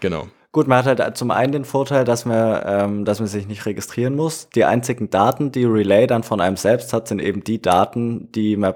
Genau. 0.00 0.28
Gut, 0.52 0.68
man 0.68 0.82
hat 0.82 0.98
halt 0.98 1.16
zum 1.18 1.30
einen 1.30 1.52
den 1.52 1.64
Vorteil, 1.66 2.04
dass 2.06 2.24
man, 2.24 2.62
ähm, 2.64 3.04
dass 3.04 3.18
man 3.18 3.28
sich 3.28 3.46
nicht 3.46 3.66
registrieren 3.66 4.16
muss. 4.16 4.48
Die 4.54 4.64
einzigen 4.64 5.10
Daten, 5.10 5.52
die 5.52 5.64
Relay 5.64 6.06
dann 6.06 6.22
von 6.22 6.40
einem 6.40 6.56
selbst 6.56 6.94
hat, 6.94 7.08
sind 7.08 7.20
eben 7.20 7.44
die 7.44 7.60
Daten, 7.60 8.32
die 8.32 8.56
man 8.56 8.72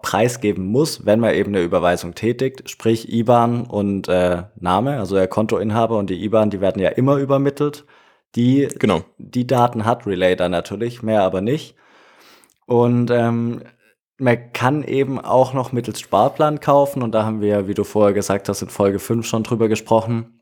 preisgeben 0.00 0.64
muss, 0.64 1.04
wenn 1.04 1.20
man 1.20 1.34
eben 1.34 1.54
eine 1.54 1.62
Überweisung 1.62 2.14
tätigt, 2.14 2.70
sprich 2.70 3.12
IBAN 3.12 3.66
und 3.66 4.08
äh, 4.08 4.44
Name, 4.58 4.98
also 4.98 5.16
der 5.16 5.28
Kontoinhaber 5.28 5.98
und 5.98 6.08
die 6.08 6.24
IBAN, 6.24 6.48
die 6.48 6.62
werden 6.62 6.80
ja 6.80 6.88
immer 6.88 7.16
übermittelt. 7.16 7.84
Die, 8.36 8.68
genau. 8.78 9.02
die 9.18 9.46
Daten 9.46 9.84
hat 9.84 10.06
Relay 10.06 10.36
dann 10.36 10.52
natürlich, 10.52 11.02
mehr 11.02 11.22
aber 11.22 11.40
nicht. 11.40 11.74
Und 12.66 13.10
ähm, 13.10 13.62
man 14.18 14.52
kann 14.52 14.82
eben 14.82 15.18
auch 15.18 15.54
noch 15.54 15.72
mittels 15.72 16.00
Sparplan 16.00 16.60
kaufen 16.60 17.02
und 17.02 17.12
da 17.12 17.24
haben 17.24 17.40
wir, 17.40 17.68
wie 17.68 17.74
du 17.74 17.84
vorher 17.84 18.12
gesagt 18.12 18.48
hast, 18.48 18.62
in 18.62 18.68
Folge 18.68 18.98
5 18.98 19.26
schon 19.26 19.44
drüber 19.44 19.68
gesprochen, 19.68 20.40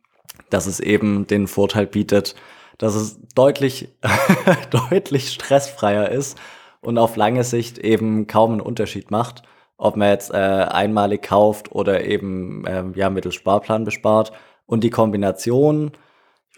dass 0.51 0.66
es 0.66 0.81
eben 0.81 1.27
den 1.27 1.46
Vorteil 1.46 1.87
bietet, 1.87 2.35
dass 2.79 2.94
es 2.94 3.20
deutlich, 3.35 3.94
deutlich 4.70 5.31
stressfreier 5.31 6.11
ist 6.11 6.38
und 6.81 6.99
auf 6.99 7.16
lange 7.16 7.44
Sicht 7.44 7.79
eben 7.79 8.27
kaum 8.27 8.53
einen 8.53 8.61
Unterschied 8.61 9.11
macht, 9.11 9.42
ob 9.77 9.96
man 9.96 10.09
jetzt 10.09 10.33
äh, 10.33 10.37
einmalig 10.37 11.22
kauft 11.22 11.72
oder 11.72 12.05
eben 12.05 12.66
äh, 12.66 12.85
ja 12.94 13.11
mittels 13.11 13.35
Sparplan 13.35 13.85
bespart. 13.85 14.33
Und 14.66 14.83
die 14.83 14.90
Kombination 14.90 15.92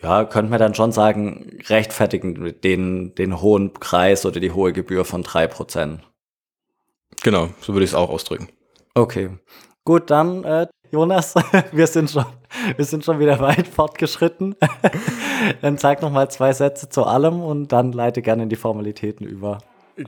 ja, 0.03 0.25
könnte 0.25 0.51
man 0.51 0.59
dann 0.61 0.75
schon 0.75 0.93
sagen, 0.93 1.59
rechtfertigen 1.69 2.55
den, 2.63 3.15
den 3.15 3.41
hohen 3.41 3.73
Preis 3.73 4.25
oder 4.25 4.41
die 4.41 4.53
hohe 4.53 4.73
Gebühr 4.73 5.05
von 5.05 5.23
drei 5.23 5.47
Prozent. 5.47 6.03
Genau, 7.23 7.49
so 7.61 7.73
würde 7.73 7.85
ich 7.85 7.91
es 7.91 7.97
auch 7.97 8.11
ausdrücken. 8.11 8.49
Okay. 8.95 9.31
Gut, 9.85 10.11
dann, 10.11 10.45
äh, 10.45 10.67
Jonas, 10.91 11.35
wir 11.73 11.87
sind 11.87 12.11
schon, 12.11 12.27
wir 12.77 12.85
sind 12.85 13.05
schon 13.05 13.19
wieder 13.19 13.41
weit 13.41 13.67
fortgeschritten. 13.67 14.55
dann 15.63 15.79
sag 15.79 16.03
noch 16.03 16.13
mal 16.13 16.31
zwei 16.31 16.53
Sätze 16.53 16.89
zu 16.89 17.05
allem 17.05 17.41
und 17.41 17.73
dann 17.73 17.93
leite 17.93 18.23
gerne 18.23 18.45
in 18.45 18.49
die 18.49 18.57
Formalitäten 18.57 19.27
über. 19.27 19.59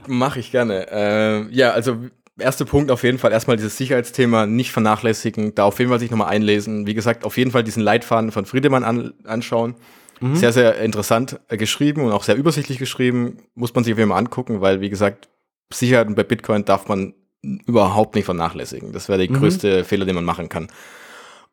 Mache 0.07 0.39
ich 0.39 0.51
gerne. 0.51 0.87
Äh, 0.89 1.53
ja, 1.53 1.71
also 1.71 1.97
erster 2.37 2.65
Punkt 2.65 2.91
auf 2.91 3.03
jeden 3.03 3.17
Fall 3.17 3.31
erstmal 3.31 3.57
dieses 3.57 3.77
Sicherheitsthema 3.77 4.45
nicht 4.45 4.71
vernachlässigen, 4.71 5.55
da 5.55 5.63
auf 5.65 5.79
jeden 5.79 5.89
Fall 5.89 5.99
sich 5.99 6.11
nochmal 6.11 6.29
einlesen. 6.29 6.87
Wie 6.87 6.93
gesagt, 6.93 7.25
auf 7.25 7.37
jeden 7.37 7.51
Fall 7.51 7.63
diesen 7.63 7.83
Leitfaden 7.83 8.31
von 8.31 8.45
Friedemann 8.45 8.83
an, 8.83 9.13
anschauen. 9.25 9.75
Mhm. 10.19 10.35
Sehr, 10.35 10.53
sehr 10.53 10.77
interessant 10.77 11.39
äh, 11.47 11.57
geschrieben 11.57 12.03
und 12.03 12.11
auch 12.11 12.23
sehr 12.23 12.35
übersichtlich 12.35 12.77
geschrieben. 12.77 13.37
Muss 13.55 13.73
man 13.73 13.83
sich 13.83 13.93
auf 13.93 13.99
jeden 13.99 14.11
Fall 14.11 14.19
angucken, 14.19 14.61
weil, 14.61 14.81
wie 14.81 14.89
gesagt, 14.89 15.29
Sicherheit 15.73 16.13
bei 16.15 16.23
Bitcoin 16.23 16.65
darf 16.65 16.87
man 16.87 17.13
überhaupt 17.41 18.15
nicht 18.15 18.25
vernachlässigen. 18.25 18.91
Das 18.91 19.09
wäre 19.09 19.19
der 19.19 19.29
mhm. 19.29 19.39
größte 19.39 19.83
Fehler, 19.83 20.05
den 20.05 20.15
man 20.15 20.25
machen 20.25 20.47
kann. 20.47 20.67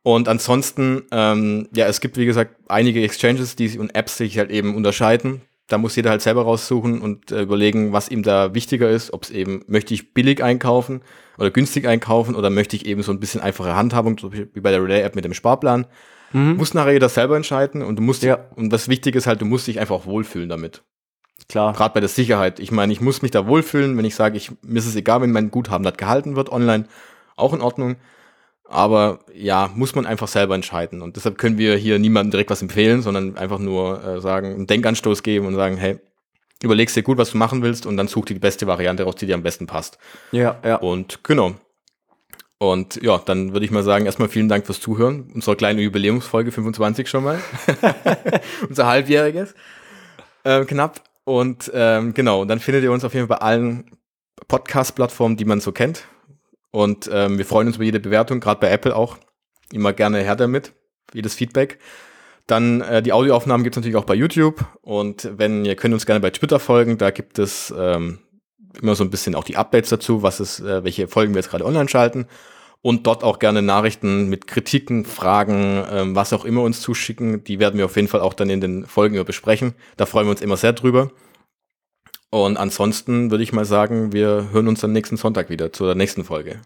Und 0.02 0.28
ansonsten, 0.28 1.02
ähm, 1.10 1.68
ja, 1.74 1.86
es 1.86 2.00
gibt, 2.00 2.16
wie 2.16 2.26
gesagt, 2.26 2.56
einige 2.68 3.02
Exchanges 3.02 3.56
die, 3.56 3.78
und 3.78 3.94
Apps, 3.94 4.18
die 4.18 4.24
sich 4.24 4.38
halt 4.38 4.50
eben 4.50 4.74
unterscheiden 4.74 5.42
da 5.68 5.78
muss 5.78 5.94
jeder 5.96 6.10
halt 6.10 6.22
selber 6.22 6.42
raussuchen 6.42 7.00
und 7.00 7.30
äh, 7.30 7.42
überlegen, 7.42 7.92
was 7.92 8.08
ihm 8.08 8.22
da 8.22 8.54
wichtiger 8.54 8.90
ist. 8.90 9.12
Ob 9.12 9.24
es 9.24 9.30
eben, 9.30 9.62
möchte 9.68 9.94
ich 9.94 10.14
billig 10.14 10.42
einkaufen 10.42 11.02
oder 11.36 11.50
günstig 11.50 11.86
einkaufen 11.86 12.34
oder 12.34 12.50
möchte 12.50 12.74
ich 12.74 12.86
eben 12.86 13.02
so 13.02 13.12
ein 13.12 13.20
bisschen 13.20 13.42
einfache 13.42 13.76
Handhabung, 13.76 14.18
so 14.18 14.32
wie 14.32 14.46
bei 14.46 14.70
der 14.70 14.82
Relay-App 14.82 15.14
mit 15.14 15.24
dem 15.24 15.34
Sparplan. 15.34 15.86
Mhm. 16.32 16.56
Muss 16.56 16.74
nachher 16.74 16.92
jeder 16.92 17.10
selber 17.10 17.36
entscheiden 17.36 17.82
und 17.82 17.96
du 17.96 18.02
musst, 18.02 18.22
ja. 18.22 18.38
und 18.56 18.70
das 18.70 18.88
Wichtige 18.88 19.18
ist 19.18 19.26
halt, 19.26 19.40
du 19.40 19.44
musst 19.44 19.66
dich 19.66 19.78
einfach 19.78 19.94
auch 19.94 20.06
wohlfühlen 20.06 20.48
damit. 20.48 20.82
Klar. 21.48 21.72
Gerade 21.74 21.94
bei 21.94 22.00
der 22.00 22.08
Sicherheit. 22.08 22.60
Ich 22.60 22.72
meine, 22.72 22.92
ich 22.92 23.00
muss 23.00 23.22
mich 23.22 23.30
da 23.30 23.46
wohlfühlen, 23.46 23.96
wenn 23.96 24.04
ich 24.04 24.14
sage, 24.14 24.36
ich, 24.36 24.50
mir 24.62 24.78
ist 24.78 24.86
es 24.86 24.96
egal, 24.96 25.20
wenn 25.20 25.32
mein 25.32 25.50
Guthaben 25.50 25.84
dort 25.84 25.98
gehalten 25.98 26.34
wird 26.34 26.50
online, 26.50 26.84
auch 27.36 27.52
in 27.52 27.60
Ordnung. 27.60 27.96
Aber 28.70 29.20
ja, 29.32 29.70
muss 29.74 29.94
man 29.94 30.04
einfach 30.04 30.28
selber 30.28 30.54
entscheiden. 30.54 31.00
Und 31.00 31.16
deshalb 31.16 31.38
können 31.38 31.56
wir 31.56 31.76
hier 31.76 31.98
niemandem 31.98 32.32
direkt 32.32 32.50
was 32.50 32.60
empfehlen, 32.60 33.00
sondern 33.00 33.36
einfach 33.38 33.58
nur 33.58 34.04
äh, 34.04 34.20
sagen, 34.20 34.54
einen 34.54 34.66
Denkanstoß 34.66 35.22
geben 35.22 35.46
und 35.46 35.54
sagen, 35.54 35.78
hey, 35.78 35.98
überlegst 36.62 36.94
dir 36.94 37.02
gut, 37.02 37.16
was 37.16 37.30
du 37.30 37.38
machen 37.38 37.62
willst 37.62 37.86
und 37.86 37.96
dann 37.96 38.08
such 38.08 38.26
dir 38.26 38.34
die 38.34 38.40
beste 38.40 38.66
Variante 38.66 39.04
raus, 39.04 39.14
die 39.16 39.26
dir 39.26 39.34
am 39.34 39.42
besten 39.42 39.66
passt. 39.66 39.98
Ja, 40.32 40.58
ja. 40.62 40.76
Und 40.76 41.24
genau. 41.24 41.54
Und 42.58 43.00
ja, 43.02 43.18
dann 43.18 43.52
würde 43.52 43.64
ich 43.64 43.70
mal 43.70 43.84
sagen, 43.84 44.04
erstmal 44.04 44.28
vielen 44.28 44.48
Dank 44.48 44.66
fürs 44.66 44.80
Zuhören. 44.80 45.30
Unsere 45.34 45.56
kleine 45.56 45.80
Jubiläumsfolge 45.80 46.52
25 46.52 47.08
schon 47.08 47.24
mal. 47.24 47.40
Unser 48.68 48.86
halbjähriges. 48.86 49.54
Äh, 50.44 50.64
knapp. 50.66 51.02
Und 51.24 51.70
ähm, 51.72 52.12
genau, 52.12 52.44
dann 52.44 52.58
findet 52.58 52.84
ihr 52.84 52.92
uns 52.92 53.04
auf 53.04 53.14
jeden 53.14 53.28
Fall 53.28 53.38
bei 53.38 53.44
allen 53.44 53.84
Podcast-Plattformen, 54.48 55.36
die 55.36 55.44
man 55.44 55.60
so 55.60 55.72
kennt. 55.72 56.04
Und 56.78 57.10
ähm, 57.12 57.38
wir 57.38 57.44
freuen 57.44 57.66
uns 57.66 57.74
über 57.74 57.86
jede 57.86 57.98
Bewertung, 57.98 58.38
gerade 58.38 58.60
bei 58.60 58.70
Apple 58.70 58.94
auch. 58.94 59.18
Immer 59.72 59.92
gerne 59.92 60.20
her 60.20 60.36
damit, 60.36 60.74
jedes 61.12 61.34
Feedback. 61.34 61.80
Dann 62.46 62.82
äh, 62.82 63.02
die 63.02 63.12
Audioaufnahmen 63.12 63.64
gibt 63.64 63.74
es 63.74 63.78
natürlich 63.78 63.96
auch 63.96 64.04
bei 64.04 64.14
YouTube. 64.14 64.64
Und 64.82 65.28
wenn 65.36 65.64
ihr 65.64 65.74
könnt 65.74 65.92
uns 65.92 66.06
gerne 66.06 66.20
bei 66.20 66.30
Twitter 66.30 66.60
folgen, 66.60 66.96
da 66.96 67.10
gibt 67.10 67.40
es 67.40 67.74
ähm, 67.76 68.20
immer 68.80 68.94
so 68.94 69.02
ein 69.02 69.10
bisschen 69.10 69.34
auch 69.34 69.42
die 69.42 69.56
Updates 69.56 69.90
dazu, 69.90 70.22
was 70.22 70.38
ist, 70.38 70.60
äh, 70.60 70.84
welche 70.84 71.08
Folgen 71.08 71.34
wir 71.34 71.40
jetzt 71.40 71.50
gerade 71.50 71.64
online 71.64 71.88
schalten. 71.88 72.28
Und 72.80 73.08
dort 73.08 73.24
auch 73.24 73.40
gerne 73.40 73.60
Nachrichten 73.60 74.28
mit 74.28 74.46
Kritiken, 74.46 75.04
Fragen, 75.04 75.82
ähm, 75.90 76.14
was 76.14 76.32
auch 76.32 76.44
immer 76.44 76.62
uns 76.62 76.80
zuschicken. 76.80 77.42
Die 77.42 77.58
werden 77.58 77.76
wir 77.76 77.86
auf 77.86 77.96
jeden 77.96 78.06
Fall 78.06 78.20
auch 78.20 78.34
dann 78.34 78.50
in 78.50 78.60
den 78.60 78.86
Folgen 78.86 79.24
besprechen. 79.24 79.74
Da 79.96 80.06
freuen 80.06 80.28
wir 80.28 80.30
uns 80.30 80.42
immer 80.42 80.56
sehr 80.56 80.74
drüber. 80.74 81.10
Und 82.30 82.56
ansonsten 82.56 83.30
würde 83.30 83.42
ich 83.42 83.52
mal 83.52 83.64
sagen, 83.64 84.12
wir 84.12 84.48
hören 84.52 84.68
uns 84.68 84.84
am 84.84 84.92
nächsten 84.92 85.16
Sonntag 85.16 85.48
wieder 85.48 85.72
zur 85.72 85.94
nächsten 85.94 86.24
Folge. 86.24 86.60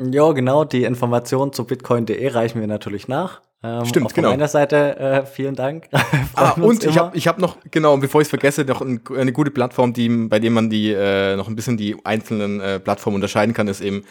Ja, 0.00 0.32
genau. 0.32 0.64
Die 0.64 0.84
Informationen 0.84 1.52
zu 1.52 1.64
bitcoin.de 1.64 2.28
reichen 2.28 2.60
wir 2.60 2.66
natürlich 2.66 3.06
nach. 3.06 3.40
Ähm, 3.62 3.86
Stimmt, 3.86 4.12
genau. 4.12 4.28
Von 4.28 4.36
meiner 4.36 4.48
Seite 4.48 4.98
äh, 4.98 5.24
vielen 5.24 5.54
Dank. 5.54 5.88
ah, 6.34 6.50
und 6.60 6.84
ich 6.84 6.98
habe 6.98 7.16
ich 7.16 7.28
hab 7.28 7.38
noch, 7.38 7.56
genau, 7.70 7.96
bevor 7.96 8.20
ich 8.20 8.26
es 8.26 8.30
vergesse, 8.30 8.64
noch 8.64 8.82
ein, 8.82 9.00
eine 9.16 9.32
gute 9.32 9.50
Plattform, 9.50 9.92
die, 9.92 10.08
bei 10.08 10.38
der 10.38 10.50
man 10.50 10.68
die 10.68 10.92
äh, 10.92 11.36
noch 11.36 11.48
ein 11.48 11.56
bisschen 11.56 11.76
die 11.76 11.96
einzelnen 12.04 12.60
äh, 12.60 12.80
Plattformen 12.80 13.14
unterscheiden 13.14 13.54
kann, 13.54 13.68
ist 13.68 13.80
eben 13.80 14.04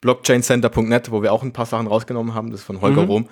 blockchaincenter.net, 0.00 1.10
wo 1.10 1.22
wir 1.22 1.32
auch 1.32 1.42
ein 1.42 1.52
paar 1.52 1.66
Sachen 1.66 1.86
rausgenommen 1.86 2.34
haben. 2.34 2.50
Das 2.50 2.60
ist 2.60 2.66
von 2.66 2.80
Holger 2.80 3.02
mhm. 3.02 3.10
Rom. 3.10 3.28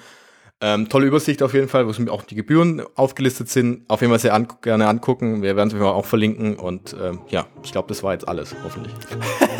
Ähm, 0.64 0.88
tolle 0.88 1.06
Übersicht 1.06 1.42
auf 1.42 1.54
jeden 1.54 1.66
Fall, 1.66 1.88
wo 1.88 2.10
auch 2.12 2.22
die 2.22 2.36
Gebühren 2.36 2.82
aufgelistet 2.94 3.48
sind. 3.48 3.82
Auf 3.88 4.00
jeden 4.00 4.12
Fall 4.12 4.20
sehr 4.20 4.32
an 4.32 4.46
gerne 4.62 4.86
angucken. 4.86 5.42
Wir 5.42 5.56
werden 5.56 5.74
es 5.74 5.82
auch 5.82 6.06
verlinken. 6.06 6.54
Und 6.54 6.96
ähm, 7.02 7.18
ja, 7.28 7.46
ich 7.64 7.72
glaube, 7.72 7.88
das 7.88 8.04
war 8.04 8.12
jetzt 8.12 8.28
alles, 8.28 8.54
hoffentlich. 8.62 8.94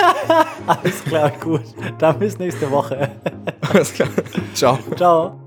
alles 0.67 1.03
klar, 1.05 1.33
gut. 1.41 1.63
Dann 1.99 2.21
bis 2.21 2.39
nächste 2.39 2.71
Woche. 2.71 3.11
alles 3.69 3.93
klar. 3.93 4.09
Ciao. 4.55 4.79
Ciao. 4.97 5.42